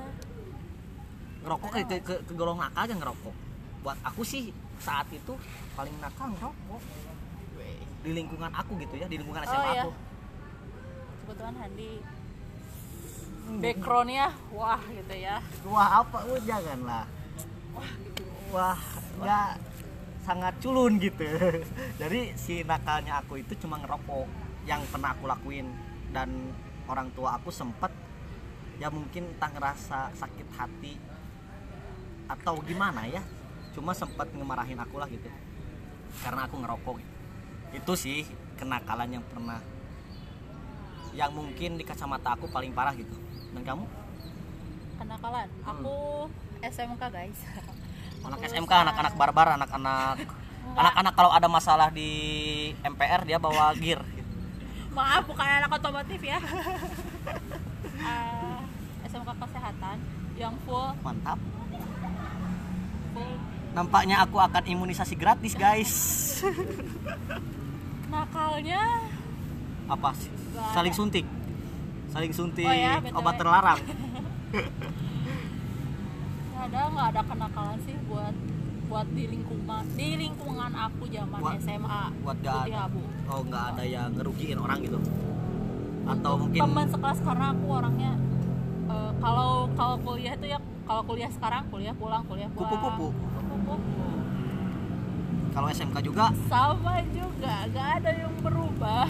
Ngerokok 1.42 1.70
ke, 1.74 1.80
ke, 1.90 1.96
ke, 2.06 2.16
ke 2.30 2.34
golong 2.38 2.62
nakal 2.62 2.86
aja 2.86 2.94
ngerokok. 2.94 3.34
Buat 3.82 3.98
aku 4.06 4.22
sih 4.22 4.54
saat 4.78 5.10
itu 5.10 5.34
paling 5.74 5.98
nakal 5.98 6.30
ngerokok. 6.38 6.82
Di 8.06 8.12
lingkungan 8.14 8.54
aku 8.54 8.78
gitu 8.78 8.94
ya 9.02 9.10
di 9.10 9.18
lingkungan 9.18 9.42
SMA 9.42 9.58
Oh, 9.58 9.74
iya. 9.74 9.84
aku. 9.90 9.92
Kebetulan 11.26 11.56
Handi. 11.58 11.94
Backgroundnya 13.58 14.28
wah 14.54 14.82
gitu 14.86 15.16
ya. 15.18 15.42
Wah 15.66 16.06
apa? 16.06 16.18
Oh 16.30 16.38
janganlah. 16.46 17.10
Wah 18.54 18.78
nggak 19.18 19.50
sangat 20.22 20.54
culun 20.62 21.02
gitu. 21.02 21.26
Jadi 22.02 22.34
si 22.38 22.62
nakalnya 22.62 23.22
aku 23.22 23.42
itu 23.42 23.58
cuma 23.58 23.82
ngerokok 23.82 24.26
yang 24.70 24.82
pernah 24.90 25.14
aku 25.14 25.26
lakuin. 25.26 25.68
Dan 26.12 26.54
orang 26.86 27.10
tua 27.16 27.40
aku 27.40 27.50
sempet 27.50 27.90
ya 28.82 28.90
mungkin 28.90 29.38
tak 29.38 29.54
ngerasa 29.54 30.10
sakit 30.18 30.48
hati 30.58 30.98
atau 32.26 32.58
gimana 32.64 33.06
ya 33.06 33.22
cuma 33.76 33.94
sempat 33.94 34.30
ngemarahin 34.34 34.80
aku 34.80 34.98
lah 35.02 35.10
gitu. 35.10 35.30
Karena 36.22 36.46
aku 36.46 36.56
ngerokok 36.60 36.96
gitu. 37.00 37.14
itu 37.72 37.94
sih 37.96 38.20
kenakalan 38.60 39.16
yang 39.16 39.24
pernah 39.32 39.64
yang 41.16 41.32
mungkin 41.32 41.80
di 41.80 41.84
kacamata 41.88 42.36
aku 42.36 42.52
paling 42.52 42.76
parah 42.76 42.92
gitu. 42.96 43.16
Dan 43.56 43.64
kamu? 43.64 43.86
Kenakalan? 45.00 45.48
Aku 45.64 46.28
SMK 46.60 47.04
guys 47.10 47.40
anak 48.22 48.40
SMK 48.46 48.72
anak-anak 48.72 49.14
barbar 49.18 49.48
anak-anak 49.58 50.18
anak-anak 50.72 51.14
kalau 51.18 51.32
ada 51.34 51.48
masalah 51.52 51.90
di 51.92 52.10
MPR 52.86 53.22
dia 53.28 53.38
bawa 53.42 53.74
gear. 53.76 54.00
Maaf 54.92 55.24
bukan 55.28 55.48
anak 55.48 55.72
otomotif 55.72 56.20
ya. 56.20 56.40
Eh, 58.02 58.60
SMK 59.08 59.30
kesehatan 59.38 59.98
yang 60.36 60.56
full. 60.66 60.90
Mantap. 61.06 61.40
Full. 63.14 63.36
Nampaknya 63.72 64.20
aku 64.20 64.36
akan 64.36 64.64
imunisasi 64.68 65.16
gratis 65.16 65.56
guys. 65.56 65.94
Nakalnya? 68.12 68.84
Apa? 69.88 70.12
Saling 70.76 70.92
suntik? 70.92 71.24
Saling 72.12 72.36
suntik 72.36 72.68
Oh 72.68 72.76
ya, 72.76 73.00
obat 73.16 73.40
terlarang. 73.40 73.80
nggak 73.80 75.08
ada 76.62 76.80
nggak 76.88 77.08
ada 77.10 77.22
kenakalan 77.24 77.78
sih 77.82 77.96
buat 78.06 78.34
buat 78.86 79.08
di 79.10 79.24
lingkungan 79.26 79.84
di 79.94 80.10
lingkungan 80.16 80.72
aku 80.74 81.04
zaman 81.08 81.40
Buat- 81.40 81.60
SMA 81.60 82.04
buat 82.22 82.38
gak 82.40 82.56
ada 82.66 82.80
Abu. 82.86 83.02
oh 83.26 83.42
nggak 83.42 83.64
ada 83.72 83.84
yang 83.86 84.10
ngerugiin 84.14 84.58
orang 84.58 84.78
gitu 84.80 85.00
atau 86.04 86.34
mungkin 86.36 86.60
teman 86.60 86.88
sekelas 86.88 87.20
karena 87.20 87.46
aku 87.50 87.66
orangnya 87.72 88.14
eh, 88.88 89.12
kalau 89.18 89.52
kalau 89.74 89.96
kuliah 89.98 90.34
itu 90.34 90.46
ya 90.48 90.60
kalau 90.84 91.02
kuliah 91.04 91.30
sekarang 91.30 91.64
kuliah 91.68 91.94
pulang 91.94 92.24
kuliah 92.26 92.50
pulang 92.52 92.68
Kupu-kupu. 92.68 93.08
Kupu-kupu. 93.14 94.06
kalau 95.52 95.68
SMK 95.70 95.98
juga 96.02 96.26
sama 96.46 96.94
juga 97.10 97.54
nggak 97.66 97.88
ada 97.98 98.12
yang 98.14 98.34
berubah 98.40 99.08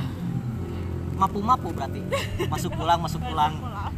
mapu-mapu 1.14 1.70
berarti 1.70 2.02
masuk 2.54 2.72
pulang 2.72 2.98
masuk 2.98 3.20
pulang 3.20 3.54
Pulang. 3.58 3.91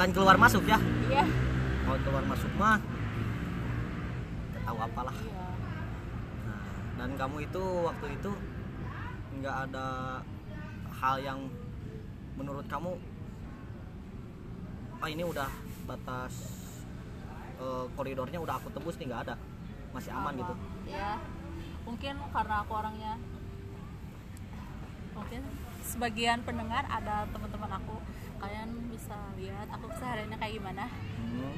Bukan 0.00 0.16
keluar 0.16 0.40
masuk 0.40 0.64
ya? 0.64 0.80
Iya. 1.12 1.28
Kalau 1.84 2.00
keluar 2.08 2.24
masuk 2.24 2.48
mah 2.56 2.80
nggak 4.48 4.62
tahu 4.64 4.78
apalah. 4.80 5.12
Iya. 5.12 5.44
Nah, 6.48 6.64
dan 6.96 7.10
kamu 7.20 7.36
itu 7.44 7.64
waktu 7.84 8.06
itu 8.16 8.30
nggak 9.44 9.56
ada 9.68 9.88
hal 11.04 11.20
yang 11.20 11.52
menurut 12.32 12.64
kamu 12.64 12.96
ah 15.04 15.08
ini 15.12 15.20
udah 15.20 15.52
batas 15.84 16.32
eh, 17.60 17.84
koridornya 17.92 18.40
udah 18.40 18.56
aku 18.56 18.72
tembus 18.72 18.96
nih 18.96 19.12
nggak 19.12 19.22
ada. 19.28 19.36
Masih 19.92 20.16
aman 20.16 20.32
gitu. 20.32 20.54
Ya 20.88 21.20
mungkin 21.84 22.16
karena 22.32 22.64
aku 22.64 22.72
orangnya 22.72 23.20
mungkin 25.12 25.44
sebagian 25.84 26.40
pendengar 26.40 26.88
ada 26.88 27.28
teman-teman 27.28 27.76
aku 27.76 28.00
kalian 28.40 28.68
bisa 28.88 29.16
lihat 29.36 29.68
aku 29.68 29.86
kesehariannya 29.92 30.38
kayak 30.40 30.54
gimana. 30.56 30.84
Hmm, 30.88 31.56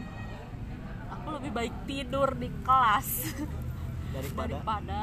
aku 1.14 1.26
lebih 1.38 1.50
baik 1.54 1.74
tidur 1.86 2.28
di 2.34 2.50
kelas. 2.66 3.08
Daripada? 4.14 4.60
Daripada 4.60 5.02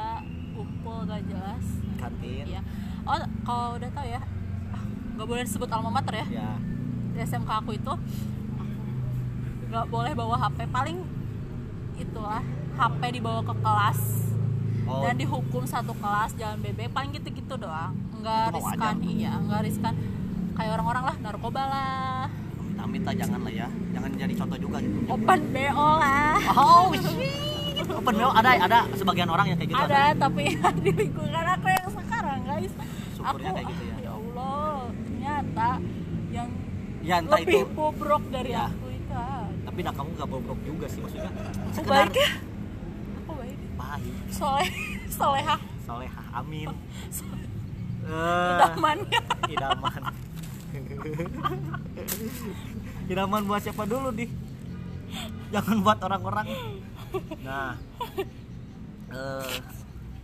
kumpul 0.54 1.08
gak 1.08 1.22
jelas. 1.26 1.64
Kantin. 1.98 2.46
Ya 2.46 2.62
oh 3.08 3.18
kalau 3.44 3.80
udah 3.80 3.90
tahu 3.90 4.06
ya 4.06 4.20
ah, 4.72 4.84
nggak 5.16 5.26
boleh 5.26 5.42
disebut 5.44 5.68
alma 5.72 5.90
mater 5.92 6.14
ya. 6.24 6.26
Ya 6.28 6.50
di 7.10 7.18
SMK 7.18 7.50
aku 7.64 7.74
itu 7.74 7.92
nggak 9.70 9.86
boleh 9.86 10.12
bawa 10.14 10.36
HP 10.46 10.66
paling 10.70 10.98
itulah 11.98 12.42
HP 12.76 13.00
dibawa 13.20 13.40
ke 13.44 13.54
kelas. 13.60 14.00
Oh. 14.90 15.06
Dan 15.06 15.22
dihukum 15.22 15.62
satu 15.68 15.94
kelas 15.94 16.34
jalan 16.34 16.58
bebek 16.58 16.90
paling 16.90 17.14
gitu-gitu 17.14 17.54
doang. 17.56 17.94
Nggak 18.20 18.56
riskan 18.56 18.96
iya 19.06 19.32
nggak 19.38 19.60
riskan 19.66 19.94
kayak 20.60 20.72
orang-orang 20.76 21.04
lah 21.06 21.16
narkoba 21.18 21.62
lah. 21.64 22.24
Amit 22.76 23.02
lah 23.02 23.14
jangan 23.14 23.40
lah 23.40 23.52
ya. 23.54 23.68
Jangan 23.90 24.10
jadi 24.14 24.34
contoh 24.34 24.58
juga 24.58 24.76
gitu. 24.80 24.96
Open 25.06 25.40
BO 25.50 25.88
lah. 25.96 26.36
Oh 26.52 26.92
shit. 26.92 27.84
Open 27.90 28.14
mail 28.14 28.30
ada 28.30 28.50
ada 28.60 28.78
sebagian 28.92 29.26
orang 29.26 29.46
yang 29.46 29.56
kayak 29.56 29.72
gitu 29.72 29.82
ada 29.82 30.12
tapi 30.14 30.52
di 30.84 30.90
lingkungan 30.92 31.44
aku 31.50 31.66
yang 31.66 31.88
sekarang 31.90 32.38
guys. 32.44 32.72
Syukurnya 33.10 33.50
aku 33.50 33.56
kayak 33.56 33.68
gitu 33.68 33.82
ya. 33.82 33.96
ya 33.98 34.10
Allah 34.12 34.70
ternyata 35.00 35.68
yang 36.30 36.48
ya 37.00 37.14
entah 37.18 37.38
lebih 37.40 37.56
itu. 37.58 37.72
bobrok 37.72 38.22
dari 38.28 38.50
Ya. 38.52 38.68
aku 38.68 38.86
itu 38.90 39.12
ah. 39.12 39.48
tapi 39.64 39.78
dah 39.80 39.92
kamu 39.96 40.08
gak 40.14 40.28
bobrok 40.28 40.60
juga 40.62 40.86
sih 40.86 41.00
maksudnya. 41.00 41.32
Aku 41.32 41.72
sekedar 41.72 42.04
baik 42.04 42.14
ya? 42.14 42.30
Aku 43.18 43.32
baik. 43.34 43.56
Baik. 43.74 44.12
Soleh 44.30 44.68
soleha 45.10 45.56
solehah 45.82 46.26
amin. 46.36 46.68
Soleh- 47.08 47.48
Eh, 48.02 48.50
idamannya 48.56 49.20
idaman 49.46 50.02
idaman 53.06 53.42
buat 53.44 53.60
siapa 53.60 53.84
dulu 53.84 54.10
di? 54.10 54.26
Jangan 55.50 55.76
buat 55.82 55.98
orang-orang. 55.98 56.46
Nah 57.42 57.74
eh, 59.10 59.54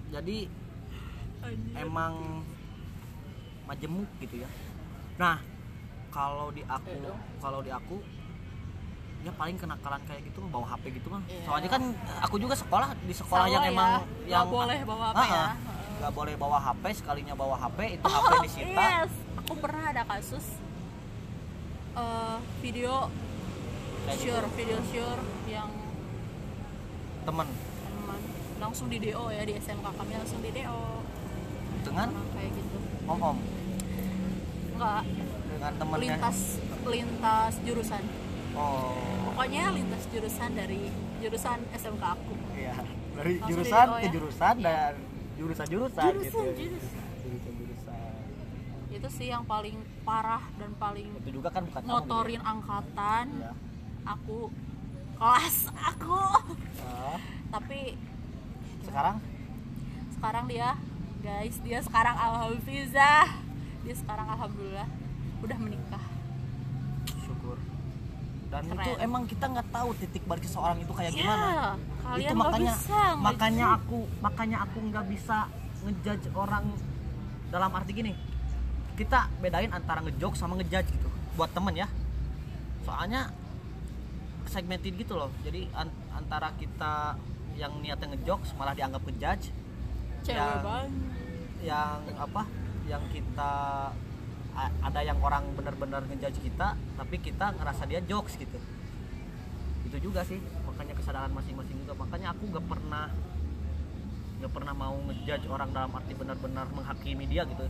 jadi 0.09 0.37
Anjir. 1.43 1.75
emang 1.83 2.15
majemuk 3.67 4.07
gitu 4.21 4.41
ya. 4.41 4.49
Nah 5.19 5.43
kalau 6.09 6.49
di 6.51 6.63
aku 6.63 6.95
kalau 7.43 7.61
di 7.61 7.69
aku 7.69 7.99
ya 9.21 9.35
paling 9.35 9.59
kenakalan 9.59 9.99
kayak 10.07 10.23
gitu 10.23 10.39
bawa 10.47 10.67
HP 10.71 11.03
gitu 11.03 11.11
mah. 11.11 11.19
Iya. 11.27 11.43
soalnya 11.43 11.67
kan 11.67 11.83
aku 12.23 12.39
juga 12.39 12.55
sekolah 12.55 12.95
di 12.95 13.11
sekolah 13.11 13.43
Sama 13.43 13.55
yang 13.59 13.65
ya, 13.67 13.73
emang 13.75 13.91
nggak 13.91 14.31
yang 14.31 14.47
boleh 14.47 14.79
bawa 14.87 15.05
HP 15.11 15.19
Ah, 15.19 15.27
ya. 15.27 15.47
Nggak 15.97 16.13
boleh 16.15 16.35
bawa 16.39 16.59
HP 16.63 16.85
sekalinya 16.95 17.35
bawa 17.35 17.57
HP 17.59 17.79
itu 17.99 18.05
HP 18.07 18.23
Oh, 18.31 18.41
disita 18.47 18.85
yes. 19.03 19.13
Aku 19.43 19.53
pernah 19.59 19.85
ada 19.91 20.03
kasus 20.07 20.47
eh, 21.97 22.37
video 22.61 23.09
Kayak 24.07 24.17
gitu. 24.17 24.31
sure, 24.31 24.47
video 24.55 24.79
sure 24.87 25.21
yang 25.47 25.71
temen 27.23 27.49
teman 27.83 28.19
langsung 28.57 28.87
di 28.87 28.99
DO 29.01 29.25
ya 29.29 29.43
di 29.43 29.55
SMK 29.57 29.87
kami 29.91 30.13
langsung 30.15 30.41
di 30.41 30.51
DO. 30.53 30.81
dengan 31.83 32.09
kayak 32.31 32.51
gitu. 32.53 32.77
om 33.05 33.21
om 33.25 33.39
Enggak, 34.73 35.03
dengan 35.49 35.73
temennya 35.75 36.03
lintas 36.15 36.39
lintas 36.85 37.53
jurusan. 37.61 38.03
oh 38.53 38.95
Pokoknya 39.27 39.65
lintas 39.71 40.03
jurusan 40.07 40.51
dari 40.53 40.83
jurusan 41.19 41.59
SMK 41.73 42.03
aku. 42.07 42.35
iya 42.55 42.77
dari 43.13 43.33
Langsung 43.37 43.49
jurusan 43.51 43.87
ke 43.89 43.99
ya? 43.99 44.11
jurusan 44.13 44.55
Iya. 44.55 44.65
dan 44.65 44.93
jurusan 45.37 45.67
jurusan 45.67 46.03
Jurusan, 46.07 46.23
gitu 46.23 46.41
jurusan. 46.55 47.07
jurusan 47.19 47.53
jurusan 47.57 48.15
Itu 48.89 49.09
sih 49.11 49.27
yang 49.27 49.43
paling 49.45 49.77
parah 50.07 50.45
dan 50.55 50.71
paling 50.79 51.11
itu 51.19 51.43
juga 51.43 51.51
kan 51.51 51.67
bukan 51.67 51.83
kamu, 51.83 51.91
ngotorin 51.91 52.43
angkatan. 52.47 53.27
Iya. 53.43 53.53
Aku 54.07 54.55
kelas 55.19 55.57
aku. 55.75 56.15
Ah, 56.87 57.19
Tapi 57.51 57.99
sekarang? 58.87 59.17
Sekarang 60.15 60.45
dia 60.47 60.79
guys 61.27 61.59
dia 61.67 61.79
sekarang 61.83 62.15
alhamdulillah. 62.15 63.27
Dia 63.83 63.95
sekarang 63.99 64.27
alhamdulillah 64.31 64.89
udah 65.43 65.59
menikah. 65.59 66.05
Syukur. 67.27 67.59
Dan 68.47 68.63
Keren. 68.71 68.79
itu 68.79 68.91
emang 69.03 69.23
kita 69.27 69.51
nggak 69.51 69.69
tahu 69.75 69.91
titik 69.99 70.23
balik 70.31 70.47
seseorang 70.47 70.79
itu 70.79 70.93
kayak 70.95 71.11
gimana. 71.11 71.43
Ya 71.51 71.67
kalian 72.07 72.31
itu 72.31 72.35
makanya 72.39 72.73
bisa 72.79 73.01
makanya 73.19 73.67
aku 73.75 73.99
makanya 74.23 74.59
aku 74.63 74.79
nggak 74.87 75.07
bisa 75.11 75.51
ngejudge 75.83 76.31
orang 76.31 76.65
dalam 77.51 77.71
arti 77.75 77.91
gini 77.91 78.36
kita 78.97 79.29
bedain 79.45 79.69
antara 79.71 80.01
ngejok 80.01 80.33
sama 80.35 80.57
ngejudge 80.57 80.89
gitu 80.89 81.09
buat 81.37 81.53
temen 81.53 81.77
ya. 81.77 81.89
Soalnya 82.89 83.29
segmented 84.49 84.97
gitu 84.97 85.15
loh. 85.15 85.29
Jadi 85.45 85.69
an- 85.77 85.93
antara 86.17 86.57
kita 86.57 87.21
yang 87.61 87.77
niatnya 87.85 88.17
ngejok 88.17 88.57
malah 88.57 88.73
dianggap 88.73 89.05
ngejudge. 89.05 89.53
Cewek 90.25 90.41
yang- 90.41 90.65
banget. 90.65 90.91
yang 91.61 91.99
apa? 92.17 92.43
Yang 92.89 93.05
kita 93.21 93.53
ada 94.57 95.01
yang 95.05 95.21
orang 95.21 95.45
benar-benar 95.53 96.01
ngejudge 96.09 96.41
kita 96.41 96.73
tapi 96.97 97.17
kita 97.21 97.53
ngerasa 97.53 97.85
dia 97.85 98.01
jokes 98.01 98.41
gitu. 98.41 98.57
Itu 99.85 99.97
juga 100.01 100.25
sih 100.25 100.41
makanya 100.65 100.97
kesadaran 100.97 101.33
masing-masing 101.37 101.85
juga. 101.85 101.93
Makanya 102.01 102.33
aku 102.33 102.49
gak 102.49 102.65
pernah 102.65 103.13
gak 104.41 104.53
pernah 104.53 104.73
mau 104.73 104.97
ngejudge 105.05 105.49
orang 105.53 105.69
dalam 105.73 105.93
arti 105.93 106.13
benar-benar 106.17 106.69
menghakimi 106.73 107.25
dia 107.29 107.45
gitu 107.45 107.69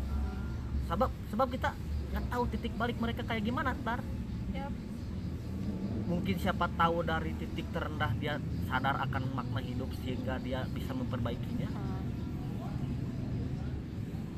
sebab 0.86 1.10
sebab 1.30 1.46
kita 1.50 1.70
nggak 2.14 2.24
tahu 2.30 2.42
titik 2.54 2.72
balik 2.78 2.96
mereka 3.02 3.22
kayak 3.26 3.42
gimana 3.42 3.74
ntar. 3.82 4.00
Ya 4.54 4.70
mungkin 6.06 6.38
siapa 6.38 6.70
tahu 6.78 7.02
dari 7.02 7.34
titik 7.34 7.66
terendah 7.74 8.14
dia 8.22 8.38
sadar 8.70 9.02
akan 9.10 9.22
makna 9.34 9.58
hidup 9.58 9.90
sehingga 10.02 10.38
dia 10.38 10.62
bisa 10.70 10.94
memperbaikinya. 10.94 11.66
Hmm, 11.66 12.06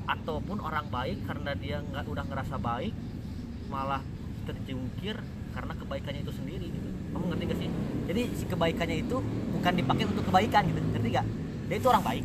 ataupun 0.08 0.64
orang 0.64 0.88
baik 0.88 1.28
karena 1.28 1.52
dia 1.52 1.84
nggak 1.84 2.08
udah 2.08 2.24
ngerasa 2.24 2.56
baik 2.56 2.96
malah 3.68 4.00
terjungkir 4.48 5.20
karena 5.52 5.72
kebaikannya 5.76 6.24
itu 6.24 6.32
sendiri 6.32 6.66
gitu. 6.72 6.88
Kamu 7.12 7.24
ngerti 7.28 7.44
gak 7.44 7.58
sih? 7.60 7.68
Jadi 8.08 8.22
si 8.32 8.44
kebaikannya 8.48 8.96
itu 9.04 9.16
bukan 9.52 9.72
dipakai 9.76 10.04
untuk 10.08 10.24
kebaikan 10.32 10.62
gitu. 10.72 10.80
Ngerti 10.80 11.08
gak 11.12 11.26
dia 11.68 11.76
itu 11.76 11.88
orang 11.92 12.04
baik. 12.04 12.24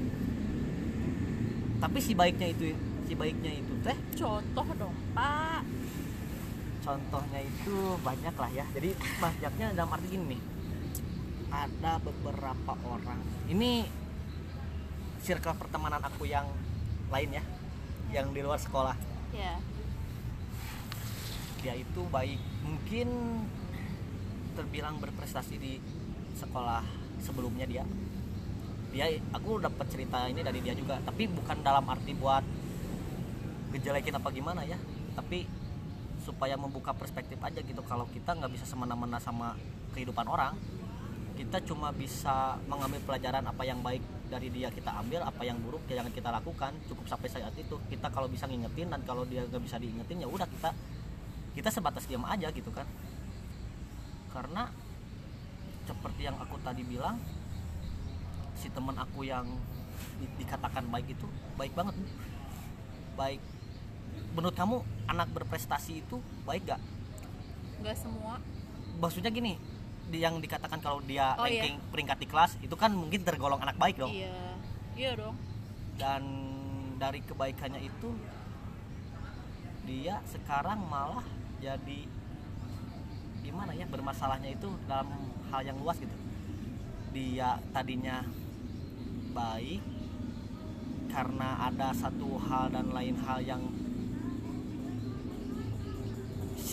Tapi 1.84 1.98
si 2.00 2.12
baiknya 2.16 2.48
itu 2.56 2.72
si 3.04 3.14
baiknya 3.14 3.52
itu 3.52 3.74
teh? 3.84 3.98
Contoh 4.16 4.68
dong 4.80 4.96
pak. 5.12 5.62
Contohnya 6.84 7.40
itu 7.40 7.76
banyak 8.04 8.36
lah 8.36 8.52
ya. 8.52 8.66
Jadi 8.76 8.92
banyaknya 9.20 9.68
dalam 9.76 9.92
arti 9.96 10.08
gini 10.12 10.36
nih. 10.36 10.42
Ada 11.54 12.02
beberapa 12.02 12.74
orang. 12.88 13.20
Ini 13.48 13.88
circle 15.24 15.56
pertemanan 15.56 16.04
aku 16.04 16.28
yang 16.28 16.48
lain 17.12 17.32
ya. 17.40 17.44
yang 18.14 18.30
di 18.30 18.46
luar 18.46 18.62
sekolah. 18.62 18.94
Ya. 19.34 19.58
Dia 21.66 21.74
itu 21.74 22.02
baik. 22.14 22.38
Mungkin 22.62 23.10
terbilang 24.54 25.02
berprestasi 25.02 25.58
di 25.58 25.82
sekolah 26.38 26.86
sebelumnya 27.18 27.66
dia. 27.66 27.82
Dia 28.94 29.10
aku 29.34 29.58
dapat 29.58 29.90
cerita 29.90 30.30
ini 30.30 30.46
dari 30.46 30.62
dia 30.62 30.78
juga. 30.78 31.02
Tapi 31.02 31.26
bukan 31.26 31.58
dalam 31.66 31.90
arti 31.90 32.14
buat 32.14 32.46
ngejelekin 33.74 34.16
apa 34.16 34.30
gimana 34.30 34.62
ya. 34.64 34.78
Tapi 35.18 35.50
supaya 36.24 36.56
membuka 36.56 36.96
perspektif 36.96 37.36
aja 37.44 37.60
gitu 37.60 37.84
kalau 37.84 38.08
kita 38.08 38.32
nggak 38.32 38.56
bisa 38.56 38.64
semena-mena 38.64 39.20
sama 39.20 39.60
kehidupan 39.92 40.24
orang 40.24 40.56
kita 41.34 41.58
cuma 41.66 41.90
bisa 41.92 42.62
mengambil 42.70 43.02
pelajaran 43.04 43.42
apa 43.42 43.64
yang 43.66 43.82
baik 43.82 44.00
dari 44.30 44.54
dia 44.54 44.70
kita 44.70 44.94
ambil 45.02 45.26
apa 45.26 45.42
yang 45.42 45.58
buruk 45.62 45.82
ya 45.90 46.02
jangan 46.02 46.14
kita 46.14 46.30
lakukan 46.30 46.72
cukup 46.90 47.06
sampai 47.10 47.30
saat 47.30 47.54
itu. 47.58 47.76
Kita 47.90 48.10
kalau 48.14 48.30
bisa 48.30 48.46
ngingetin 48.46 48.94
dan 48.94 49.02
kalau 49.02 49.26
dia 49.26 49.46
nggak 49.50 49.62
bisa 49.66 49.82
diingetin 49.82 50.22
ya 50.22 50.30
udah 50.30 50.46
kita 50.46 50.70
kita 51.58 51.70
sebatas 51.74 52.06
diam 52.06 52.26
aja 52.26 52.54
gitu 52.54 52.70
kan. 52.70 52.86
Karena 54.30 54.70
seperti 55.90 56.22
yang 56.26 56.38
aku 56.38 56.58
tadi 56.62 56.86
bilang 56.86 57.18
si 58.54 58.70
teman 58.70 58.96
aku 58.96 59.26
yang 59.26 59.50
di- 60.22 60.34
dikatakan 60.38 60.86
baik 60.94 61.18
itu 61.18 61.26
baik 61.58 61.74
banget. 61.74 61.98
Baik 63.18 63.42
menurut 64.34 64.56
kamu 64.58 64.82
anak 65.08 65.30
berprestasi 65.32 66.02
itu 66.02 66.18
baik 66.44 66.66
gak 66.68 66.82
nggak 67.84 67.98
semua. 68.00 68.40
Maksudnya 68.98 69.30
gini 69.30 69.60
yang 70.14 70.38
dikatakan 70.38 70.78
kalau 70.78 71.02
dia 71.02 71.34
Oh, 71.36 71.48
iya. 71.50 71.66
ranking 71.66 71.78
peringkat 71.90 72.18
di 72.22 72.28
kelas 72.30 72.52
itu 72.62 72.76
kan 72.78 72.94
mungkin 72.94 73.26
tergolong 73.26 73.60
anak 73.60 73.76
baik 73.76 73.98
dong. 73.98 74.14
Iya. 74.14 74.36
Iya 74.94 75.12
dong. 75.18 75.36
Dan 75.98 76.24
dari 77.02 77.20
kebaikannya 77.26 77.82
itu 77.82 78.10
dia 79.84 80.24
sekarang 80.32 80.80
malah 80.88 81.26
jadi 81.60 82.08
gimana 83.44 83.76
ya 83.76 83.84
bermasalahnya 83.84 84.56
itu 84.56 84.72
dalam 84.88 85.12
hal 85.52 85.62
yang 85.68 85.76
luas 85.82 86.00
gitu. 86.00 86.16
Dia 87.12 87.60
tadinya 87.76 88.24
baik 89.36 89.84
karena 91.12 91.70
ada 91.70 91.92
satu 91.94 92.40
hal 92.48 92.72
dan 92.74 92.90
lain 92.90 93.20
hal 93.22 93.44
yang 93.44 93.62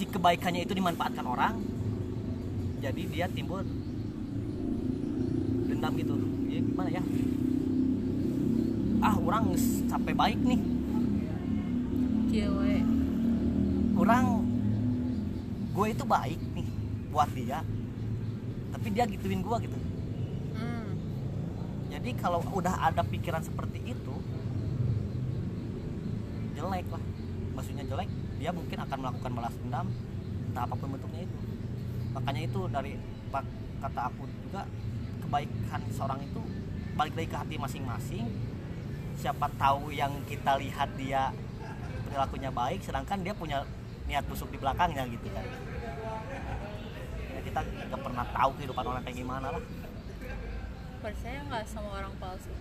si 0.00 0.08
kebaikannya 0.08 0.64
itu 0.64 0.72
dimanfaatkan 0.72 1.28
orang 1.28 1.60
jadi 2.80 3.02
dia 3.12 3.26
timbul 3.28 3.60
dendam 5.68 5.92
gitu. 6.00 6.16
Ya 6.48 6.64
gimana 6.64 6.88
ya? 6.88 7.04
Ah 9.04 9.20
orang 9.20 9.52
sampai 9.92 10.16
baik 10.16 10.40
nih. 10.40 10.60
Cewek 12.32 12.80
orang 14.00 14.24
gue 15.76 15.86
itu 15.92 16.04
baik 16.08 16.40
nih 16.56 16.66
buat 17.12 17.28
dia 17.36 17.60
tapi 18.72 18.86
dia 18.96 19.04
gituin 19.04 19.44
gue 19.44 19.56
gitu. 19.68 19.76
Hmm. 20.56 20.96
jadi 21.92 22.10
kalau 22.16 22.40
udah 22.48 22.80
ada 22.80 23.04
pikiran 23.04 23.44
seperti 23.44 23.92
itu 23.92 24.14
jelek 26.56 26.88
lah 26.88 27.04
maksudnya 27.52 27.84
jelek 27.84 28.08
dia 28.40 28.50
mungkin 28.56 28.80
akan 28.80 28.98
melakukan 29.04 29.30
balas 29.36 29.54
dendam 29.60 29.86
entah 30.48 30.64
apa 30.64 30.74
pun 30.74 30.88
bentuknya 30.96 31.28
itu. 31.28 31.38
Makanya 32.16 32.40
itu 32.48 32.60
dari 32.72 32.92
kata 33.84 34.00
aku 34.08 34.24
juga 34.48 34.64
kebaikan 35.20 35.80
seorang 35.92 36.20
itu 36.24 36.40
balik 36.96 37.14
lagi 37.20 37.28
ke 37.28 37.36
hati 37.36 37.54
masing-masing. 37.60 38.24
Siapa 39.20 39.52
tahu 39.60 39.92
yang 39.92 40.16
kita 40.24 40.56
lihat 40.56 40.88
dia 40.96 41.28
perilakunya 42.08 42.48
baik 42.48 42.80
sedangkan 42.80 43.20
dia 43.20 43.36
punya 43.36 43.68
niat 44.08 44.24
busuk 44.24 44.48
di 44.48 44.56
belakangnya 44.56 45.04
gitu 45.12 45.28
kan. 45.36 45.44
Ya, 47.36 47.40
kita 47.44 47.60
nggak 47.60 48.00
pernah 48.00 48.24
tahu 48.24 48.50
kehidupan 48.56 48.84
orang 48.88 49.02
kayak 49.04 49.18
gimana 49.20 49.46
lah. 49.52 49.62
Percaya 51.04 51.38
nggak 51.44 51.64
sama 51.68 51.88
orang 51.92 52.12
palsu? 52.16 52.52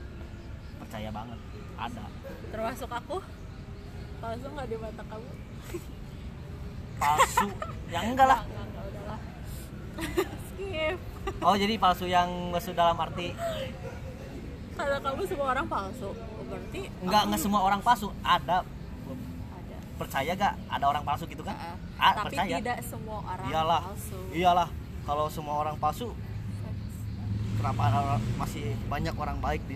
Percaya 0.84 1.10
banget 1.10 1.40
ada. 1.80 2.06
Termasuk 2.52 2.92
aku? 2.92 3.18
Palsu 4.20 4.48
nggak 4.52 4.68
di 4.68 4.76
mata 4.76 5.04
kamu 5.08 5.49
palsu. 6.96 7.48
Yang 7.88 8.06
enggak 8.08 8.28
lah. 8.28 8.42
Skip. 10.48 10.98
Oh 11.40 11.56
jadi 11.56 11.74
palsu 11.76 12.06
yang 12.06 12.30
maksud 12.50 12.74
dalam 12.74 12.96
arti? 12.96 13.36
Kata 14.74 14.96
kamu 15.04 15.28
semua 15.28 15.48
orang 15.52 15.68
palsu 15.68 16.08
Oh, 16.08 16.44
berarti 16.48 16.82
enggak 17.00 17.22
enggak 17.28 17.42
semua 17.42 17.62
orang 17.62 17.82
palsu. 17.82 18.08
Ada. 18.22 18.64
Ada. 18.64 19.78
Percaya 19.96 20.32
gak 20.34 20.54
ada 20.66 20.86
orang 20.88 21.04
palsu 21.04 21.28
gitu 21.28 21.44
kan? 21.44 21.56
Ah, 21.56 21.76
ah, 22.00 22.14
tapi 22.24 22.36
percaya. 22.40 22.56
tidak 22.58 22.78
semua 22.82 23.20
orang 23.20 23.48
iyalah. 23.48 23.82
palsu. 23.86 24.20
Iyalah. 24.32 24.70
Kalau 25.04 25.26
semua 25.28 25.56
orang 25.58 25.76
palsu 25.76 26.14
kenapa 27.60 27.92
ada- 27.92 28.24
masih 28.38 28.72
banyak 28.88 29.12
orang 29.14 29.38
baik 29.40 29.60
di 29.68 29.76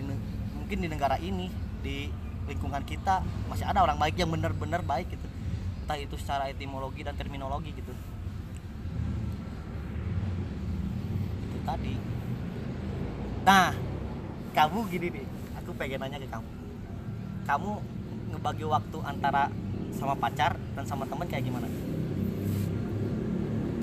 mungkin 0.56 0.78
di 0.80 0.88
negara 0.88 1.20
ini 1.20 1.52
di 1.84 2.08
lingkungan 2.44 2.80
kita 2.80 3.20
masih 3.44 3.68
ada 3.68 3.84
orang 3.84 4.00
baik 4.00 4.16
yang 4.16 4.32
benar-benar 4.32 4.80
baik 4.80 5.12
gitu 5.12 5.26
entah 5.84 6.00
itu 6.00 6.16
secara 6.16 6.48
etimologi 6.48 7.04
dan 7.04 7.12
terminologi 7.12 7.76
gitu. 7.76 7.92
Itu 11.44 11.58
tadi. 11.60 11.92
Nah 13.44 13.76
kamu 14.56 14.78
gini 14.88 15.06
nih 15.12 15.26
aku 15.60 15.76
pengen 15.76 16.00
nanya 16.00 16.24
ke 16.24 16.28
kamu. 16.32 16.50
Kamu 17.44 17.70
ngebagi 18.32 18.64
waktu 18.64 18.98
antara 19.04 19.52
sama 19.92 20.16
pacar 20.16 20.56
dan 20.72 20.88
sama 20.88 21.04
temen 21.04 21.28
kayak 21.28 21.44
gimana? 21.44 21.68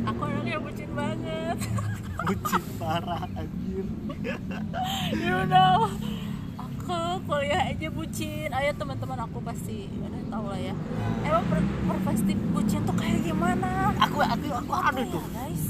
Aku 0.09 0.25
orangnya 0.25 0.57
bucin 0.57 0.89
banget. 0.97 1.57
Bucin 2.25 2.63
parah 2.81 3.29
anjir. 3.37 3.85
You 5.21 5.45
know 5.45 5.89
aku 6.91 7.19
kuliah 7.27 7.61
aja 7.71 7.87
bucin. 7.91 8.49
Ayo 8.51 8.71
teman-teman 8.75 9.19
aku 9.23 9.37
pasti 9.43 9.87
udah 9.91 10.23
tahu 10.27 10.45
lah 10.51 10.59
ya. 10.59 10.73
Emang 11.23 11.43
per- 11.47 11.69
bucin 12.51 12.79
tuh 12.85 12.95
kayak 12.95 13.19
gimana? 13.25 13.91
Aku 13.99 14.17
aku 14.21 14.45
aku 14.51 14.71
Apa 14.71 14.89
ada 14.91 15.01
ya, 15.01 15.13
tuh. 15.13 15.23
guys. 15.31 15.63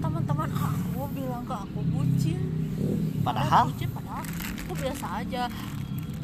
Teman-teman 0.00 0.48
aku 0.52 1.00
bilang 1.12 1.42
ke 1.44 1.54
aku 1.54 1.80
bucin. 1.92 2.40
Padahal? 3.24 3.64
Bucin 3.72 3.88
padahal 3.90 4.24
aku 4.64 4.72
biasa 4.76 5.06
aja. 5.24 5.42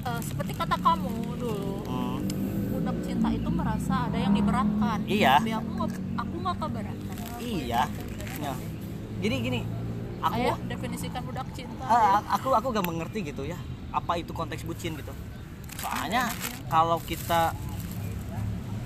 Eh, 0.02 0.20
seperti 0.22 0.52
kata 0.58 0.76
kamu 0.82 1.38
dulu 1.38 1.86
hmm, 1.86 2.18
budak 2.74 2.96
cinta 3.06 3.28
itu 3.30 3.48
merasa 3.52 3.94
ada 4.10 4.18
yang 4.18 4.34
diberatkan. 4.34 4.98
Iya. 5.06 5.38
tapi 5.38 5.52
aku 5.54 5.70
nggak 5.78 5.90
aku 6.18 6.34
nggak 6.42 6.56
keberatan. 6.58 7.16
Iya. 7.42 7.82
Ya. 8.42 8.54
jadi 9.22 9.34
gini 9.38 9.60
aku 10.18 10.34
Ayo 10.34 10.54
definisikan 10.66 11.22
budak 11.22 11.46
cinta. 11.54 11.86
Ah, 11.86 12.18
aku 12.34 12.50
aku 12.50 12.74
gak 12.74 12.86
mengerti 12.86 13.22
gitu 13.22 13.46
ya 13.46 13.54
apa 13.92 14.18
itu 14.18 14.32
konteks 14.32 14.64
bucin 14.64 14.96
gitu. 14.96 15.12
Soalnya 15.78 16.32
kalau 16.72 16.98
kita 17.04 17.52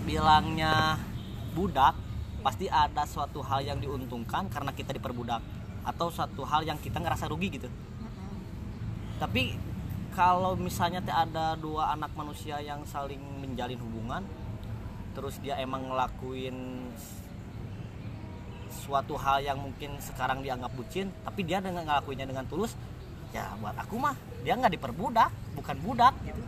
bilangnya 0.06 1.00
budak 1.54 1.94
pasti 2.42 2.70
ada 2.70 3.02
suatu 3.06 3.42
hal 3.42 3.66
yang 3.66 3.78
diuntungkan 3.82 4.46
karena 4.46 4.70
kita 4.70 4.94
diperbudak 4.94 5.42
atau 5.86 6.10
suatu 6.10 6.42
hal 6.46 6.66
yang 6.66 6.78
kita 6.78 6.98
ngerasa 6.98 7.26
rugi 7.30 7.48
gitu. 7.58 7.70
Tapi 9.16 9.56
kalau 10.16 10.56
misalnya 10.56 11.04
ada 11.04 11.54
dua 11.60 11.92
anak 11.92 12.14
manusia 12.16 12.56
yang 12.64 12.80
saling 12.88 13.20
menjalin 13.40 13.76
hubungan 13.76 14.24
terus 15.12 15.36
dia 15.40 15.56
emang 15.60 15.88
ngelakuin 15.88 16.56
suatu 18.68 19.16
hal 19.16 19.44
yang 19.44 19.60
mungkin 19.60 19.96
sekarang 20.00 20.40
dianggap 20.40 20.72
bucin 20.76 21.08
tapi 21.24 21.44
dia 21.44 21.60
dengan 21.60 21.84
ngelakuinnya 21.88 22.28
dengan 22.28 22.44
tulus 22.48 22.76
ya 23.34 23.52
buat 23.58 23.76
aku 23.76 23.94
mah 23.98 24.14
dia 24.42 24.54
nggak 24.54 24.74
diperbudak 24.78 25.30
bukan 25.54 25.76
budak 25.82 26.14
gitu. 26.22 26.42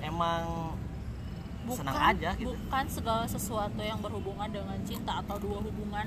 Emang 0.00 0.74
senang 1.70 1.94
aja 1.94 2.34
gitu. 2.34 2.50
bukan 2.50 2.84
segala 2.88 3.24
sesuatu 3.28 3.78
yang 3.78 4.00
berhubungan 4.02 4.48
dengan 4.50 4.78
cinta 4.82 5.22
atau 5.22 5.36
dua 5.38 5.58
hubungan 5.62 6.06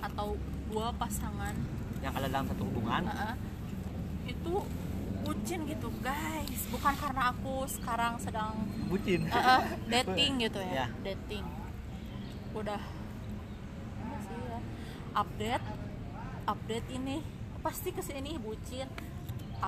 atau 0.00 0.38
dua 0.70 0.88
pasangan. 0.96 1.52
Yang 2.00 2.12
ada 2.20 2.26
dalam 2.30 2.46
satu 2.48 2.62
hubungan. 2.64 3.02
Uh-uh, 3.04 3.34
itu 4.24 4.54
bucin 5.24 5.60
gitu 5.68 5.88
guys. 6.00 6.60
Bukan 6.72 6.94
karena 6.96 7.32
aku 7.32 7.64
sekarang 7.68 8.16
sedang 8.16 8.54
bucin. 8.88 9.28
Uh-uh, 9.28 9.62
dating 9.92 10.40
gitu 10.40 10.60
ya 10.62 10.72
Ya. 10.72 10.86
dating. 11.04 11.44
Udah. 12.54 12.80
Sih 14.24 14.38
ya? 14.40 14.58
Update. 15.12 15.66
Update 16.46 16.88
ini. 16.92 17.20
Pasti 17.60 17.90
ke 17.90 18.00
sini 18.00 18.36
bucin 18.36 18.84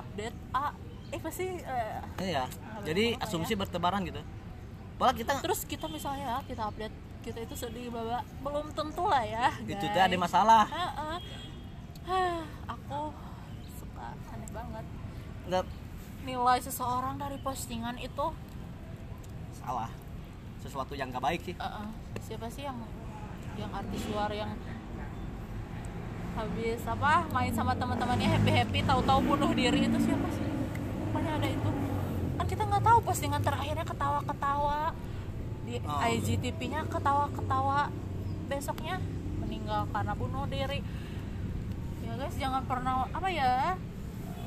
update. 0.03 0.37
Ah 0.53 0.73
eh 1.07 1.21
pasti 1.23 1.47
eh, 1.47 2.03
iya 2.19 2.51
jadi 2.83 3.15
asumsi 3.23 3.55
bertebaran 3.55 4.03
gitu. 4.05 4.21
Padahal 4.97 5.15
kita 5.15 5.33
terus 5.39 5.63
kita 5.63 5.87
misalnya 5.87 6.43
kita 6.45 6.67
update 6.67 6.95
kita 7.27 7.43
itu 7.43 7.55
sedih 7.59 7.91
bahwa 7.91 8.23
belum 8.43 8.71
tentu 8.71 9.03
lah 9.07 9.23
ya 9.27 9.51
itu 9.67 9.83
guys. 9.83 9.95
teh 9.95 10.03
ada 10.03 10.17
masalah. 10.19 10.65
Heeh. 10.71 11.17
Hah, 12.07 12.39
aku 12.71 13.11
suka 13.67 14.15
aneh 14.31 14.51
banget. 14.55 14.85
Nggak. 15.51 15.65
Nilai 16.23 16.59
seseorang 16.63 17.19
dari 17.19 17.39
postingan 17.43 17.99
itu? 17.99 18.27
Salah. 19.59 19.91
Sesuatu 20.63 20.95
yang 20.95 21.11
gak 21.11 21.23
baik 21.23 21.43
sih. 21.43 21.55
Uh-uh. 21.59 21.91
siapa 22.23 22.47
sih 22.51 22.67
yang 22.67 22.79
yang 23.59 23.71
artis 23.71 24.03
luar 24.11 24.31
yang 24.31 24.51
habis 26.37 26.81
apa 26.85 27.13
main 27.31 27.51
sama 27.51 27.73
teman-temannya 27.73 28.29
happy 28.29 28.51
happy 28.53 28.79
tahu-tahu 28.83 29.19
bunuh 29.25 29.51
diri 29.51 29.81
itu 29.83 29.99
siapa 29.99 30.29
sih? 30.31 30.45
Pokoknya 31.03 31.33
ada 31.35 31.49
itu. 31.49 31.71
Kan 32.37 32.47
kita 32.47 32.63
nggak 32.63 32.83
tahu 32.83 32.99
postingan 33.03 33.41
terakhirnya 33.41 33.85
ketawa-ketawa. 33.85 34.81
Di 35.63 35.75
Oh. 35.81 35.99
IGTV-nya 36.05 36.81
ketawa-ketawa. 36.87 37.89
Besoknya 38.47 39.01
meninggal 39.39 39.89
karena 39.91 40.13
bunuh 40.13 40.45
diri. 40.47 40.81
Ya 42.01 42.13
guys 42.15 42.37
jangan 42.37 42.63
pernah 42.63 43.09
apa 43.09 43.27
ya 43.27 43.75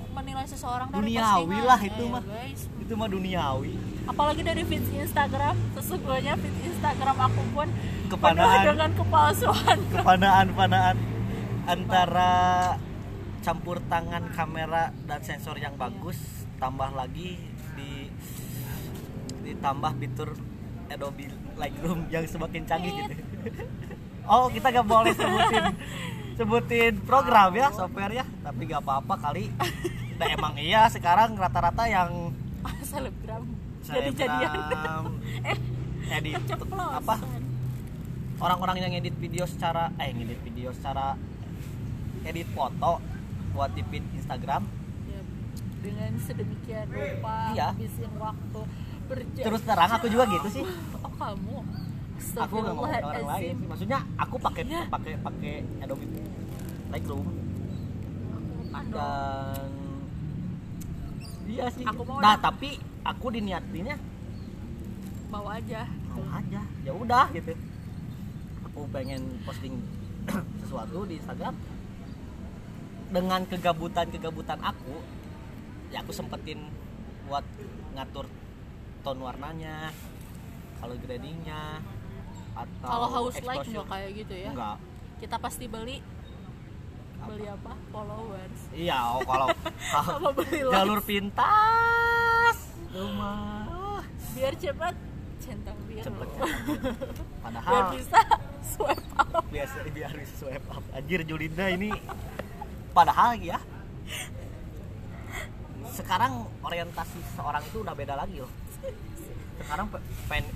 menilai 0.09 0.45
seseorang 0.45 0.89
dari 0.89 1.11
Duniawi 1.11 1.25
postingan. 1.45 1.65
lah 1.65 1.79
itu 1.81 2.01
Eh, 2.01 2.09
mah. 2.09 2.23
guys. 2.23 2.61
Itu 2.79 2.93
mah 2.93 3.07
duniawi. 3.07 3.73
Apalagi 4.05 4.41
dari 4.41 4.63
feed 4.63 4.85
Instagram 4.95 5.55
sesungguhnya 5.73 6.33
feed 6.35 6.55
Instagram 6.65 7.17
aku 7.19 7.41
pun 7.51 7.67
penuh 7.67 8.09
Kepanaan. 8.09 8.63
dengan 8.67 8.89
kepalsuan. 8.95 9.77
Kepanaan-panaan 9.91 10.95
antara 11.65 12.31
campur 13.39 13.79
tangan 13.87 14.29
kamera 14.35 14.91
dan 15.07 15.19
sensor 15.23 15.55
yang 15.57 15.79
bagus 15.79 16.19
tambah 16.59 16.91
lagi 16.91 17.39
di 17.73 18.11
ditambah 19.47 19.95
fitur 19.97 20.35
Adobe 20.91 21.31
Lightroom 21.55 22.05
yang 22.11 22.25
semakin 22.27 22.63
canggih 22.67 22.93
gitu. 22.93 23.15
Oh 24.29 24.45
kita 24.45 24.69
gak 24.69 24.85
boleh 24.85 25.09
sebutin 25.09 25.73
sebutin 26.37 26.93
program 27.01 27.49
ya 27.49 27.73
software 27.73 28.13
ya. 28.13 28.25
Tapi 28.45 28.61
gak 28.69 28.85
apa-apa 28.85 29.17
kali. 29.17 29.49
Nah 30.21 30.27
emang 30.29 30.53
iya 30.61 30.85
sekarang 30.85 31.33
rata-rata 31.33 31.89
yang 31.89 32.29
selebgram. 32.85 33.49
Jadi 33.81 34.09
jadian. 34.13 34.53
Eh 35.49 35.57
edit 36.13 36.41
apa? 36.77 37.15
Orang-orang 38.37 38.77
yang 38.85 38.93
edit 39.01 39.17
video 39.17 39.49
secara 39.49 39.89
eh 39.97 40.13
ngedit 40.13 40.41
video 40.45 40.69
secara 40.77 41.17
edit 42.23 42.47
foto 42.51 42.99
buat 43.51 43.71
di 43.73 43.83
feed 43.83 44.03
Instagram. 44.13 44.63
Ya, 45.05 45.21
dengan 45.79 46.11
sedemikian 46.19 46.87
rupa 46.87 47.35
Iya. 47.51 47.67
habisin 47.73 48.11
waktu 48.15 48.61
berjam 49.09 49.43
terus 49.43 49.61
terang 49.63 49.91
aku 49.91 50.07
juga 50.07 50.23
gitu 50.29 50.47
sih. 50.51 50.63
Oh 51.05 51.11
kamu? 51.15 51.57
Aku 52.19 52.55
nggak 52.59 52.75
mau 52.75 52.83
orang 52.85 53.25
lain. 53.25 53.55
Sih. 53.55 53.65
maksudnya 53.65 53.99
aku 54.15 54.35
pakai 54.37 54.63
Iya. 54.63 54.81
pakai 54.87 55.13
pakai 55.17 55.53
Adobe 55.79 56.05
Lightroom. 56.89 57.27
Dan 58.89 59.69
iya 61.45 61.65
sih. 61.69 61.85
Aku 61.85 62.01
mau 62.03 62.19
nah 62.19 62.35
tapi 62.35 62.77
aku 63.01 63.25
diniatinnya 63.29 63.97
bawa 65.29 65.57
aja. 65.57 65.85
Mau 66.09 66.25
aja. 66.29 66.61
Ya 66.83 66.91
udah 66.91 67.25
gitu. 67.31 67.53
Aku 68.65 68.85
pengen 68.89 69.21
posting 69.43 69.77
sesuatu 70.61 71.05
di 71.05 71.17
Instagram 71.17 71.53
dengan 73.09 73.41
kegabutan 73.49 74.05
kegabutan 74.13 74.59
aku 74.61 75.01
ya 75.89 76.05
aku 76.05 76.13
sempetin 76.13 76.69
buat 77.25 77.45
ngatur 77.97 78.29
tone 79.01 79.21
warnanya 79.21 79.89
kalau 80.77 80.93
gradingnya 81.01 81.81
atau 82.53 82.87
kalau 82.87 83.07
house 83.09 83.37
exposure. 83.41 83.71
nggak 83.73 83.87
kayak 83.89 84.09
gitu 84.25 84.33
ya? 84.33 84.51
Enggak 84.53 84.77
kita 85.19 85.35
pasti 85.35 85.67
beli. 85.67 85.99
Beli 87.19 87.45
apa? 87.51 87.75
Followers. 87.91 88.59
Iya 88.71 89.19
oh, 89.19 89.21
kalau 89.27 89.47
kalau 89.93 90.15
apa 90.15 90.29
beli 90.39 90.59
likes 90.63 90.73
jalur 90.73 90.99
pintas. 91.03 92.57
Rumah. 92.95 93.67
Biar 94.33 94.53
cepat 94.55 94.95
centang 95.43 95.77
biru. 95.83 96.05
Cepet. 96.07 96.27
Biar 96.39 96.95
padahal 97.43 97.83
bisa 97.99 98.19
swipe 98.63 99.07
up. 99.19 99.43
Biasa 99.51 99.77
biar 99.91 100.13
bisa 100.15 100.33
swipe 100.39 100.67
up. 100.71 100.83
Anjir 100.95 101.21
Julinda 101.27 101.67
ini 101.67 101.91
padahal 102.93 103.37
ya 103.37 103.59
sekarang 105.93 106.47
orientasi 106.63 107.19
seorang 107.35 107.63
itu 107.65 107.81
udah 107.83 107.93
beda 107.93 108.15
lagi 108.15 108.41
loh 108.41 108.51
sekarang 109.59 109.91
pe- 109.91 110.05
pengen 110.31 110.47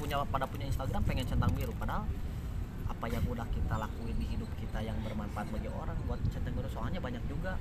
punya 0.00 0.16
pada 0.26 0.46
punya 0.48 0.66
Instagram 0.66 1.02
pengen 1.06 1.26
centang 1.28 1.52
biru 1.54 1.72
padahal 1.76 2.04
apa 2.90 3.06
yang 3.08 3.24
udah 3.28 3.46
kita 3.52 3.74
lakuin 3.78 4.16
di 4.18 4.26
hidup 4.36 4.50
kita 4.60 4.82
yang 4.82 4.96
bermanfaat 5.04 5.48
bagi 5.54 5.70
orang 5.70 5.96
buat 6.04 6.20
centang 6.32 6.52
biru 6.56 6.68
soalnya 6.68 7.00
banyak 7.00 7.22
juga 7.30 7.56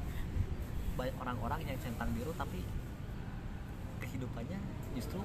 banyak 0.99 1.15
orang-orang 1.21 1.59
yang 1.63 1.77
centang 1.79 2.11
biru 2.11 2.35
tapi 2.35 2.59
kehidupannya 4.03 4.59
justru 4.95 5.21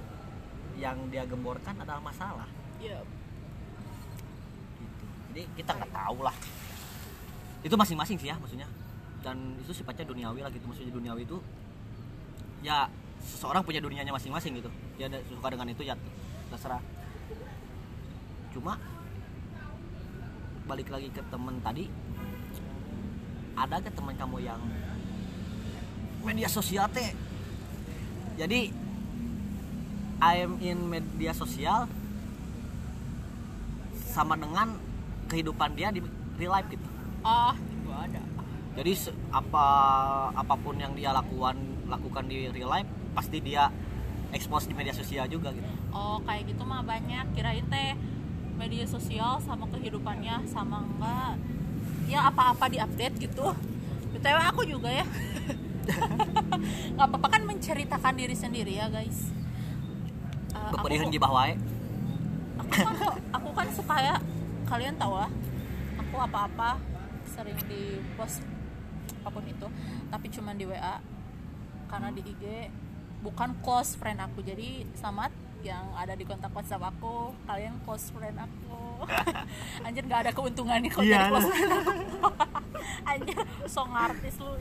yang 0.79 0.99
dia 1.11 1.23
gemborkan 1.27 1.79
adalah 1.79 2.03
masalah 2.03 2.51
ya 2.83 2.99
gitu. 4.79 5.07
Jadi 5.31 5.43
kita 5.55 5.71
nggak 5.71 5.93
tahu 5.95 6.19
lah. 6.27 6.35
Itu 7.65 7.75
masing-masing 7.75 8.21
sih 8.21 8.29
ya 8.29 8.37
maksudnya. 8.37 8.69
Dan 9.25 9.57
itu 9.59 9.73
sifatnya 9.73 10.05
duniawi 10.05 10.45
lah 10.45 10.53
gitu. 10.53 10.69
Maksudnya 10.69 10.93
duniawi 10.93 11.25
itu 11.25 11.41
ya 12.61 12.87
seseorang 13.25 13.65
punya 13.65 13.81
dunianya 13.81 14.13
masing-masing 14.13 14.61
gitu. 14.61 14.69
Ada 15.01 15.19
suka 15.27 15.49
dengan 15.49 15.73
itu 15.73 15.83
ya 15.83 15.97
terserah. 16.53 16.85
Cuma 18.53 18.77
balik 20.65 20.89
lagi 20.89 21.13
ke 21.13 21.21
temen 21.29 21.61
tadi 21.61 21.93
ada 23.55 23.79
ke 23.85 23.91
teman 23.93 24.17
kamu 24.17 24.49
yang 24.49 24.61
media 26.25 26.49
sosial 26.49 26.89
teh 26.89 27.13
jadi 28.41 28.73
I 30.25 30.35
am 30.41 30.57
in 30.65 30.89
media 30.89 31.37
sosial 31.37 31.85
sama 34.09 34.41
dengan 34.41 34.73
kehidupan 35.29 35.77
dia 35.77 35.93
di 35.93 36.01
real 36.41 36.57
life 36.57 36.69
gitu 36.73 36.94
ah 37.25 37.57
itu 37.57 37.91
ada. 37.91 38.23
Jadi 38.77 38.93
apa 39.33 39.67
apa 40.37 40.55
pun 40.61 40.77
yang 40.77 40.93
dia 40.93 41.11
lakukan 41.11 41.57
lakukan 41.89 42.25
di 42.29 42.53
real 42.53 42.69
life 42.69 42.89
pasti 43.17 43.41
dia 43.41 43.73
expose 44.31 44.69
di 44.69 44.75
media 44.77 44.93
sosial 44.93 45.25
juga 45.27 45.51
gitu. 45.57 45.67
Oh 45.91 46.21
kayak 46.23 46.53
gitu 46.53 46.63
mah 46.69 46.85
banyak. 46.85 47.33
Kirain 47.33 47.65
teh 47.67 47.97
media 48.55 48.85
sosial 48.85 49.41
sama 49.41 49.65
kehidupannya 49.73 50.45
sama 50.47 50.85
enggak. 50.85 51.35
Ya 52.07 52.29
apa-apa 52.29 52.69
diupdate 52.69 53.17
gitu. 53.25 53.57
Btw 54.13 54.39
aku 54.45 54.63
juga 54.69 54.93
ya. 54.93 55.07
Nggak 56.95 57.07
apa-apa 57.09 57.29
kan 57.29 57.43
menceritakan 57.49 58.15
diri 58.21 58.37
sendiri 58.37 58.77
ya 58.77 58.87
guys. 58.93 59.33
Eh, 60.55 60.71
aku, 60.77 60.87
di 61.09 61.19
bawah 61.19 61.49
wae. 61.49 61.55
aku 62.55 62.71
kan 62.71 62.87
aku 63.33 63.49
kan 63.57 63.69
suka 63.73 63.97
ya. 64.03 64.17
Kalian 64.69 64.97
tahu 65.01 65.15
lah 65.17 65.31
aku 66.15 66.31
apa-apa 66.31 66.94
sering 67.35 67.59
di 67.67 67.99
post 68.15 68.47
apa 69.25 69.29
pun 69.35 69.45
itu 69.45 69.67
tapi 70.09 70.27
cuman 70.31 70.55
di 70.55 70.65
WA 70.71 71.03
karena 71.91 72.09
di 72.15 72.23
IG 72.23 72.45
bukan 73.25 73.57
close 73.65 73.97
friend 73.97 74.21
aku. 74.21 74.45
Jadi 74.45 74.85
selamat 74.93 75.33
yang 75.65 75.97
ada 75.97 76.13
di 76.13 76.29
kontak 76.29 76.53
WhatsApp 76.53 76.93
aku 76.93 77.33
kalian 77.49 77.81
close 77.89 78.13
friend 78.13 78.37
aku. 78.37 79.09
Anjir 79.89 80.05
nggak 80.05 80.29
ada 80.29 80.33
keuntungannya 80.37 80.93
kalau 80.93 81.09
Iya, 81.09 81.17
jadi 81.17 81.31
close 81.33 81.49
friend 81.49 81.73
aku. 81.73 81.93
Anjir 83.11 83.39
song 83.65 83.91
artis 83.97 84.37
lu. 84.37 84.53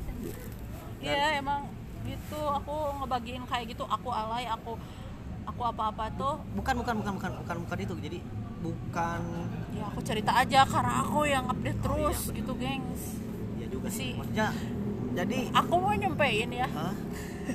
Iya 1.04 1.44
emang 1.44 1.68
gitu. 2.08 2.40
Aku 2.64 2.96
ngebagiin 3.04 3.44
kayak 3.44 3.76
gitu 3.76 3.84
aku 3.84 4.08
alay 4.16 4.48
aku 4.48 4.80
aku 5.44 5.62
apa-apa 5.68 6.08
tuh. 6.16 6.40
Bukan 6.56 6.80
bukan 6.80 6.96
bukan 7.04 7.14
bukan 7.20 7.32
bukan 7.44 7.58
bukan 7.68 7.78
itu. 7.84 7.96
Jadi 8.00 8.20
bukan. 8.64 9.20
Ya 9.72 9.84
aku 9.86 10.00
cerita 10.02 10.32
aja 10.34 10.64
karena 10.64 10.94
aku 10.98 11.20
yang 11.24 11.46
update 11.46 11.76
Oh, 11.78 11.84
terus 11.86 12.00
iya, 12.00 12.24
bener. 12.24 12.38
gitu 12.40 12.54
gengs. 12.56 13.04
Ya 13.54 13.66
juga 13.68 13.88
Si- 13.88 13.98
sih 14.00 14.12
maksudnya 14.14 14.48
jadi 15.14 15.40
aku 15.52 15.74
mau 15.76 15.94
nyampein 15.94 16.50
ya. 16.50 16.68
Hah? 16.68 16.94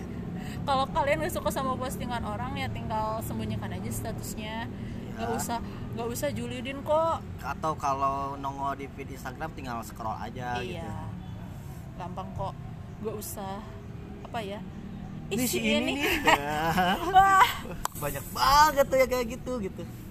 kalau 0.69 0.85
kalian 0.87 1.19
gak 1.21 1.33
suka 1.33 1.49
sama 1.49 1.73
postingan 1.75 2.21
orang 2.21 2.53
ya 2.55 2.69
tinggal 2.69 3.19
sembunyikan 3.21 3.73
aja 3.73 3.89
statusnya. 3.89 4.69
Nggak 5.17 5.27
Ya. 5.27 5.35
usah 5.35 5.59
nggak 5.91 6.09
usah 6.09 6.29
julidin 6.31 6.79
kok. 6.81 7.19
Atau 7.41 7.75
kalau 7.75 8.37
nongol 8.37 8.77
di 8.77 8.87
feed 8.89 9.11
Instagram 9.11 9.51
tinggal 9.51 9.83
scroll 9.83 10.15
aja 10.15 10.61
gitu. 10.61 10.79
Iya. 10.79 10.95
Gampang 11.97 12.31
kok. 12.33 12.55
Nggak 13.01 13.17
usah 13.17 13.59
apa 14.23 14.39
ya? 14.39 14.61
Ini 15.29 15.43
isi 15.43 15.51
si 15.51 15.61
ini 15.61 15.93
nih 15.93 15.99
wah. 17.17 17.45
Banyak 17.99 18.25
banget 18.31 18.85
tuh 18.87 18.97
ya 18.97 19.07
kayak 19.07 19.27
gitu 19.29 19.53
gitu. 19.61 19.83
ya 19.83 20.08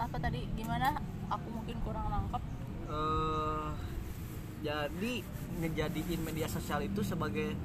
apa 0.00 0.16
tadi? 0.16 0.40
Gimana? 0.56 0.96
Aku 1.28 1.46
mungkin 1.52 1.76
kurang 1.84 2.06
nangkep. 2.08 2.42
Eh 2.88 3.68
jadi 4.60 5.24
ngejadiin 5.60 6.20
media 6.20 6.46
sosial 6.48 6.84
itu 6.84 7.00
sebagai 7.00 7.56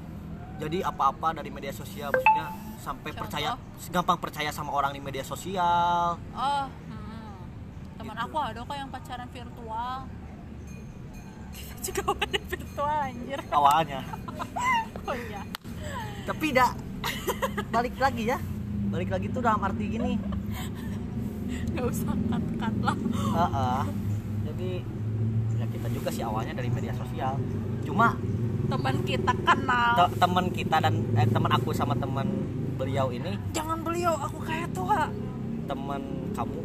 jadi 0.55 0.87
apa-apa 0.87 1.35
dari 1.35 1.51
media 1.51 1.75
sosial 1.75 2.15
maksudnya 2.15 2.47
sampai 2.79 3.11
Contoh? 3.11 3.27
percaya 3.27 3.49
gampang 3.91 4.15
percaya 4.19 4.49
sama 4.55 4.71
orang 4.71 4.95
di 4.95 5.03
media 5.03 5.23
sosial. 5.27 6.15
Oh 6.31 6.63
hmm. 6.71 7.99
teman 7.99 8.15
Gitu. 8.15 8.25
aku 8.31 8.37
ada 8.39 8.59
kok 8.63 8.75
yang 8.79 8.89
pacaran 8.91 9.27
virtual. 9.27 9.97
Juga 11.85 12.01
ada 12.15 12.39
virtual 12.47 12.97
anjir. 13.11 13.39
Awalnya. 13.51 14.01
Oh 15.05 15.13
iya. 15.13 15.45
Tapi 16.25 16.49
tidak 16.49 16.73
balik 17.69 17.93
lagi 18.01 18.25
ya. 18.25 18.41
Balik 18.89 19.13
lagi 19.13 19.29
tuh 19.29 19.37
dalam 19.37 19.61
arti 19.61 19.85
gini 19.85 20.17
nggak 21.73 21.85
usah 21.85 22.13
cut 22.15 22.45
cut 22.57 22.75
lah. 22.81 22.97
Heeh. 23.35 23.81
jadi 24.45 24.71
ya 25.55 25.65
kita 25.71 25.87
juga 25.91 26.09
sih 26.11 26.23
awalnya 26.23 26.53
dari 26.55 26.69
media 26.69 26.93
sosial. 26.95 27.37
Cuma 27.85 28.17
teman 28.65 28.95
kita 29.05 29.33
kenal. 29.45 29.93
Te- 29.97 30.13
teman 30.17 30.45
kita 30.49 30.77
dan 30.81 30.95
eh, 31.15 31.27
teman 31.29 31.51
aku 31.53 31.69
sama 31.71 31.93
teman 31.95 32.27
beliau 32.75 33.07
ini 33.07 33.39
jangan 33.55 33.79
beliau 33.85 34.13
aku 34.19 34.41
kayak 34.43 34.69
tua. 34.75 35.07
Teman 35.65 36.01
kamu 36.35 36.61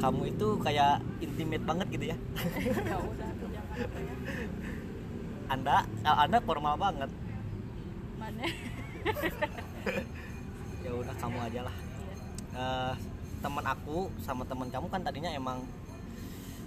kamu 0.00 0.22
itu 0.32 0.46
kayak 0.64 1.04
intimate 1.20 1.64
banget 1.66 1.86
gitu 1.92 2.04
ya. 2.14 2.16
Ya 2.88 2.96
udah 2.98 3.30
jangan 3.36 3.78
anda 5.50 5.76
eh, 6.06 6.16
anda 6.24 6.38
formal 6.40 6.74
banget. 6.78 7.10
Mana? 8.16 8.44
Ya 10.80 10.96
udah 10.96 11.14
kamu 11.20 11.38
aja 11.44 11.60
lah. 11.68 11.76
Iya. 12.56 12.96
Teman 13.40 13.64
aku 13.64 14.12
sama 14.20 14.44
teman 14.44 14.68
kamu 14.68 14.86
kan 14.92 15.00
tadinya 15.00 15.32
emang 15.32 15.64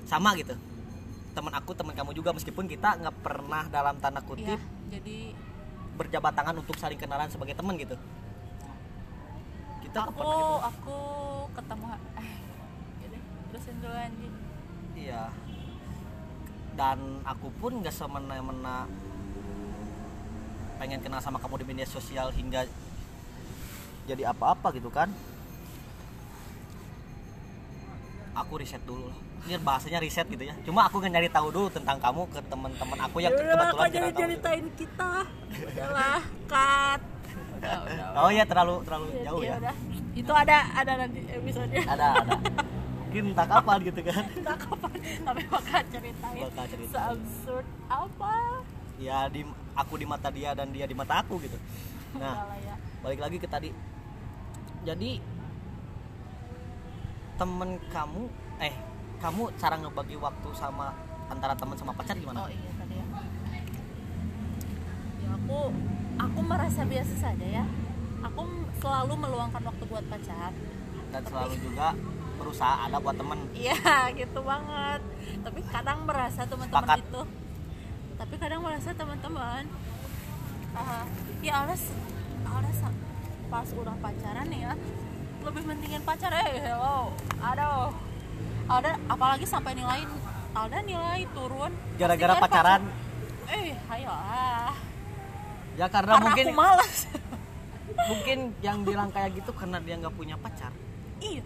sama 0.10 0.34
gitu. 0.38 0.58
Teman 1.34 1.54
aku 1.54 1.72
teman 1.78 1.94
kamu 1.94 2.12
juga 2.18 2.34
meskipun 2.34 2.66
kita 2.66 2.98
nggak 2.98 3.16
pernah 3.22 3.66
dalam 3.70 3.98
tanda 4.02 4.22
Iya, 4.22 4.28
kutip 4.30 4.60
jadi 4.90 5.18
berjabat 5.94 6.34
tangan 6.34 6.58
untuk 6.58 6.76
saling 6.78 6.98
kenalan 6.98 7.30
sebagai 7.30 7.54
teman 7.54 7.78
gitu. 7.78 7.94
Kita 9.86 10.10
aku 10.10 10.22
gitu. 10.22 10.54
aku 10.62 11.00
ketemu 11.54 11.86
eh 12.18 12.32
jadi 13.06 13.18
terusin 13.50 13.76
dulu 13.82 13.94
anjing 13.94 14.34
iya. 14.98 15.24
Dan 16.74 17.22
aku 17.22 17.54
pun 17.62 17.86
nggak 17.86 17.94
semena-mena 17.94 18.90
pengen 20.82 21.00
kenal 21.06 21.22
sama 21.22 21.38
kamu 21.38 21.62
di 21.62 21.66
media 21.70 21.88
sosial 21.88 22.34
hingga 22.34 22.66
jadi 24.04 24.36
apa-apa 24.36 24.74
gitu 24.76 24.92
kan 24.92 25.08
aku 28.34 28.54
riset 28.60 28.82
dulu 28.84 29.10
lah. 29.10 29.18
Ini 29.44 29.60
bahasanya 29.60 30.00
riset 30.00 30.26
gitu 30.32 30.44
ya. 30.44 30.56
Cuma 30.64 30.88
aku 30.88 31.04
nyari 31.04 31.28
tahu 31.28 31.52
dulu 31.52 31.68
tentang 31.68 32.00
kamu 32.00 32.22
ke 32.32 32.40
teman-teman 32.48 32.98
aku 33.04 33.18
yang 33.20 33.34
Yaudah, 33.36 33.48
kebetulan 33.52 33.90
jadi 33.92 34.12
ceritain 34.16 34.68
kita? 34.80 35.12
Udahlah 35.54 36.22
cut. 36.48 37.02
Udah, 37.64 37.80
udah, 37.88 38.08
oh 38.20 38.32
ya 38.32 38.44
terlalu 38.44 38.76
terlalu 38.84 39.08
udah. 39.08 39.24
jauh 39.24 39.42
ya. 39.44 39.56
udah. 39.56 39.76
itu 40.14 40.30
ada 40.36 40.58
ada 40.78 40.92
nanti 41.00 41.20
episode 41.32 41.72
ada 41.74 42.08
ada. 42.22 42.36
Mungkin 43.08 43.24
entah 43.34 43.48
kapan 43.48 43.78
gitu 43.88 44.00
kan. 44.04 44.24
Entah 44.42 44.58
kapan 44.58 44.92
tapi 45.24 45.42
bakal 45.48 45.82
ceritain 45.90 46.42
Bakal 46.50 46.66
ceritain. 46.70 46.92
seabsurd 46.92 47.68
apa. 47.88 48.36
Ya 49.00 49.20
di 49.30 49.42
aku 49.74 49.94
di 49.98 50.06
mata 50.06 50.30
dia 50.30 50.52
dan 50.54 50.70
dia 50.74 50.86
di 50.90 50.96
mata 50.96 51.22
aku 51.22 51.40
gitu. 51.42 51.58
Nah 52.20 52.46
Udah 52.46 52.58
ya. 52.62 52.76
balik 53.02 53.20
lagi 53.22 53.38
ke 53.40 53.48
tadi. 53.48 53.70
Jadi 54.84 55.12
temen 57.34 57.82
kamu 57.90 58.30
eh 58.62 58.74
kamu 59.18 59.50
cara 59.56 59.76
ngebagi 59.80 60.20
waktu 60.20 60.50
sama 60.52 60.94
antara 61.32 61.56
teman 61.56 61.76
sama 61.80 61.96
pacar 61.96 62.16
gimana? 62.20 62.46
Oh 62.46 62.52
iya 62.52 62.72
tadi 62.76 62.96
ya. 63.00 63.06
Ya 65.24 65.30
aku 65.34 65.60
aku 66.20 66.40
merasa 66.44 66.82
biasa 66.84 67.14
saja 67.18 67.48
ya. 67.48 67.66
Aku 68.24 68.42
selalu 68.80 69.14
meluangkan 69.20 69.64
waktu 69.64 69.84
buat 69.88 70.06
pacar. 70.12 70.52
Dan 71.12 71.22
selalu 71.24 71.56
juga 71.64 71.96
berusaha 72.36 72.90
ada 72.90 72.98
buat 73.00 73.16
temen. 73.16 73.40
Iya 73.56 74.12
gitu 74.20 74.40
banget. 74.44 75.02
Tapi 75.42 75.60
kadang 75.72 76.04
merasa 76.04 76.42
teman-teman 76.44 77.00
itu. 77.00 77.22
Tapi 78.20 78.36
kadang 78.38 78.62
merasa 78.62 78.90
teman-teman. 78.92 79.64
Ah, 80.74 81.06
ya 81.40 81.64
alas 81.64 81.94
alas 82.44 82.78
pas 83.54 83.70
udah 83.78 83.94
pacaran 84.02 84.50
ya 84.50 84.74
lebih 85.44 85.62
pentingin 85.68 86.02
pacar. 86.02 86.32
Eh 86.32 86.50
hello. 86.64 87.12
Aduh 87.44 87.92
ada 88.64 88.96
apalagi 89.12 89.44
sampai 89.44 89.76
nilai 89.76 90.08
ada 90.56 90.78
nilai 90.82 91.28
turun. 91.36 91.72
Gara-gara 92.00 92.34
pacaran 92.40 92.82
pacar- 92.88 93.56
eh 93.60 93.76
ayolah. 93.92 94.72
Ya 95.74 95.90
karena, 95.90 96.16
karena 96.16 96.26
mungkin 96.30 96.46
aku 96.48 96.56
malas. 96.56 96.98
mungkin 98.10 98.40
yang 98.64 98.78
bilang 98.88 99.10
kayak 99.12 99.36
gitu 99.36 99.52
karena 99.52 99.78
dia 99.84 100.00
nggak 100.00 100.16
punya 100.16 100.36
pacar. 100.40 100.72
Iya 101.20 101.44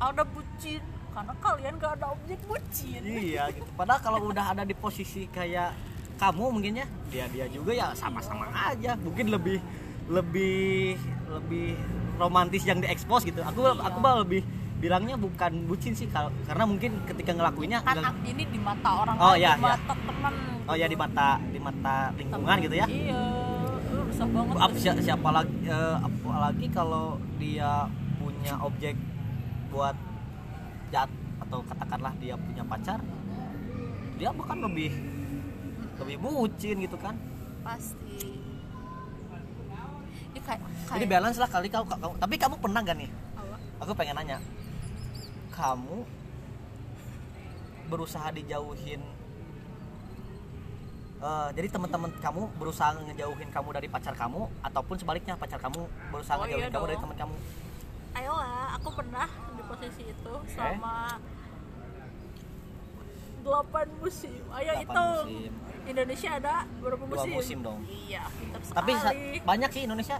ada 0.00 0.22
bucin. 0.24 0.82
Karena 1.10 1.34
kalian 1.42 1.74
gak 1.82 1.92
ada 1.98 2.06
objek 2.14 2.38
bucin. 2.46 3.02
Iya 3.02 3.50
gitu. 3.50 3.66
Padahal 3.74 3.98
kalau 3.98 4.30
udah 4.30 4.54
ada 4.54 4.62
di 4.62 4.78
posisi 4.78 5.26
kayak 5.26 5.74
kamu 6.22 6.44
mungkin 6.54 6.72
ya 6.78 6.86
dia 7.10 7.26
dia 7.26 7.46
juga 7.50 7.74
ya 7.74 7.90
sama-sama 7.98 8.46
aja. 8.54 8.94
Mungkin 8.94 9.26
lebih 9.26 9.58
lebih 10.06 10.94
lebih 11.26 11.74
romantis 12.20 12.62
yang 12.62 12.78
diekspos 12.78 13.24
gitu. 13.24 13.40
Aku 13.42 13.64
Iya. 13.64 13.80
aku 13.80 13.98
mah 13.98 14.14
lebih 14.20 14.44
bilangnya 14.76 15.12
bukan 15.14 15.64
bucin 15.64 15.92
sih 15.92 16.08
karena 16.08 16.64
mungkin 16.64 17.04
ketika 17.04 17.32
ngelakuinnya 17.32 17.80
kan 17.82 18.00
ini 18.22 18.44
di 18.44 18.56
mata 18.56 18.88
orang 18.98 19.12
Oh, 19.14 19.32
lain 19.32 19.40
iya, 19.42 19.52
di 19.52 19.60
mata 19.62 19.92
teman 19.92 20.32
oh 20.64 20.74
ya 20.74 20.86
di 20.86 20.96
mata 20.96 21.28
di 21.42 21.60
mata 21.60 21.96
lingkungan 22.14 22.56
gitu 22.60 22.74
ya. 22.74 22.86
iya. 22.88 23.20
Rusak 23.90 24.28
banget 24.30 24.54
Ap- 24.56 24.72
si- 24.74 25.02
siapa 25.02 25.28
lagi 25.30 25.52
eh, 25.62 25.96
apalagi 25.98 26.66
kalau 26.70 27.06
dia 27.36 27.84
punya 28.16 28.56
objek 28.58 28.96
buat 29.68 29.92
jat 30.88 31.12
atau 31.40 31.60
katakanlah 31.62 32.16
dia 32.16 32.34
punya 32.34 32.64
pacar 32.64 33.04
dia 34.16 34.32
bahkan 34.32 34.58
lebih 34.60 34.92
lebih 35.98 36.16
bucin 36.18 36.80
gitu 36.80 36.96
kan? 36.96 37.20
Pasti 37.60 38.39
kayak 40.50 40.60
jadi 40.90 41.06
balance 41.06 41.38
lah 41.38 41.46
kali 41.46 41.66
kau, 41.66 41.84
kau 41.84 42.12
tapi 42.16 42.34
kamu 42.34 42.58
pernah 42.58 42.80
gak 42.80 42.96
nih? 42.96 43.10
Apa? 43.36 43.56
aku 43.78 43.92
pengen 43.94 44.16
nanya. 44.16 44.38
Kamu 45.50 46.02
berusaha 47.86 48.30
dijauhin 48.30 49.02
eh, 51.20 51.48
jadi 51.52 51.68
teman-teman 51.68 52.10
kamu 52.16 52.42
berusaha 52.56 52.94
ngejauhin 52.96 53.50
kamu 53.50 53.68
dari 53.72 53.86
pacar 53.86 54.14
kamu 54.14 54.46
ataupun 54.62 54.96
sebaliknya 54.96 55.34
pacar 55.34 55.58
kamu 55.58 55.84
berusaha 56.08 56.34
Oh, 56.34 56.42
ngejauhin 56.42 56.64
iya 56.64 56.70
kamu 56.70 56.84
dari 56.84 56.96
dong. 56.96 57.04
teman 57.04 57.16
kamu? 57.18 57.34
Ayolah 58.10 58.74
aku 58.74 58.88
pernah 58.90 59.28
di 59.28 59.62
posisi 59.62 60.02
itu 60.04 60.34
selama 60.50 61.18
delapan 63.40 63.86
musim. 63.96 64.40
Ayo 64.50 64.72
itu 64.78 65.04
musim. 65.24 65.52
Indonesia 65.82 66.30
ada 66.30 66.54
berapa 66.78 67.00
Dua 67.00 67.10
musim? 67.16 67.32
musim 67.32 67.58
dong. 67.60 67.80
iya 67.88 68.22
sekali 68.60 68.76
tapi 68.76 68.92
banyak 69.42 69.70
sih 69.72 69.82
Indonesia 69.82 70.16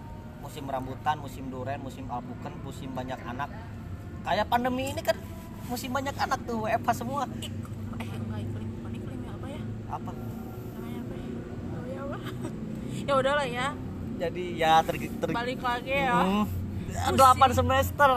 musim 0.50 0.66
rambutan 0.66 1.14
musim 1.22 1.46
duren 1.46 1.78
musim 1.78 2.10
alpuken 2.10 2.50
musim 2.66 2.90
banyak 2.90 3.22
anak. 3.22 3.46
Kayak 4.26 4.50
pandemi 4.50 4.90
ini 4.90 4.98
kan 4.98 5.14
musim 5.70 5.94
banyak 5.94 6.10
anak 6.18 6.42
tuh 6.42 6.66
WFH 6.66 6.90
semua. 6.90 7.22
Ik, 7.38 7.54
eh 8.02 8.10
enggak 8.10 8.40
iklim 8.42 8.68
bukan 8.82 8.92
iklim 8.98 9.18
ya 9.22 9.30
apa 9.30 9.46
ya? 9.46 9.60
Apa? 9.94 10.10
Namanya 10.10 10.98
apa 11.06 11.14
ya? 11.14 11.28
Namanya 11.70 11.98
apa 12.02 12.16
ya 13.06 13.12
udahlah 13.14 13.46
ya. 13.46 13.66
Jadi 14.18 14.44
ya 14.58 14.72
ter, 14.82 14.94
ter- 15.06 15.30
balik 15.30 15.62
lagi 15.62 15.94
ya. 15.94 16.18
Hmm, 16.18 16.44
delapan 17.14 17.50
semester. 17.54 18.10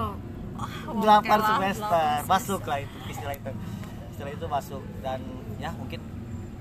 Oh, 0.90 1.02
delapan 1.06 1.38
oke 1.38 1.46
lah, 1.46 1.50
semester. 1.54 1.86
delapan 2.18 2.30
masuk 2.34 2.62
lah 2.66 2.78
itu 2.82 2.98
istilah 3.14 3.36
itu. 3.38 3.52
Istilah 4.10 4.32
itu 4.34 4.46
masuk. 4.50 4.82
Dan 5.06 5.22
ya 5.62 5.70
mungkin 5.78 6.02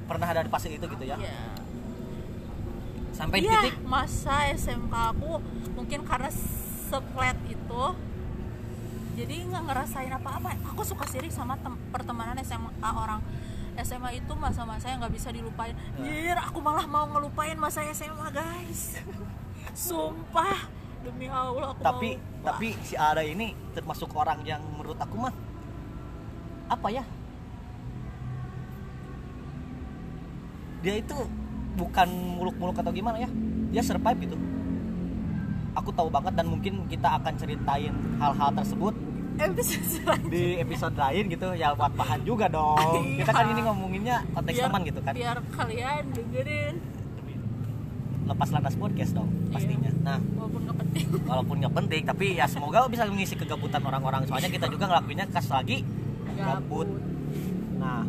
pernah 0.05 0.29
ada 0.29 0.45
di 0.45 0.53
fase 0.53 0.69
itu 0.69 0.85
gitu 0.85 1.05
ya. 1.09 1.17
Iya. 1.17 1.33
Sampai 3.13 3.39
Iya, 3.41 3.61
titik? 3.63 3.75
masa 3.85 4.49
SMK 4.51 4.95
aku 5.13 5.39
mungkin 5.73 6.01
karena 6.03 6.33
seplet 6.89 7.37
itu 7.47 7.83
jadi 9.13 9.45
nggak 9.45 9.65
ngerasain 9.67 10.09
apa-apa. 10.11 10.57
Aku 10.73 10.83
suka 10.83 11.05
sirik 11.05 11.29
sama 11.29 11.57
tem- 11.57 11.77
pertemanan 11.89 12.37
SMA 12.41 12.73
orang. 12.81 13.21
SMA 13.75 14.13
itu 14.15 14.33
masa-masa 14.35 14.89
yang 14.89 15.01
nggak 15.01 15.13
bisa 15.13 15.29
dilupain. 15.29 15.73
Jir, 15.99 16.37
aku 16.37 16.61
malah 16.61 16.85
mau 16.85 17.05
ngelupain 17.07 17.57
masa 17.57 17.85
SMA 17.87 18.29
guys. 18.31 19.01
Sumpah 19.73 20.69
demi 21.03 21.27
Allah 21.27 21.73
aku 21.73 21.83
tapi 21.83 22.15
mau 22.15 22.47
tapi 22.47 22.79
si 22.81 22.95
Ada 22.95 23.21
ini 23.21 23.53
termasuk 23.73 24.13
orang 24.15 24.39
yang 24.45 24.63
menurut 24.73 24.95
aku 24.97 25.17
mah 25.19 25.35
apa 26.69 26.89
ya? 26.89 27.05
Dia 30.83 30.99
itu 30.99 31.17
bukan 31.75 32.09
muluk-muluk 32.39 32.77
atau 32.77 32.93
gimana 32.93 33.19
ya 33.19 33.29
dia 33.73 33.81
survive 33.81 34.29
gitu. 34.29 34.37
Aku 35.73 35.89
tahu 35.91 36.13
banget 36.13 36.37
dan 36.37 36.47
mungkin 36.47 36.85
kita 36.87 37.09
akan 37.17 37.33
ceritain 37.37 37.93
hal-hal 38.21 38.51
tersebut 38.53 38.93
episode 39.33 39.85
selanjutnya. 39.89 40.29
di 40.29 40.45
episode 40.61 40.93
lain 40.93 41.25
gitu 41.33 41.47
ya 41.57 41.73
buat 41.73 41.97
bahan 41.97 42.21
juga 42.23 42.47
dong. 42.47 43.01
Iya. 43.01 43.17
kita 43.25 43.31
kan 43.33 43.45
ini 43.49 43.61
ngomonginnya 43.65 44.17
konteks 44.37 44.57
biar, 44.61 44.67
teman 44.69 44.81
gitu 44.85 45.01
kan. 45.01 45.13
biar 45.17 45.37
kalian 45.51 46.03
dengerin. 46.13 46.75
Lepas 48.23 48.49
landas 48.53 48.77
podcast 48.77 49.13
dong 49.17 49.29
Iya. 49.33 49.51
pastinya. 49.51 49.91
Nah 50.05 50.19
walaupun 50.37 50.61
nggak 50.69 50.79
penting. 50.85 51.07
walaupun 51.33 51.57
nggak 51.59 51.75
penting 51.81 52.03
tapi 52.05 52.27
ya 52.37 52.45
semoga 52.45 52.85
bisa 52.87 53.09
mengisi 53.09 53.35
kegabutan 53.35 53.81
orang-orang. 53.81 54.29
Soalnya 54.29 54.53
kita 54.53 54.69
juga 54.69 54.93
ngelakuinnya 54.93 55.25
kas 55.33 55.49
lagi 55.49 55.81
gabut. 56.37 56.89
Nah 57.81 58.05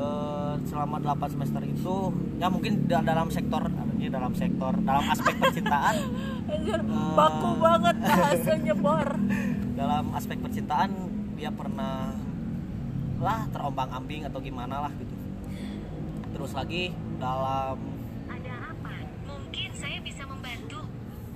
eh, 0.00 0.54
selama 0.64 0.96
8 0.98 1.34
semester 1.36 1.62
itu 1.64 1.94
ya 2.40 2.48
mungkin 2.48 2.88
da- 2.88 3.04
dalam 3.04 3.28
sektor 3.28 3.68
ini 4.00 4.08
dalam 4.08 4.32
sektor 4.32 4.72
dalam 4.80 5.04
aspek 5.12 5.36
percintaan. 5.36 5.96
Anjir, 6.52 6.80
baku 7.12 7.50
banget 7.60 7.96
bahasanya 8.00 8.74
bor. 8.74 9.08
dalam 9.80 10.04
aspek 10.16 10.40
percintaan 10.40 10.90
dia 11.36 11.52
pernah 11.52 12.12
lah 13.20 13.44
terombang 13.52 13.92
ambing 13.92 14.24
atau 14.24 14.40
gimana 14.40 14.88
lah 14.88 14.92
gitu. 14.96 15.14
Terus 16.32 16.52
lagi 16.56 16.96
dalam 17.20 17.76
Ada 18.28 18.72
apa? 18.72 18.92
Mungkin 19.28 19.68
saya 19.76 20.00
bisa 20.00 20.24
membantu. 20.24 20.80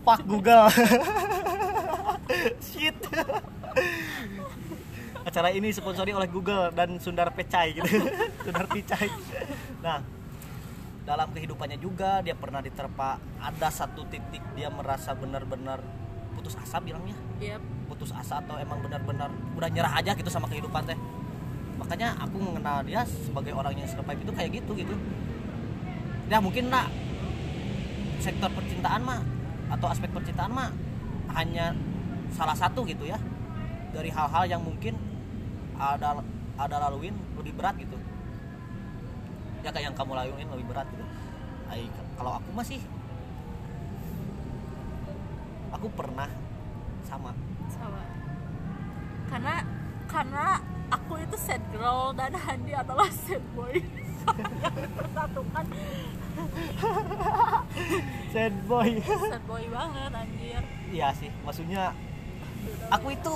Pak 0.05 0.21
Google. 0.25 0.69
Shit 2.73 2.97
acara 5.25 5.49
ini 5.51 5.73
sponsori 5.73 6.13
oleh 6.13 6.29
Google 6.29 6.69
dan 6.77 7.01
Sundar 7.01 7.33
Pecai 7.33 7.81
gitu. 7.81 7.89
Sundar 8.45 8.69
Picai 8.69 9.09
nah 9.81 10.01
dalam 11.05 11.29
kehidupannya 11.37 11.77
juga 11.81 12.25
dia 12.25 12.33
pernah 12.33 12.65
diterpa 12.65 13.21
ada 13.41 13.69
satu 13.69 14.09
titik 14.09 14.41
dia 14.57 14.73
merasa 14.73 15.13
benar-benar 15.13 15.85
putus 16.33 16.57
asa 16.57 16.81
bilangnya. 16.81 17.17
Yep. 17.41 17.63
putus 17.85 18.11
asa 18.17 18.41
atau 18.41 18.57
emang 18.57 18.81
benar-benar 18.81 19.29
udah 19.55 19.69
nyerah 19.69 19.93
aja 20.01 20.17
gitu 20.17 20.33
sama 20.33 20.49
kehidupan 20.49 20.89
teh. 20.89 20.97
Makanya 21.77 22.17
aku 22.17 22.41
mengenal 22.41 22.81
dia 22.83 23.05
sebagai 23.05 23.53
orang 23.53 23.77
yang 23.77 23.85
survive 23.85 24.25
itu 24.25 24.33
kayak 24.33 24.51
gitu 24.57 24.73
gitu. 24.73 24.95
Ya 26.33 26.41
mungkin 26.41 26.73
nak 26.73 26.89
sektor 28.25 28.49
percintaan 28.49 29.05
mah 29.05 29.21
atau 29.69 29.87
aspek 29.93 30.09
percintaan 30.09 30.49
mah 30.49 30.73
hanya 31.37 31.77
salah 32.33 32.57
satu 32.57 32.89
gitu 32.89 33.05
ya 33.05 33.21
dari 33.93 34.09
hal-hal 34.09 34.49
yang 34.49 34.65
mungkin 34.65 34.97
ada 35.75 36.23
ada 36.55 36.77
laluin 36.89 37.15
lebih 37.39 37.55
berat 37.59 37.75
gitu. 37.79 37.99
Ya 39.65 39.73
kayak 39.73 39.91
yang 39.91 39.97
kamu 39.97 40.13
laluin 40.15 40.47
lebih 40.55 40.67
berat 40.71 40.87
gitu. 40.93 41.05
Ai, 41.73 41.89
kalau 42.21 42.37
aku 42.39 42.51
masih 42.55 42.81
aku 45.75 45.89
pernah 45.97 46.31
sama. 47.03 47.35
Sama. 47.73 48.01
Karena 49.27 49.55
karena 50.07 50.45
aku 50.93 51.19
itu 51.19 51.37
sad 51.41 51.65
girl 51.75 52.15
dan 52.15 52.37
Handi 52.39 52.73
adalah 52.77 53.11
sad 53.11 53.43
boy. 53.59 53.83
Bersatukan 54.95 55.65
sad 58.31 58.55
boy. 58.71 58.91
Sad 59.03 59.43
boy 59.49 59.65
banget 59.69 60.13
anjir. 60.15 60.63
Iya 60.95 61.09
sih 61.19 61.31
maksudnya 61.43 61.91
aku 62.93 63.11
itu 63.13 63.33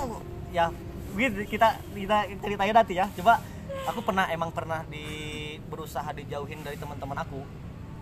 ya 0.55 0.71
kita 1.17 1.67
kita 1.93 2.17
ceritain 2.41 2.73
nanti 2.73 2.93
ya. 2.97 3.05
Coba 3.17 3.41
aku 3.85 3.99
pernah 4.03 4.25
emang 4.29 4.51
pernah 4.53 4.85
di 4.85 5.05
berusaha 5.69 6.07
dijauhin 6.13 6.61
dari 6.61 6.77
teman-teman 6.77 7.17
aku. 7.21 7.41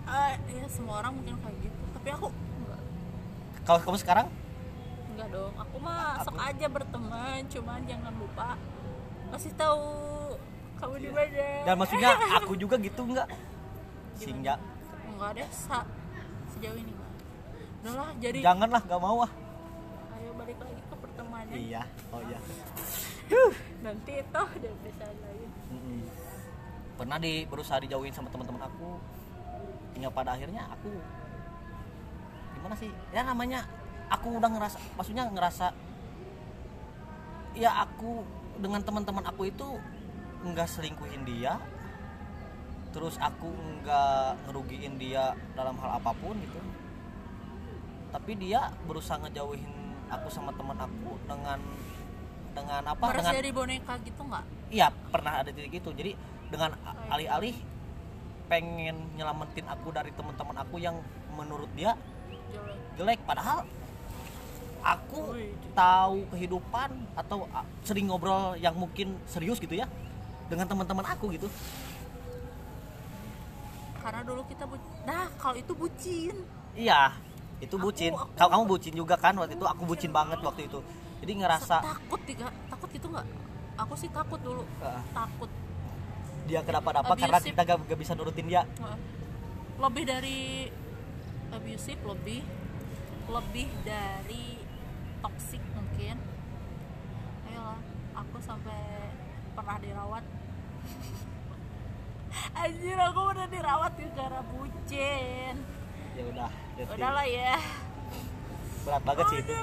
Ah, 0.08 0.36
ya 0.48 0.64
semua 0.68 1.04
orang 1.04 1.16
mungkin 1.16 1.36
kayak 1.40 1.56
gitu. 1.60 1.82
Tapi 1.96 2.08
aku 2.12 2.26
enggak. 2.32 2.80
Kalau 3.64 3.78
kamu 3.84 3.96
sekarang? 4.00 4.26
Enggak 5.12 5.28
dong. 5.32 5.54
Aku 5.56 5.76
mah 5.78 6.22
Aku- 6.22 6.32
sok 6.32 6.36
aja 6.40 6.66
berteman 6.68 7.40
cuman 7.48 7.80
jangan 7.84 8.12
lupa 8.16 8.48
kasih 9.28 9.52
tahu 9.56 9.84
kamu 10.80 10.94
di 11.04 11.08
mana. 11.12 11.46
Dan 11.68 11.74
maksudnya 11.76 12.10
aku 12.40 12.52
juga 12.56 12.76
gitu 12.80 13.02
enggak? 13.04 13.28
Sehingga 14.16 14.56
enggak 15.08 15.30
deh 15.36 15.48
sa 15.50 15.84
sejauh 16.54 16.78
ini 16.78 16.92
udahlah 17.78 18.10
jadi 18.18 18.38
janganlah 18.42 18.82
nggak 18.82 19.00
mau 19.00 19.22
ah 19.22 19.30
iya 21.52 21.82
oh 22.12 22.20
iya. 22.24 22.38
Nanti 23.84 24.20
toh 24.32 24.48
dia 24.58 24.72
bisa 24.84 25.04
lain 25.04 25.48
Mm-mm. 25.70 26.02
pernah 26.98 27.16
di 27.20 27.46
berusaha 27.46 27.78
dijauhin 27.78 28.12
sama 28.12 28.28
teman-teman 28.32 28.64
aku. 28.66 28.98
Hingga 29.96 30.10
pada 30.12 30.34
akhirnya 30.34 30.66
aku 30.72 30.92
gimana 32.58 32.74
sih? 32.74 32.90
Ya 33.14 33.22
namanya 33.22 33.64
aku 34.10 34.40
udah 34.40 34.50
ngerasa 34.50 34.76
maksudnya 34.98 35.28
ngerasa 35.30 35.70
ya 37.54 37.70
aku 37.86 38.26
dengan 38.58 38.82
teman-teman 38.82 39.24
aku 39.28 39.46
itu 39.46 39.78
nggak 40.42 40.68
selingkuhin 40.70 41.22
dia 41.26 41.60
terus 42.90 43.20
aku 43.20 43.52
nggak 43.84 44.48
ngerugiin 44.48 44.96
dia 44.96 45.36
dalam 45.54 45.76
hal 45.78 46.02
apa 46.02 46.10
pun 46.16 46.34
gitu. 46.40 46.58
Tapi 48.08 48.32
dia 48.40 48.72
berusaha 48.88 49.20
ngejauhin 49.20 49.77
aku 50.10 50.28
sama 50.32 50.50
teman 50.56 50.76
aku 50.76 51.12
dengan 51.28 51.58
dengan 52.56 52.82
apa? 52.84 53.04
Merasa 53.08 53.30
dengan 53.30 53.34
jadi 53.38 53.50
boneka 53.54 53.92
gitu 54.02 54.20
nggak? 54.24 54.44
Iya 54.72 54.88
pernah 55.12 55.32
ada 55.40 55.50
titik 55.52 55.78
itu. 55.78 55.90
Jadi 55.94 56.12
dengan 56.48 56.74
alih-alih 57.12 57.56
pengen 58.48 58.96
nyelamatin 59.14 59.68
aku 59.68 59.92
dari 59.92 60.10
teman-teman 60.16 60.56
aku 60.64 60.80
yang 60.80 60.96
menurut 61.36 61.68
dia 61.76 61.92
jelek. 62.48 62.78
jelek, 62.96 63.20
padahal 63.28 63.68
aku 64.80 65.36
tahu 65.76 66.24
kehidupan 66.32 66.90
atau 67.12 67.44
sering 67.84 68.08
ngobrol 68.08 68.56
yang 68.56 68.72
mungkin 68.72 69.20
serius 69.28 69.60
gitu 69.60 69.76
ya 69.76 69.84
dengan 70.48 70.64
teman-teman 70.64 71.04
aku 71.04 71.28
gitu. 71.36 71.48
karena 74.08 74.24
dulu 74.24 74.40
kita 74.48 74.64
bu 74.64 74.80
nah 75.04 75.28
kalau 75.36 75.56
itu 75.60 75.72
bucin. 75.76 76.36
Iya, 76.72 77.12
itu 77.58 77.74
bucin. 77.74 78.10
aku- 78.14 78.30
Kalau 78.34 78.48
kamu 78.52 78.64
bucin 78.66 78.92
juga 78.94 79.14
kan 79.14 79.34
waktu 79.34 79.54
itu 79.58 79.64
aku 79.66 79.82
bucin 79.84 80.10
banget 80.10 80.38
waktu 80.38 80.66
itu. 80.66 80.78
Jadi 81.18 81.32
ngerasa 81.34 81.76
takut 81.82 82.20
tiga 82.22 82.46
takut 82.70 82.88
gitu 82.88 83.06
nggak? 83.10 83.26
Aku 83.78 83.92
sih 83.94 84.10
takut 84.10 84.38
dulu. 84.38 84.62
Uh, 84.78 85.02
takut. 85.10 85.50
Dia 86.46 86.60
kenapa-napa 86.62 87.12
karena 87.12 87.38
Abusive. 87.38 87.50
kita 87.52 87.60
gak, 87.62 87.76
gak 87.84 87.98
bisa 87.98 88.12
nurutin 88.14 88.46
dia. 88.46 88.62
Lebih 89.78 90.02
dari 90.02 90.66
abusive 91.48 92.02
lebih 92.02 92.40
lebih 93.28 93.68
dari 93.82 94.56
toxic 95.20 95.60
mungkin. 95.74 96.16
Ayolah 97.44 97.78
aku 98.16 98.36
sampai 98.40 99.12
pernah 99.52 99.76
dirawat. 99.78 100.24
Anjir 102.56 102.98
aku 102.98 103.20
udah 103.28 103.46
dirawat 103.46 103.92
gara 104.14 104.40
bucin 104.46 105.54
Ya 106.18 106.24
udah, 106.26 106.48
jadi 106.74 106.90
udahlah 106.92 107.26
ya 107.26 107.54
berat 108.80 109.02
banget 109.04 109.26
sih 109.28 109.38
itu. 109.38 109.52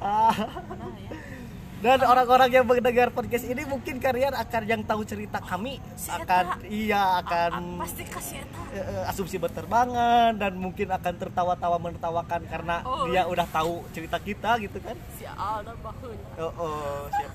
Ah. 0.00 0.32
udah 0.34 1.18
Dan 1.80 1.96
orang-orang 2.02 2.50
yang 2.50 2.64
mendengar 2.66 3.08
podcast 3.08 3.40
ini 3.42 3.64
mungkin 3.64 3.96
kalian 3.98 4.32
akan 4.34 4.62
yang 4.64 4.82
tahu 4.82 5.00
cerita 5.02 5.40
kami 5.40 5.80
Si 5.94 6.12
akan 6.12 6.60
Eta. 6.60 6.68
iya 6.68 7.00
A- 7.00 7.24
akan 7.24 7.80
pasti 7.80 8.04
kasih 8.04 8.36
eta 8.38 8.60
eh, 8.70 8.84
eh, 8.84 9.04
asumsi 9.06 9.36
berterbangan 9.36 10.36
dan 10.36 10.52
mungkin 10.54 10.88
akan 10.90 11.14
tertawa-tawa 11.16 11.76
menertawakan 11.78 12.44
karena 12.44 12.84
Oh. 12.84 13.08
dia 13.08 13.24
udah 13.24 13.48
tahu 13.48 13.80
cerita 13.90 14.16
kita 14.18 14.60
gitu 14.60 14.76
kan. 14.78 14.92
si 15.14 15.24
Alda 15.24 15.72
Oh, 16.36 16.52
oh 16.54 17.00
siap. 17.08 17.32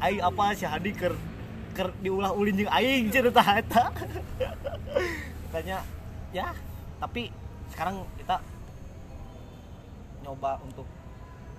Aing 0.00 0.20
apa 0.22 0.44
si 0.52 0.64
Hadi 0.64 0.90
ker 0.90 1.12
ker 1.72 1.92
diulah-ulin 1.98 2.56
jeung 2.56 2.72
aing 2.72 3.08
cerita 3.08 3.44
eta. 3.52 3.92
Katanya 5.44 5.84
ya, 6.32 6.56
tapi 6.98 7.28
sekarang 7.68 8.04
kita 8.16 8.40
nyoba 10.24 10.60
untuk 10.64 10.86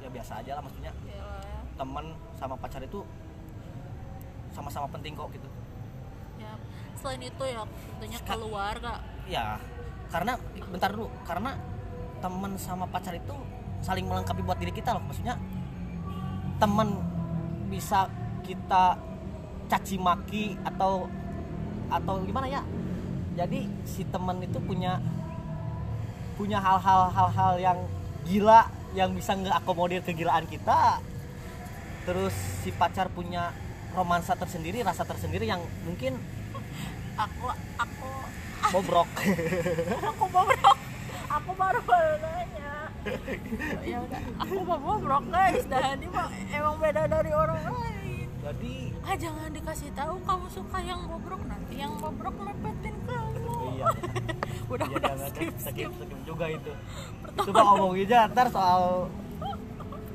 ya 0.02 0.10
biasa 0.10 0.42
aja 0.44 0.60
lah 0.60 0.64
maksudnya. 0.66 0.94
Yalah 1.08 1.42
ya. 1.42 1.60
Teman 1.78 2.06
sama 2.38 2.56
pacar 2.58 2.82
itu 2.84 3.02
sama-sama 4.54 4.88
penting 4.94 5.18
kok 5.18 5.30
gitu. 5.34 5.50
Ya 6.38 6.54
selain 6.98 7.22
itu 7.22 7.44
ya 7.46 7.66
tentunya 7.66 8.20
Ska- 8.20 8.38
keluarga. 8.38 9.02
Ya 9.30 9.58
karena 10.12 10.38
bentar 10.70 10.90
dulu 10.94 11.10
karena 11.26 11.58
teman 12.22 12.56
sama 12.56 12.86
pacar 12.88 13.18
itu 13.18 13.36
saling 13.84 14.08
melengkapi 14.08 14.42
buat 14.46 14.58
diri 14.60 14.72
kita 14.72 14.96
loh. 14.96 15.04
Maksudnya 15.04 15.36
teman 16.62 17.02
bisa 17.68 18.08
kita 18.46 18.96
caci 19.68 19.98
maki 19.98 20.56
atau 20.62 21.10
atau 21.90 22.14
gimana 22.24 22.46
ya 22.48 22.62
jadi 23.34 23.66
si 23.84 24.06
teman 24.08 24.38
itu 24.42 24.62
punya 24.62 25.02
punya 26.34 26.58
hal-hal 26.58 27.14
hal-hal 27.14 27.54
yang 27.62 27.80
gila 28.26 28.70
yang 28.94 29.14
bisa 29.14 29.34
ngeakomodir 29.34 30.02
kegilaan 30.06 30.46
kita. 30.46 31.02
Terus 32.06 32.34
si 32.62 32.70
pacar 32.74 33.10
punya 33.10 33.54
romansa 33.94 34.38
tersendiri 34.38 34.82
rasa 34.82 35.06
tersendiri 35.06 35.50
yang 35.50 35.62
mungkin 35.86 36.18
aku 37.18 37.48
aku. 37.78 38.12
Bobrok. 38.64 39.10
Aku 40.10 40.26
bobrok. 40.32 40.78
Aku 41.30 41.52
baru 41.54 41.82
nanya. 41.84 42.74
Ya 43.84 43.98
udah 44.00 44.22
aku 44.40 44.56
mau 44.64 44.80
bobrok 44.80 45.24
guys. 45.28 45.68
Dan 45.68 46.00
ini 46.00 46.08
mah 46.08 46.32
emang 46.48 46.80
beda 46.80 47.04
dari 47.12 47.32
orang 47.36 47.60
lain. 47.60 48.28
Jadi 48.40 48.76
ah 49.04 49.16
jangan 49.20 49.52
dikasih 49.52 49.92
tahu 49.92 50.16
kamu 50.24 50.48
suka 50.48 50.80
yang 50.80 51.06
bobrok. 51.06 51.44
Nanti 51.44 51.76
yang 51.76 51.94
bobrok 52.00 52.34
mepetin 52.40 52.96
iya 53.92 54.72
udah 54.72 54.88
iya 54.88 54.98
udah 54.98 55.14
skip 55.30 55.54
skip. 55.60 55.90
skip 55.92 56.20
juga 56.26 56.46
itu. 56.50 56.72
Itu 57.34 57.50
mah 57.52 57.64
ngomongin 57.74 58.06
aja 58.10 58.20
ntar 58.32 58.48
soal 58.50 59.12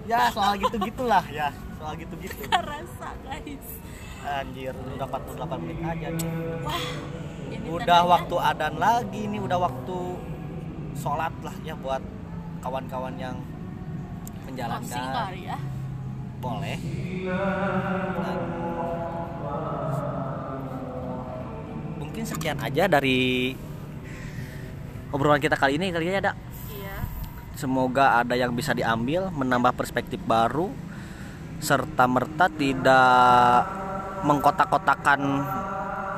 ya 0.09 0.33
soal 0.33 0.57
gitu 0.57 0.77
gitulah 0.81 1.25
ya 1.39 1.53
soal 1.77 1.93
gitu 1.97 2.15
gitu 2.21 2.35
rasa 2.51 3.09
guys. 3.23 3.67
Anjir 4.19 4.75
udah 4.75 5.07
48 5.07 5.63
menit 5.63 5.79
aja 5.85 6.09
nih 6.11 6.31
wah 6.67 6.83
ini 7.49 7.69
udah 7.73 8.01
waktu 8.05 8.37
adan 8.37 8.75
lagi 8.77 9.25
nih 9.25 9.41
udah 9.41 9.59
waktu 9.63 9.99
sholat 10.99 11.33
lah 11.41 11.55
ya 11.65 11.73
buat 11.79 12.03
kawan-kawan 12.61 13.15
yang 13.17 13.37
menjalankan. 14.45 15.05
Kali 15.15 15.41
ya. 15.47 15.59
Boleh. 16.39 16.79
Dan 18.19 18.39
mungkin 22.19 22.35
sekian 22.35 22.59
aja 22.59 22.91
dari 22.91 23.55
obrolan 25.15 25.39
kita 25.39 25.55
kali 25.55 25.79
ini 25.79 25.95
kali 25.95 26.11
ya 26.11 26.19
ada. 26.19 26.35
Iya. 26.67 27.07
Semoga 27.55 28.19
ada 28.19 28.35
yang 28.35 28.59
bisa 28.59 28.75
diambil 28.75 29.31
menambah 29.31 29.71
perspektif 29.79 30.19
baru 30.27 30.67
serta 31.63 32.11
merta 32.11 32.51
tidak 32.51 33.63
mengkotak-kotakan 34.27 35.47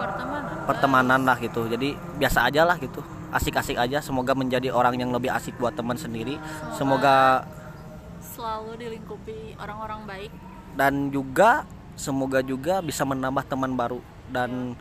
pertemanan 0.00 0.64
pertemanan 0.64 1.20
lah 1.20 1.36
gitu. 1.36 1.68
Jadi 1.68 1.92
biasa 2.16 2.48
aja 2.48 2.64
lah 2.64 2.80
gitu. 2.80 3.04
Asik-asik 3.28 3.76
aja. 3.76 4.00
Semoga 4.00 4.32
menjadi 4.32 4.72
orang 4.72 4.96
yang 4.96 5.12
lebih 5.12 5.28
asik 5.28 5.60
buat 5.60 5.76
teman 5.76 6.00
sendiri. 6.00 6.40
Semoga 6.80 7.44
selalu 8.24 8.80
dilingkupi 8.80 9.52
orang-orang 9.60 10.08
baik. 10.08 10.32
dan 10.80 11.12
juga 11.12 11.68
semoga 11.92 12.40
juga 12.40 12.80
bisa 12.80 13.04
menambah 13.04 13.44
teman 13.44 13.76
baru. 13.76 14.00
Dan 14.32 14.80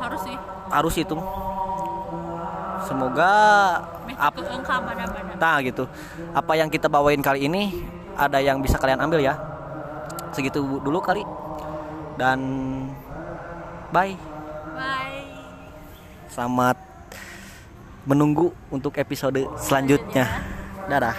harus 0.00 0.20
sih. 0.26 0.36
Harus 0.70 0.94
itu. 0.98 1.16
Semoga 2.84 3.32
ap, 4.20 4.36
nah 5.40 5.56
gitu. 5.64 5.88
Apa 6.36 6.52
yang 6.60 6.68
kita 6.68 6.86
bawain 6.90 7.24
kali 7.24 7.48
ini 7.48 7.80
ada 8.14 8.38
yang 8.44 8.60
bisa 8.60 8.76
kalian 8.76 9.00
ambil 9.00 9.24
ya. 9.24 9.40
Segitu 10.36 10.60
dulu 10.60 11.00
kali. 11.00 11.24
Dan 12.20 12.38
bye. 13.88 14.12
Bye. 14.76 15.24
Selamat 16.28 16.76
menunggu 18.04 18.52
untuk 18.68 18.92
episode 19.00 19.48
selanjutnya. 19.56 20.28
Dadah 20.84 21.16